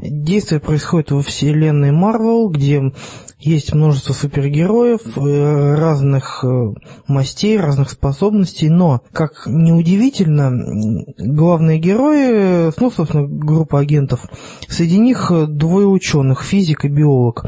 Действие 0.00 0.60
происходит 0.60 1.10
во 1.10 1.22
вселенной 1.22 1.90
Марвел, 1.90 2.48
где 2.48 2.92
есть 3.40 3.74
множество 3.74 4.12
супергероев 4.12 5.00
э, 5.16 5.74
разных 5.74 6.44
э, 6.44 6.72
мастей, 7.08 7.58
разных 7.58 7.90
способностей, 7.90 8.68
но, 8.70 9.02
как 9.12 9.42
неудивительно, 9.46 10.52
главные 11.18 11.80
герои, 11.80 12.72
ну, 12.80 12.90
собственно, 12.92 13.26
группа 13.26 13.80
агентов, 13.80 14.20
среди 14.68 14.98
них 14.98 15.32
двое 15.48 15.88
ученых, 15.88 16.42
физик 16.42 16.84
и 16.84 16.88
биолог. 16.88 17.46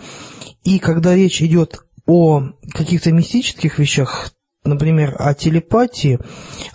И 0.64 0.78
когда 0.78 1.14
речь 1.14 1.40
идет 1.40 1.84
о 2.10 2.52
каких-то 2.72 3.12
мистических 3.12 3.78
вещах, 3.78 4.32
например, 4.64 5.14
о 5.18 5.32
телепатии, 5.34 6.18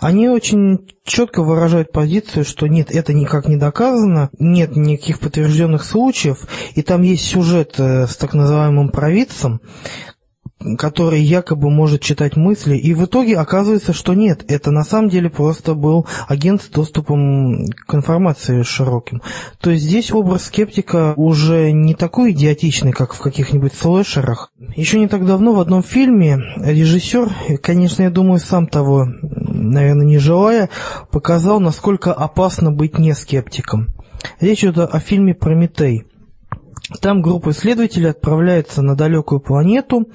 они 0.00 0.28
очень 0.28 0.88
четко 1.04 1.42
выражают 1.42 1.92
позицию, 1.92 2.44
что 2.44 2.66
нет, 2.66 2.90
это 2.90 3.12
никак 3.12 3.46
не 3.46 3.56
доказано, 3.56 4.30
нет 4.38 4.76
никаких 4.76 5.20
подтвержденных 5.20 5.84
случаев, 5.84 6.46
и 6.74 6.82
там 6.82 7.02
есть 7.02 7.24
сюжет 7.24 7.74
э, 7.78 8.06
с 8.06 8.16
так 8.16 8.34
называемым 8.34 8.88
провидцем, 8.88 9.60
который 10.78 11.20
якобы 11.20 11.70
может 11.70 12.00
читать 12.00 12.36
мысли, 12.36 12.76
и 12.76 12.94
в 12.94 13.04
итоге 13.04 13.36
оказывается, 13.36 13.92
что 13.92 14.14
нет, 14.14 14.44
это 14.48 14.70
на 14.70 14.84
самом 14.84 15.10
деле 15.10 15.28
просто 15.28 15.74
был 15.74 16.06
агент 16.28 16.62
с 16.62 16.68
доступом 16.68 17.66
к 17.86 17.94
информации 17.94 18.62
широким. 18.62 19.22
То 19.60 19.70
есть 19.70 19.84
здесь 19.84 20.12
образ 20.12 20.44
скептика 20.44 21.14
уже 21.16 21.72
не 21.72 21.94
такой 21.94 22.32
идиотичный, 22.32 22.92
как 22.92 23.12
в 23.12 23.20
каких-нибудь 23.20 23.74
слэшерах. 23.74 24.50
Еще 24.74 24.98
не 24.98 25.08
так 25.08 25.26
давно 25.26 25.52
в 25.52 25.60
одном 25.60 25.82
фильме 25.82 26.38
режиссер, 26.56 27.58
конечно, 27.62 28.02
я 28.02 28.10
думаю, 28.10 28.40
сам 28.40 28.66
того, 28.66 29.06
наверное, 29.22 30.06
не 30.06 30.18
желая, 30.18 30.70
показал, 31.10 31.60
насколько 31.60 32.12
опасно 32.12 32.72
быть 32.72 32.98
не 32.98 33.14
скептиком. 33.14 33.88
Речь 34.40 34.64
идет 34.64 34.78
о 34.78 34.98
фильме 35.00 35.34
«Прометей». 35.34 36.04
Там 37.00 37.22
группа 37.22 37.50
исследователей 37.50 38.10
отправляется 38.10 38.82
на 38.82 38.94
далекую 38.94 39.40
планету, 39.40 40.08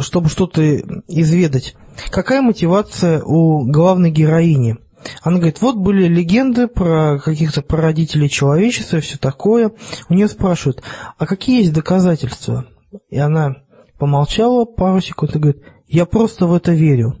чтобы 0.00 0.28
что-то 0.28 0.62
изведать. 1.08 1.76
Какая 2.10 2.42
мотивация 2.42 3.22
у 3.22 3.64
главной 3.64 4.10
героини? 4.10 4.78
Она 5.22 5.36
говорит, 5.36 5.60
вот 5.60 5.76
были 5.76 6.08
легенды 6.08 6.66
про 6.66 7.18
каких-то 7.18 7.62
прародителей 7.62 8.28
человечества 8.28 8.96
и 8.96 9.00
все 9.00 9.16
такое. 9.16 9.72
У 10.08 10.14
нее 10.14 10.28
спрашивают, 10.28 10.82
а 11.16 11.26
какие 11.26 11.60
есть 11.60 11.72
доказательства? 11.72 12.66
И 13.08 13.18
она 13.18 13.56
помолчала 13.98 14.64
пару 14.64 15.00
секунд 15.00 15.36
и 15.36 15.38
говорит, 15.38 15.62
я 15.86 16.04
просто 16.04 16.46
в 16.46 16.54
это 16.54 16.72
верю. 16.72 17.16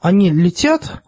Они 0.00 0.30
летят, 0.30 1.02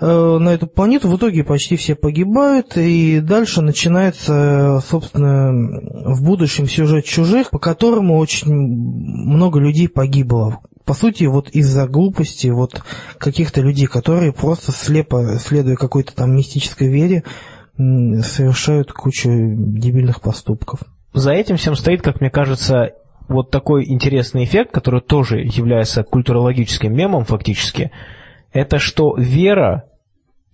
на 0.00 0.48
эту 0.48 0.66
планету, 0.66 1.08
в 1.08 1.16
итоге 1.16 1.44
почти 1.44 1.76
все 1.76 1.94
погибают, 1.94 2.76
и 2.76 3.20
дальше 3.20 3.62
начинается, 3.62 4.80
собственно, 4.84 5.52
в 6.12 6.22
будущем 6.24 6.66
сюжет 6.68 7.04
«Чужих», 7.04 7.50
по 7.50 7.58
которому 7.58 8.18
очень 8.18 8.52
много 8.52 9.60
людей 9.60 9.88
погибло. 9.88 10.60
По 10.84 10.94
сути, 10.94 11.24
вот 11.24 11.48
из-за 11.50 11.86
глупости 11.86 12.48
вот 12.48 12.82
каких-то 13.18 13.60
людей, 13.60 13.86
которые 13.86 14.32
просто 14.32 14.72
слепо, 14.72 15.38
следуя 15.38 15.76
какой-то 15.76 16.14
там 16.14 16.36
мистической 16.36 16.88
вере, 16.88 17.22
совершают 17.76 18.92
кучу 18.92 19.28
дебильных 19.30 20.20
поступков. 20.20 20.80
За 21.12 21.32
этим 21.32 21.56
всем 21.56 21.76
стоит, 21.76 22.02
как 22.02 22.20
мне 22.20 22.30
кажется, 22.30 22.90
вот 23.28 23.50
такой 23.50 23.84
интересный 23.88 24.44
эффект, 24.44 24.72
который 24.72 25.00
тоже 25.00 25.38
является 25.38 26.02
культурологическим 26.02 26.92
мемом 26.92 27.24
фактически– 27.24 27.92
это 28.54 28.78
что 28.78 29.14
вера 29.18 29.84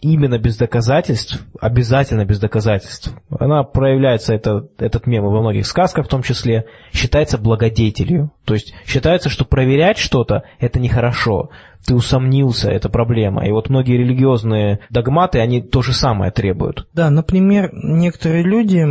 именно 0.01 0.39
без 0.39 0.56
доказательств, 0.56 1.44
обязательно 1.60 2.24
без 2.24 2.40
доказательств, 2.40 3.14
она 3.39 3.62
проявляется, 3.62 4.35
это, 4.35 4.66
этот 4.78 5.06
мем 5.06 5.24
во 5.24 5.40
многих 5.40 5.66
сказках 5.66 6.06
в 6.06 6.09
том 6.09 6.22
числе, 6.22 6.64
считается 6.93 7.36
благодетелью. 7.39 8.32
То 8.44 8.55
есть 8.55 8.74
считается, 8.86 9.28
что 9.28 9.44
проверять 9.44 9.98
что-то– 9.98 10.44
это 10.59 10.81
нехорошо. 10.81 11.51
Ты 11.86 11.94
усомнился, 11.94 12.70
это 12.70 12.89
проблема. 12.89 13.47
И 13.47 13.52
вот 13.52 13.68
многие 13.68 13.98
религиозные 13.98 14.81
догматы, 14.89 15.39
они 15.39 15.60
то 15.60 15.82
же 15.82 15.93
самое 15.93 16.32
требуют. 16.32 16.89
Да, 16.94 17.10
например, 17.10 17.70
некоторые 17.72 18.43
люди, 18.43 18.86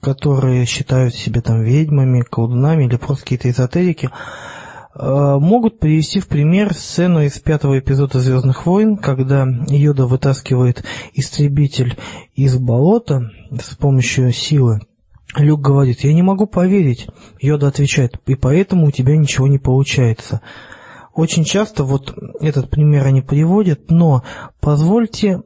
которые 0.00 0.64
считают 0.64 1.14
себя 1.14 1.42
там 1.42 1.62
ведьмами, 1.62 2.22
колдунами 2.22 2.84
или 2.84 2.96
просто 2.96 3.24
какие-то 3.24 3.50
эзотерики, 3.50 4.08
могут 5.00 5.78
привести 5.78 6.20
в 6.20 6.28
пример 6.28 6.74
сцену 6.74 7.22
из 7.22 7.38
пятого 7.38 7.78
эпизода 7.78 8.20
«Звездных 8.20 8.66
войн», 8.66 8.96
когда 8.96 9.46
Йода 9.68 10.06
вытаскивает 10.06 10.84
истребитель 11.14 11.96
из 12.34 12.56
болота 12.58 13.30
с 13.50 13.74
помощью 13.76 14.32
силы. 14.32 14.80
Люк 15.36 15.60
говорит, 15.60 16.00
я 16.00 16.12
не 16.12 16.22
могу 16.22 16.46
поверить. 16.46 17.06
Йода 17.40 17.68
отвечает, 17.68 18.20
и 18.26 18.34
поэтому 18.34 18.88
у 18.88 18.90
тебя 18.90 19.16
ничего 19.16 19.46
не 19.48 19.58
получается. 19.58 20.42
Очень 21.14 21.44
часто 21.44 21.84
вот 21.84 22.14
этот 22.40 22.68
пример 22.68 23.06
они 23.06 23.22
приводят, 23.22 23.90
но 23.90 24.22
позвольте 24.60 25.42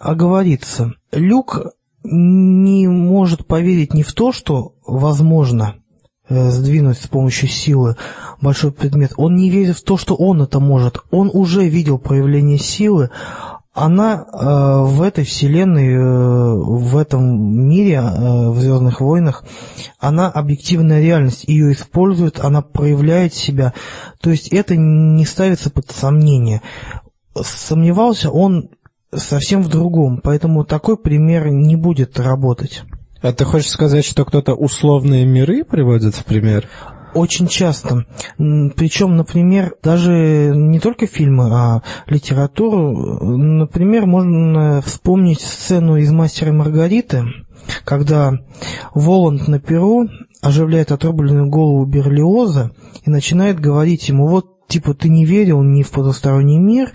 оговориться. 0.00 0.92
Люк 1.12 1.72
не 2.02 2.88
может 2.88 3.46
поверить 3.46 3.94
не 3.94 4.02
в 4.02 4.12
то, 4.14 4.32
что 4.32 4.74
возможно– 4.86 5.76
Э, 5.85 5.85
сдвинуть 6.28 6.98
с 6.98 7.06
помощью 7.06 7.48
силы 7.48 7.96
большой 8.40 8.72
предмет. 8.72 9.12
Он 9.16 9.34
не 9.36 9.50
верит 9.50 9.76
в 9.76 9.84
то, 9.84 9.96
что 9.96 10.14
он 10.14 10.42
это 10.42 10.60
может. 10.60 10.98
Он 11.10 11.30
уже 11.32 11.66
видел 11.68 11.98
проявление 11.98 12.58
силы. 12.58 13.10
Она 13.76 14.24
э, 14.24 14.84
в 14.86 15.02
этой 15.02 15.24
вселенной, 15.24 15.92
э, 15.92 15.98
в 16.00 16.96
этом 16.96 17.68
мире, 17.68 17.96
э, 17.96 18.48
в 18.48 18.58
Звездных 18.58 19.02
войнах, 19.02 19.44
она 19.98 20.30
объективная 20.30 21.02
реальность. 21.02 21.44
Ее 21.44 21.72
используют, 21.72 22.40
она 22.40 22.62
проявляет 22.62 23.34
себя. 23.34 23.74
То 24.22 24.30
есть 24.30 24.48
это 24.48 24.76
не 24.76 25.26
ставится 25.26 25.68
под 25.68 25.90
сомнение. 25.90 26.62
Сомневался 27.38 28.30
он 28.30 28.70
совсем 29.14 29.62
в 29.62 29.68
другом, 29.68 30.20
поэтому 30.22 30.64
такой 30.64 30.96
пример 30.96 31.50
не 31.50 31.76
будет 31.76 32.18
работать. 32.18 32.82
А 33.26 33.32
ты 33.32 33.44
хочешь 33.44 33.70
сказать, 33.70 34.04
что 34.04 34.24
кто-то 34.24 34.54
условные 34.54 35.24
миры 35.24 35.64
приводит 35.64 36.14
в 36.14 36.24
пример? 36.24 36.68
Очень 37.12 37.48
часто. 37.48 38.04
Причем, 38.36 39.16
например, 39.16 39.74
даже 39.82 40.52
не 40.54 40.78
только 40.78 41.08
фильмы, 41.08 41.48
а 41.50 41.82
литературу. 42.06 43.36
Например, 43.36 44.06
можно 44.06 44.80
вспомнить 44.80 45.40
сцену 45.40 45.96
из 45.96 46.12
«Мастера 46.12 46.52
Маргариты», 46.52 47.24
когда 47.84 48.32
Воланд 48.94 49.48
на 49.48 49.58
перу 49.58 50.08
оживляет 50.40 50.92
отрубленную 50.92 51.48
голову 51.48 51.84
Берлиоза 51.84 52.70
и 53.04 53.10
начинает 53.10 53.58
говорить 53.58 54.08
ему, 54.08 54.28
вот 54.28 54.55
типа 54.68 54.94
ты 54.94 55.08
не 55.08 55.24
верил 55.24 55.62
ни 55.62 55.82
в 55.82 55.90
потусторонний 55.90 56.58
мир, 56.58 56.92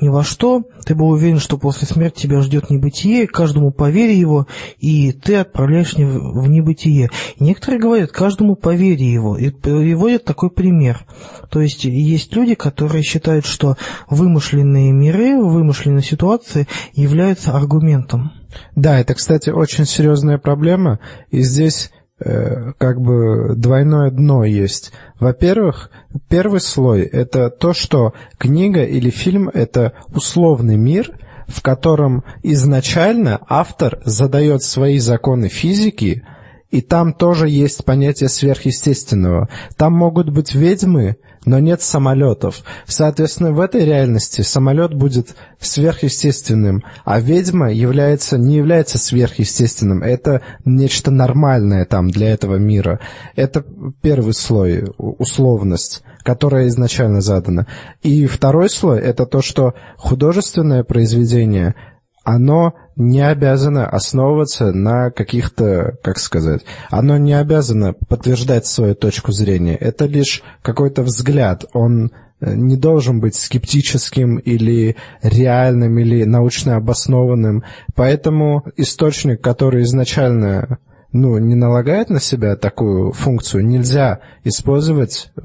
ни 0.00 0.08
во 0.08 0.22
что, 0.22 0.62
ты 0.84 0.94
был 0.94 1.08
уверен, 1.08 1.38
что 1.38 1.56
после 1.56 1.86
смерти 1.86 2.22
тебя 2.22 2.40
ждет 2.40 2.70
небытие, 2.70 3.26
каждому 3.26 3.70
повери 3.70 4.16
его, 4.16 4.46
и 4.78 5.12
ты 5.12 5.36
отправляешь 5.36 5.94
в 5.94 6.48
небытие. 6.48 7.10
И 7.36 7.44
некоторые 7.44 7.80
говорят, 7.80 8.10
каждому 8.12 8.56
повери 8.56 9.06
его, 9.06 9.36
и 9.36 9.50
приводят 9.50 10.24
такой 10.24 10.50
пример. 10.50 11.06
То 11.50 11.60
есть 11.60 11.84
есть 11.84 12.34
люди, 12.34 12.54
которые 12.54 13.02
считают, 13.02 13.46
что 13.46 13.76
вымышленные 14.08 14.92
миры, 14.92 15.42
вымышленные 15.42 16.02
ситуации 16.02 16.66
являются 16.92 17.52
аргументом. 17.52 18.32
Да, 18.76 19.00
это, 19.00 19.14
кстати, 19.14 19.50
очень 19.50 19.84
серьезная 19.84 20.38
проблема, 20.38 21.00
и 21.30 21.42
здесь 21.42 21.90
как 22.78 23.00
бы 23.00 23.54
двойное 23.56 24.10
дно 24.10 24.44
есть. 24.44 24.92
Во-первых, 25.20 25.90
первый 26.28 26.60
слой— 26.60 27.02
это 27.02 27.50
то, 27.50 27.72
что 27.72 28.14
книга 28.38 28.84
или 28.84 29.10
фильм— 29.10 29.48
это 29.54 29.92
условный 30.12 30.76
мир, 30.76 31.10
в 31.46 31.60
котором 31.62 32.24
изначально 32.42 33.40
автор 33.48 34.00
задает 34.04 34.62
свои 34.62 34.98
законы 34.98 35.48
физики, 35.48 36.24
и 36.70 36.80
там 36.80 37.12
тоже 37.12 37.48
есть 37.48 37.84
понятие 37.84 38.28
сверхъестественного. 38.28 39.48
Там 39.76 39.92
могут 39.92 40.30
быть 40.30 40.54
ведьмы, 40.54 41.16
но 41.44 41.58
нет 41.58 41.82
самолетов. 41.82 42.62
Соответственно, 42.86 43.52
в 43.52 43.60
этой 43.60 43.84
реальности 43.84 44.42
самолет 44.42 44.94
будет 44.94 45.36
сверхъестественным, 45.60 46.84
а 47.04 47.20
ведьма 47.20 47.72
является, 47.72 48.38
не 48.38 48.56
является 48.56 48.98
сверхъестественным. 48.98 50.02
Это 50.02 50.42
нечто 50.64 51.10
нормальное 51.10 51.84
там 51.84 52.10
для 52.10 52.30
этого 52.32 52.56
мира. 52.56 53.00
Это 53.36 53.64
первый 54.02 54.34
слой, 54.34 54.84
условность 54.98 56.02
которая 56.24 56.68
изначально 56.68 57.20
задана. 57.20 57.66
И 58.02 58.24
второй 58.24 58.70
слой— 58.70 58.98
это 59.00 59.26
то, 59.26 59.42
что 59.42 59.74
художественное 59.98 60.82
произведение 60.82 61.74
оно 62.24 62.72
не 62.96 63.20
обязано 63.20 63.88
основываться 63.88 64.72
на 64.72 65.10
каких-то, 65.10 65.96
как 66.02 66.18
сказать, 66.18 66.62
оно 66.90 67.16
не 67.18 67.32
обязано 67.34 67.92
подтверждать 67.92 68.66
свою 68.66 68.94
точку 68.94 69.32
зрения. 69.32 69.74
Это 69.76 70.06
лишь 70.06 70.42
какой-то 70.62 71.02
взгляд. 71.02 71.64
Он 71.72 72.12
э, 72.40 72.54
не 72.54 72.76
должен 72.76 73.20
быть 73.20 73.34
скептическим 73.34 74.36
или 74.36 74.96
реальным, 75.22 75.98
или 75.98 76.24
научно 76.24 76.76
обоснованным. 76.76 77.64
Поэтому 77.94 78.64
источник, 78.76 79.40
который 79.40 79.82
изначально 79.82 80.78
ну, 81.14 81.38
не 81.38 81.54
налагает 81.54 82.10
на 82.10 82.18
себя 82.18 82.56
такую 82.56 83.12
функцию, 83.12 83.64
нельзя 83.64 84.18
использовать 84.42 85.30
э, 85.36 85.42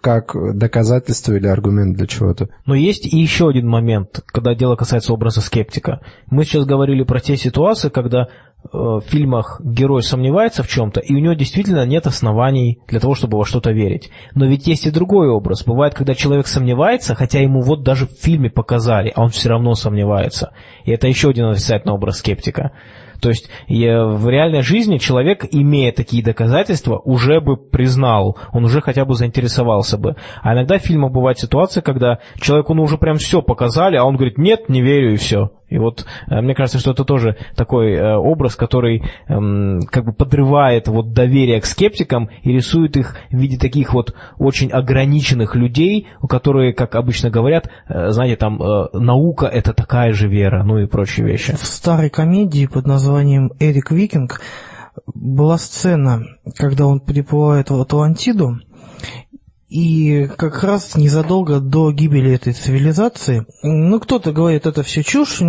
как 0.00 0.34
доказательство 0.56 1.34
или 1.34 1.46
аргумент 1.46 1.94
для 1.94 2.06
чего-то. 2.06 2.48
Но 2.64 2.74
есть 2.74 3.12
и 3.12 3.18
еще 3.18 3.50
один 3.50 3.68
момент, 3.68 4.22
когда 4.24 4.54
дело 4.54 4.76
касается 4.76 5.12
образа 5.12 5.42
скептика. 5.42 6.00
Мы 6.30 6.44
сейчас 6.44 6.64
говорили 6.64 7.04
про 7.04 7.20
те 7.20 7.36
ситуации, 7.36 7.90
когда 7.90 8.22
э, 8.22 8.26
в 8.72 9.02
фильмах 9.02 9.60
герой 9.62 10.02
сомневается 10.02 10.62
в 10.62 10.68
чем-то, 10.68 11.00
и 11.00 11.14
у 11.14 11.18
него 11.18 11.34
действительно 11.34 11.84
нет 11.84 12.06
оснований 12.06 12.80
для 12.88 12.98
того, 12.98 13.14
чтобы 13.14 13.36
во 13.36 13.44
что-то 13.44 13.72
верить. 13.72 14.08
Но 14.34 14.46
ведь 14.46 14.66
есть 14.66 14.86
и 14.86 14.90
другой 14.90 15.28
образ. 15.28 15.64
Бывает, 15.64 15.92
когда 15.92 16.14
человек 16.14 16.46
сомневается, 16.46 17.14
хотя 17.14 17.40
ему 17.40 17.60
вот 17.60 17.82
даже 17.82 18.06
в 18.06 18.12
фильме 18.12 18.48
показали, 18.48 19.12
а 19.14 19.24
он 19.24 19.28
все 19.28 19.50
равно 19.50 19.74
сомневается. 19.74 20.54
И 20.86 20.92
это 20.92 21.08
еще 21.08 21.28
один 21.28 21.44
отрицательный 21.44 21.92
образ 21.92 22.20
скептика. 22.20 22.72
То 23.24 23.30
есть 23.30 23.48
в 23.66 24.28
реальной 24.28 24.60
жизни 24.60 24.98
человек, 24.98 25.46
имея 25.50 25.92
такие 25.92 26.22
доказательства, 26.22 26.98
уже 26.98 27.40
бы 27.40 27.56
признал, 27.56 28.36
он 28.52 28.66
уже 28.66 28.82
хотя 28.82 29.06
бы 29.06 29.14
заинтересовался 29.14 29.96
бы. 29.96 30.16
А 30.42 30.52
иногда 30.52 30.76
в 30.76 30.82
фильмах 30.82 31.10
бывает 31.10 31.38
ситуация, 31.38 31.80
когда 31.80 32.18
человеку 32.38 32.74
ну, 32.74 32.82
уже 32.82 32.98
прям 32.98 33.16
все 33.16 33.40
показали, 33.40 33.96
а 33.96 34.04
он 34.04 34.16
говорит, 34.16 34.36
нет, 34.36 34.68
не 34.68 34.82
верю 34.82 35.14
и 35.14 35.16
все. 35.16 35.52
И 35.68 35.78
вот 35.78 36.06
э, 36.28 36.40
мне 36.40 36.54
кажется, 36.54 36.78
что 36.78 36.92
это 36.92 37.04
тоже 37.04 37.36
такой 37.56 37.94
э, 37.94 38.16
образ, 38.16 38.54
который 38.54 39.02
эм, 39.28 39.80
как 39.90 40.04
бы 40.04 40.12
подрывает 40.12 40.88
вот 40.88 41.12
доверие 41.12 41.60
к 41.60 41.66
скептикам 41.66 42.30
и 42.42 42.52
рисует 42.52 42.96
их 42.96 43.16
в 43.30 43.36
виде 43.36 43.58
таких 43.58 43.94
вот 43.94 44.14
очень 44.38 44.70
ограниченных 44.70 45.56
людей, 45.56 46.06
у 46.20 46.26
которых, 46.26 46.76
как 46.76 46.94
обычно 46.94 47.30
говорят, 47.30 47.70
э, 47.88 48.10
знаете, 48.10 48.36
там 48.36 48.60
наука 48.92 49.46
это 49.46 49.72
такая 49.72 50.12
же 50.12 50.28
вера, 50.28 50.62
ну 50.64 50.78
и 50.78 50.86
прочие 50.86 51.26
вещи. 51.26 51.54
В 51.54 51.64
старой 51.64 52.10
комедии 52.10 52.66
под 52.66 52.86
названием 52.86 53.52
«Эрик 53.58 53.90
Викинг» 53.90 54.40
была 55.06 55.58
сцена, 55.58 56.22
когда 56.56 56.86
он 56.86 57.00
приплывает 57.00 57.70
в 57.70 57.80
Атлантиду, 57.80 58.60
и 59.74 60.28
как 60.36 60.62
раз 60.62 60.94
незадолго 60.94 61.58
до 61.58 61.90
гибели 61.90 62.32
этой 62.32 62.52
цивилизации, 62.52 63.44
ну, 63.64 63.98
кто-то 63.98 64.30
говорит, 64.30 64.66
это 64.66 64.84
все 64.84 65.02
чушь, 65.02 65.40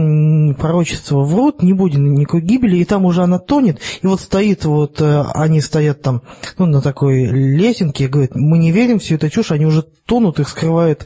пророчество 0.58 1.22
врут, 1.22 1.62
не 1.62 1.74
будет 1.74 2.00
никакой 2.00 2.42
гибели, 2.42 2.78
и 2.78 2.86
там 2.86 3.06
уже 3.06 3.22
она 3.22 3.38
тонет, 3.38 3.80
и 4.02 4.08
вот 4.08 4.20
стоит 4.20 4.66
вот, 4.66 5.00
э, 5.00 5.26
они 5.36 5.62
стоят 5.62 6.02
там, 6.02 6.24
ну, 6.58 6.66
на 6.66 6.82
такой 6.82 7.26
лесенке, 7.26 8.06
и 8.06 8.08
говорят, 8.08 8.32
мы 8.34 8.58
не 8.58 8.72
верим, 8.72 8.98
все 8.98 9.14
это 9.14 9.30
чушь, 9.30 9.52
они 9.52 9.68
уже 9.68 9.84
тонут, 9.84 10.40
их 10.40 10.50
скрывает 10.50 11.06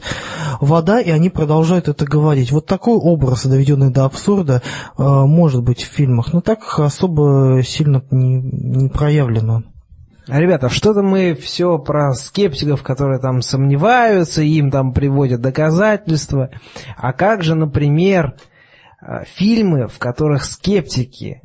вода, 0.62 0.98
и 0.98 1.10
они 1.10 1.28
продолжают 1.28 1.88
это 1.88 2.06
говорить. 2.06 2.52
Вот 2.52 2.64
такой 2.64 2.94
образ, 2.94 3.44
доведенный 3.44 3.90
до 3.90 4.06
абсурда, 4.06 4.62
э, 4.96 5.02
может 5.02 5.62
быть 5.62 5.82
в 5.82 5.92
фильмах, 5.92 6.32
но 6.32 6.40
так 6.40 6.78
особо 6.78 7.60
сильно 7.62 8.02
не, 8.10 8.36
не 8.40 8.88
проявлено. 8.88 9.62
Ребята, 10.26 10.68
что-то 10.68 11.02
мы 11.02 11.34
все 11.34 11.78
про 11.78 12.12
скептиков, 12.12 12.82
которые 12.82 13.20
там 13.20 13.42
сомневаются, 13.42 14.42
им 14.42 14.70
там 14.70 14.92
приводят 14.92 15.40
доказательства. 15.40 16.50
А 16.96 17.12
как 17.12 17.42
же, 17.42 17.54
например, 17.54 18.34
э, 19.00 19.24
фильмы, 19.24 19.88
в 19.88 19.98
которых 19.98 20.44
скептики 20.44 21.42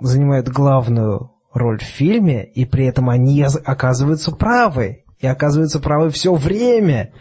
занимают 0.00 0.48
главную 0.48 1.32
роль 1.52 1.78
в 1.78 1.82
фильме, 1.82 2.44
и 2.44 2.64
при 2.64 2.86
этом 2.86 3.10
они 3.10 3.44
оказываются 3.64 4.32
правы, 4.32 5.04
и 5.22 5.26
оказываются 5.26 5.78
правы 5.78 6.10
все 6.10 6.34
время. 6.34 7.12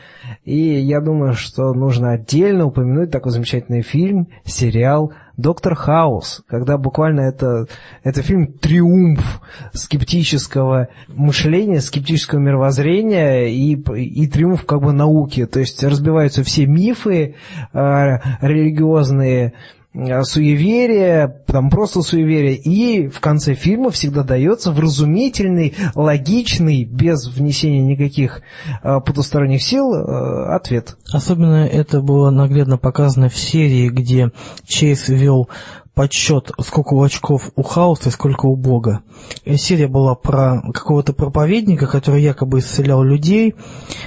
И 0.43 0.57
я 0.57 1.02
думаю, 1.02 1.34
что 1.34 1.73
нужно 1.73 2.14
отдельно 2.14 2.65
упомянуть 2.65 3.11
такой 3.11 3.31
замечательный 3.31 3.84
фильм, 3.84 4.30
сериал 4.43 5.14
Доктор 5.42 5.76
Хаус, 5.76 6.44
когда 6.48 6.78
буквально 6.78 7.22
это, 7.22 7.68
это 8.04 8.22
фильм 8.22 8.54
триумф 8.54 9.42
скептического 9.74 10.90
мышления, 11.08 11.82
скептического 11.82 12.40
мировоззрения 12.40 13.48
и, 13.48 13.74
и 13.74 14.28
триумф 14.28 14.66
как 14.66 14.82
бы 14.82 14.94
науки. 14.94 15.46
То 15.46 15.60
есть 15.60 15.84
разбиваются 15.84 16.44
все 16.44 16.66
мифы 16.68 17.36
э, 17.74 18.18
религиозные, 18.42 19.54
суеверие, 19.94 21.44
там 21.48 21.70
просто 21.70 22.02
суеверие, 22.02 22.56
и 22.56 23.10
в 23.10 23.20
конце 23.20 23.56
фильма 23.56 23.92
всегда 23.92 24.24
дается 24.24 24.72
вразумительный, 24.72 25.74
логичный, 25.96 26.86
без 26.86 27.28
внесения 27.28 27.82
никаких 27.82 28.42
э, 28.84 29.00
потусторонних 29.06 29.62
сил 29.62 29.94
э, 29.94 30.56
ответ. 30.56 30.98
Особенно 31.12 31.66
это 31.68 32.02
было 32.02 32.30
наглядно 32.30 32.78
показано 32.78 33.28
в 33.28 33.36
серии, 33.36 33.90
где 33.90 34.32
Чейз 34.66 35.10
вел 35.10 35.50
подсчет, 35.94 36.52
сколько 36.60 36.94
у 36.94 37.04
очков 37.04 37.52
у 37.56 37.64
Хауса 37.64 38.10
и 38.10 38.12
сколько 38.12 38.46
у 38.46 38.56
Бога. 38.56 39.02
И 39.44 39.58
серия 39.58 39.88
была 39.88 40.16
про 40.16 40.62
какого-то 40.74 41.14
проповедника, 41.14 41.88
который 41.88 42.22
якобы 42.22 42.60
исцелял 42.60 43.04
людей. 43.04 43.56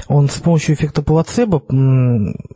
Он 0.09 0.29
с 0.29 0.37
помощью 0.39 0.75
эффекта 0.75 1.03
плацебо 1.03 1.63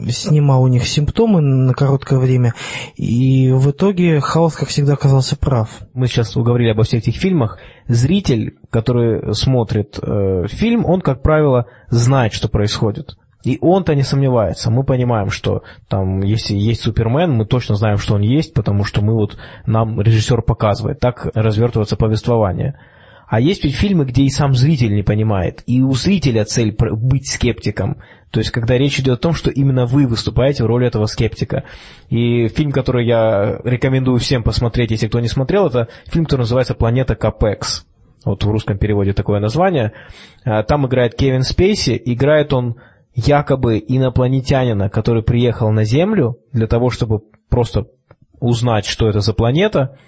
снимал 0.09 0.63
у 0.63 0.69
них 0.69 0.87
симптомы 0.87 1.41
на 1.41 1.75
короткое 1.75 2.19
время. 2.19 2.55
И 2.97 3.51
в 3.53 3.71
итоге 3.71 4.21
Хаус, 4.21 4.55
как 4.55 4.69
всегда, 4.69 4.95
оказался 4.95 5.37
прав. 5.37 5.69
Мы 5.93 6.07
сейчас 6.07 6.37
уговорили 6.37 6.71
обо 6.71 6.85
всех 6.85 7.03
этих 7.03 7.17
фильмах. 7.17 7.59
Зритель, 7.87 8.57
который 8.71 9.35
смотрит 9.35 9.99
э, 10.01 10.47
фильм, 10.49 10.85
он, 10.87 11.01
как 11.01 11.23
правило, 11.23 11.67
знает, 11.91 12.33
что 12.33 12.49
происходит. 12.49 13.18
И 13.44 13.59
он-то 13.60 13.94
не 13.94 14.02
сомневается. 14.02 14.70
Мы 14.70 14.85
понимаем, 14.85 15.31
что 15.31 15.62
там, 15.89 16.20
если 16.23 16.55
есть 16.55 16.82
Супермен, 16.82 17.32
мы 17.32 17.47
точно 17.47 17.77
знаем, 17.77 17.98
что 17.98 18.15
он 18.15 18.23
есть, 18.23 18.52
потому 18.52 18.85
что 18.85 19.01
мы 19.02 19.15
вот, 19.15 19.39
нам 19.65 20.01
режиссер 20.01 20.43
показывает. 20.43 20.98
Так 20.98 21.28
развертывается 21.35 21.97
повествование. 21.97 22.78
А 23.28 23.40
есть 23.40 23.62
ведь 23.62 23.74
фильмы, 23.74 24.06
где 24.06 24.23
и 24.23 24.31
сам 24.31 24.55
зритель 24.55 24.94
не 24.94 25.02
понимает. 25.02 25.62
И 25.66 25.82
у 25.82 25.93
зрителя 25.93 26.47
цель 26.47 26.74
быть 26.74 27.28
скептиком. 27.28 27.98
То 28.31 28.40
есть, 28.40 28.51
когда 28.51 28.77
речь 28.78 28.98
идет 28.98 29.19
о 29.19 29.23
том, 29.23 29.35
что 29.35 29.51
именно 29.51 29.85
вы 29.85 30.06
выступаете 30.06 30.65
в 30.65 30.66
роли 30.66 30.86
этого 30.86 31.05
скептика. 31.06 31.65
И 32.09 32.48
фильм, 32.48 32.73
который 32.73 33.06
я 33.06 33.60
рекомендую 33.65 34.19
всем 34.19 34.43
посмотреть, 34.43 34.93
если 34.93 35.09
кто 35.09 35.20
не 35.20 35.28
смотрел, 35.28 35.66
это 35.66 35.89
фильм, 36.06 36.24
который 36.24 36.43
называется 36.43 36.74
«Планета 36.74 37.16
Капекс». 37.16 37.86
Вот 38.24 38.44
в 38.44 38.51
русском 38.51 38.78
переводе 38.78 39.12
такое 39.12 39.40
название. 39.40 39.93
А, 40.44 40.62
там 40.62 40.86
играет 40.86 41.15
Кевин 41.15 41.43
Спейси. 41.43 42.01
Играет 42.05 42.52
он 42.52 42.77
якобы 43.19 43.82
инопланетянина, 43.86 44.89
который 44.89 45.24
приехал 45.24 45.73
на 45.73 45.85
Землю 45.85 46.39
для 46.53 46.69
того, 46.69 46.90
чтобы 46.90 47.23
просто 47.49 47.89
узнать, 48.39 48.86
что 48.86 49.09
это 49.09 49.20
за 49.20 49.35
планета, 49.35 49.99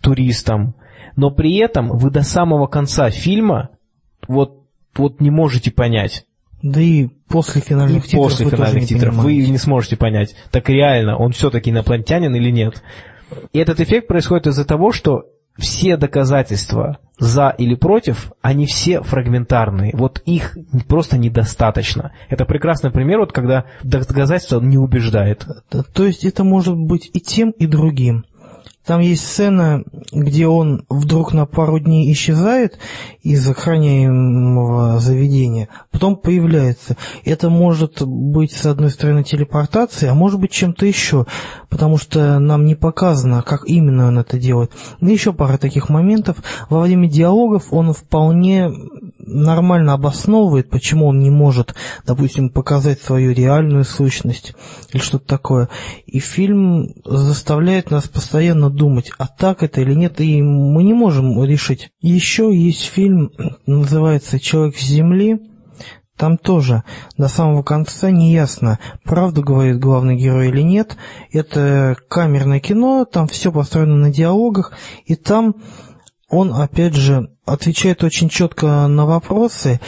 туристам, 0.00 0.74
но 1.14 1.30
при 1.30 1.56
этом 1.58 1.96
вы 1.96 2.10
до 2.10 2.22
самого 2.22 2.66
конца 2.66 3.10
фильма 3.10 3.70
вот, 4.26 4.64
вот 4.96 5.20
не 5.20 5.30
можете 5.30 5.70
понять. 5.70 6.26
Да 6.60 6.80
и 6.80 7.06
после 7.28 7.60
финальных 7.60 8.04
и 8.04 8.08
титров 8.08 8.24
после 8.24 8.46
вы 8.46 8.50
финальных 8.50 8.74
тоже 8.74 8.86
титров 8.86 9.14
не 9.14 9.20
вы 9.20 9.36
не 9.46 9.58
сможете 9.58 9.96
понять, 9.96 10.34
так 10.50 10.68
реально 10.68 11.16
он 11.16 11.30
все-таки 11.30 11.70
инопланетянин 11.70 12.34
или 12.34 12.50
нет. 12.50 12.82
И 13.52 13.58
этот 13.58 13.80
эффект 13.80 14.08
происходит 14.08 14.48
из-за 14.48 14.64
того, 14.64 14.90
что 14.90 15.26
все 15.58 15.96
доказательства 15.96 16.98
за 17.18 17.48
или 17.56 17.74
против, 17.74 18.32
они 18.42 18.66
все 18.66 19.00
фрагментарные. 19.02 19.92
Вот 19.94 20.20
их 20.26 20.56
просто 20.88 21.16
недостаточно. 21.16 22.12
Это 22.28 22.44
прекрасный 22.44 22.90
пример, 22.90 23.20
вот 23.20 23.32
когда 23.32 23.64
доказательство 23.82 24.60
не 24.60 24.76
убеждает. 24.76 25.46
То 25.70 26.04
есть 26.04 26.24
это 26.24 26.44
может 26.44 26.76
быть 26.76 27.10
и 27.12 27.20
тем, 27.20 27.50
и 27.50 27.66
другим. 27.66 28.24
Там 28.86 29.00
есть 29.00 29.26
сцена, 29.26 29.82
где 30.12 30.46
он 30.46 30.84
вдруг 30.88 31.32
на 31.32 31.44
пару 31.44 31.80
дней 31.80 32.12
исчезает 32.12 32.78
из 33.22 33.46
охраняемого 33.48 35.00
заведения, 35.00 35.68
потом 35.90 36.16
появляется. 36.16 36.96
Это 37.24 37.50
может 37.50 38.02
быть, 38.02 38.52
с 38.52 38.64
одной 38.64 38.90
стороны, 38.90 39.24
телепортацией, 39.24 40.12
а 40.12 40.14
может 40.14 40.38
быть 40.38 40.52
чем-то 40.52 40.86
еще, 40.86 41.26
потому 41.68 41.98
что 41.98 42.38
нам 42.38 42.64
не 42.64 42.76
показано, 42.76 43.42
как 43.42 43.62
именно 43.66 44.06
он 44.06 44.18
это 44.20 44.38
делает. 44.38 44.70
И 45.00 45.06
еще 45.06 45.32
пара 45.32 45.58
таких 45.58 45.88
моментов. 45.88 46.36
Во 46.70 46.80
время 46.80 47.08
диалогов 47.08 47.72
он 47.72 47.92
вполне 47.92 48.70
нормально 49.18 49.92
обосновывает, 49.92 50.70
почему 50.70 51.08
он 51.08 51.18
не 51.18 51.30
может, 51.30 51.74
допустим, 52.06 52.48
показать 52.48 53.00
свою 53.00 53.32
реальную 53.32 53.84
сущность 53.84 54.54
или 54.92 55.02
что-то 55.02 55.26
такое. 55.26 55.68
И 56.06 56.20
фильм 56.20 56.94
заставляет 57.04 57.90
нас 57.90 58.08
постоянно 58.08 58.70
думать, 58.76 59.10
а 59.18 59.26
так 59.26 59.62
это 59.62 59.80
или 59.80 59.94
нет, 59.94 60.20
и 60.20 60.40
мы 60.42 60.82
не 60.82 60.92
можем 60.94 61.42
решить. 61.44 61.90
Еще 62.00 62.54
есть 62.54 62.84
фильм, 62.84 63.32
называется 63.66 64.38
«Человек 64.38 64.76
с 64.76 64.84
земли», 64.84 65.40
там 66.16 66.38
тоже 66.38 66.82
до 67.18 67.28
самого 67.28 67.62
конца 67.62 68.10
не 68.10 68.32
ясно, 68.32 68.78
правду 69.04 69.42
говорит 69.42 69.78
главный 69.78 70.16
герой 70.16 70.48
или 70.48 70.62
нет. 70.62 70.96
Это 71.30 71.94
камерное 72.08 72.58
кино, 72.58 73.04
там 73.04 73.28
все 73.28 73.52
построено 73.52 73.96
на 73.96 74.10
диалогах, 74.10 74.72
и 75.04 75.14
там 75.14 75.56
он, 76.30 76.54
опять 76.54 76.94
же, 76.94 77.30
отвечает 77.44 78.02
очень 78.02 78.28
четко 78.28 78.86
на 78.88 79.04
вопросы, 79.04 79.80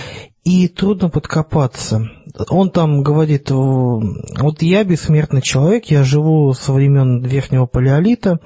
и 0.45 0.69
трудно 0.69 1.09
подкопаться. 1.09 2.09
Он 2.49 2.71
там 2.71 3.03
говорит, 3.03 3.51
вот 3.51 4.63
я 4.63 4.85
бессмертный 4.85 5.43
человек, 5.43 5.87
я 5.87 6.03
живу 6.05 6.53
со 6.53 6.73
времен 6.73 7.23
Верхнего 7.25 7.67
Палеолита, 7.67 8.41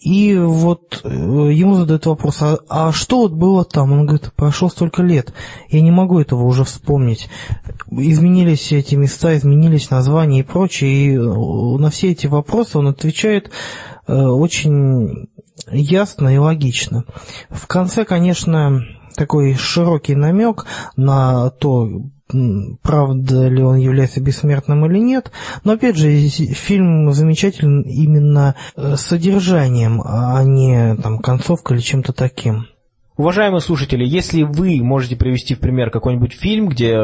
и 0.00 0.36
вот 0.36 1.00
э, 1.04 1.08
ему 1.08 1.74
задают 1.74 2.06
вопрос, 2.06 2.42
а, 2.42 2.58
а 2.68 2.92
что 2.92 3.22
вот 3.22 3.32
было 3.32 3.64
там? 3.64 3.92
Он 3.92 4.06
говорит, 4.06 4.30
прошло 4.36 4.68
столько 4.68 5.02
лет, 5.02 5.32
я 5.68 5.80
не 5.80 5.90
могу 5.90 6.20
этого 6.20 6.44
уже 6.44 6.64
вспомнить. 6.64 7.28
Изменились 7.90 8.72
эти 8.72 8.94
места, 8.94 9.36
изменились 9.36 9.90
названия 9.90 10.40
и 10.40 10.44
прочее, 10.44 10.90
и 10.90 11.16
э, 11.16 11.18
на 11.18 11.90
все 11.90 12.12
эти 12.12 12.26
вопросы 12.26 12.78
он 12.78 12.88
отвечает 12.88 13.50
э, 14.06 14.14
очень 14.14 15.28
ясно 15.70 16.28
и 16.28 16.38
логично. 16.38 17.04
В 17.50 17.66
конце, 17.66 18.04
конечно, 18.04 18.82
такой 19.16 19.54
широкий 19.54 20.14
намек 20.14 20.66
на 20.96 21.50
то, 21.50 21.88
правда 22.82 23.48
ли 23.48 23.62
он 23.62 23.76
является 23.76 24.20
бессмертным 24.20 24.84
или 24.86 24.98
нет. 24.98 25.30
Но 25.64 25.72
опять 25.72 25.96
же, 25.96 26.10
фильм 26.28 27.12
замечателен 27.12 27.82
именно 27.82 28.56
э, 28.76 28.96
содержанием, 28.96 30.02
а 30.04 30.42
не 30.44 30.96
там, 30.96 31.18
концовкой 31.18 31.76
или 31.76 31.82
чем-то 31.82 32.12
таким. 32.12 32.66
Уважаемые 33.16 33.60
слушатели, 33.60 34.04
если 34.04 34.42
вы 34.42 34.82
можете 34.82 35.16
привести 35.16 35.54
в 35.54 35.60
пример 35.60 35.90
какой-нибудь 35.90 36.34
фильм, 36.34 36.68
где 36.68 36.98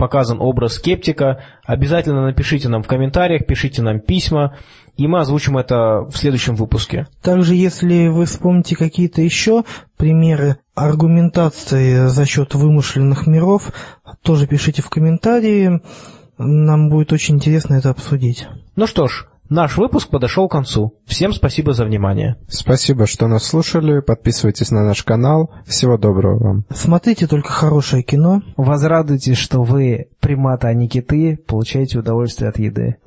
показан 0.00 0.40
образ 0.40 0.76
скептика, 0.76 1.42
обязательно 1.62 2.24
напишите 2.24 2.68
нам 2.68 2.82
в 2.82 2.86
комментариях, 2.86 3.46
пишите 3.46 3.82
нам 3.82 4.00
письма, 4.00 4.56
и 4.96 5.06
мы 5.06 5.20
озвучим 5.20 5.58
это 5.58 6.06
в 6.10 6.16
следующем 6.16 6.54
выпуске. 6.54 7.06
Также, 7.22 7.54
если 7.54 8.08
вы 8.08 8.24
вспомните 8.24 8.76
какие-то 8.76 9.20
еще 9.20 9.64
примеры 9.98 10.56
аргументации 10.74 12.06
за 12.06 12.24
счет 12.24 12.54
вымышленных 12.54 13.26
миров, 13.26 13.72
тоже 14.22 14.46
пишите 14.46 14.82
в 14.82 14.90
комментарии, 14.90 15.80
нам 16.38 16.88
будет 16.88 17.12
очень 17.12 17.36
интересно 17.36 17.74
это 17.74 17.90
обсудить. 17.90 18.46
Ну 18.76 18.86
что 18.86 19.08
ж, 19.08 19.26
Наш 19.50 19.76
выпуск 19.78 20.10
подошел 20.10 20.46
к 20.48 20.52
концу. 20.52 20.94
Всем 21.06 21.32
спасибо 21.32 21.72
за 21.72 21.84
внимание. 21.84 22.36
Спасибо, 22.48 23.08
что 23.08 23.26
нас 23.26 23.42
слушали. 23.42 23.98
Подписывайтесь 23.98 24.70
на 24.70 24.84
наш 24.84 25.02
канал. 25.02 25.50
Всего 25.66 25.98
доброго 25.98 26.38
вам. 26.38 26.64
Смотрите 26.72 27.26
только 27.26 27.50
хорошее 27.50 28.04
кино. 28.04 28.42
Возрадуйтесь, 28.56 29.38
что 29.38 29.64
вы 29.64 30.06
приматы, 30.20 30.68
а 30.68 30.72
не 30.72 30.88
киты, 30.88 31.36
получаете 31.48 31.98
удовольствие 31.98 32.48
от 32.48 32.60
еды. 32.60 32.98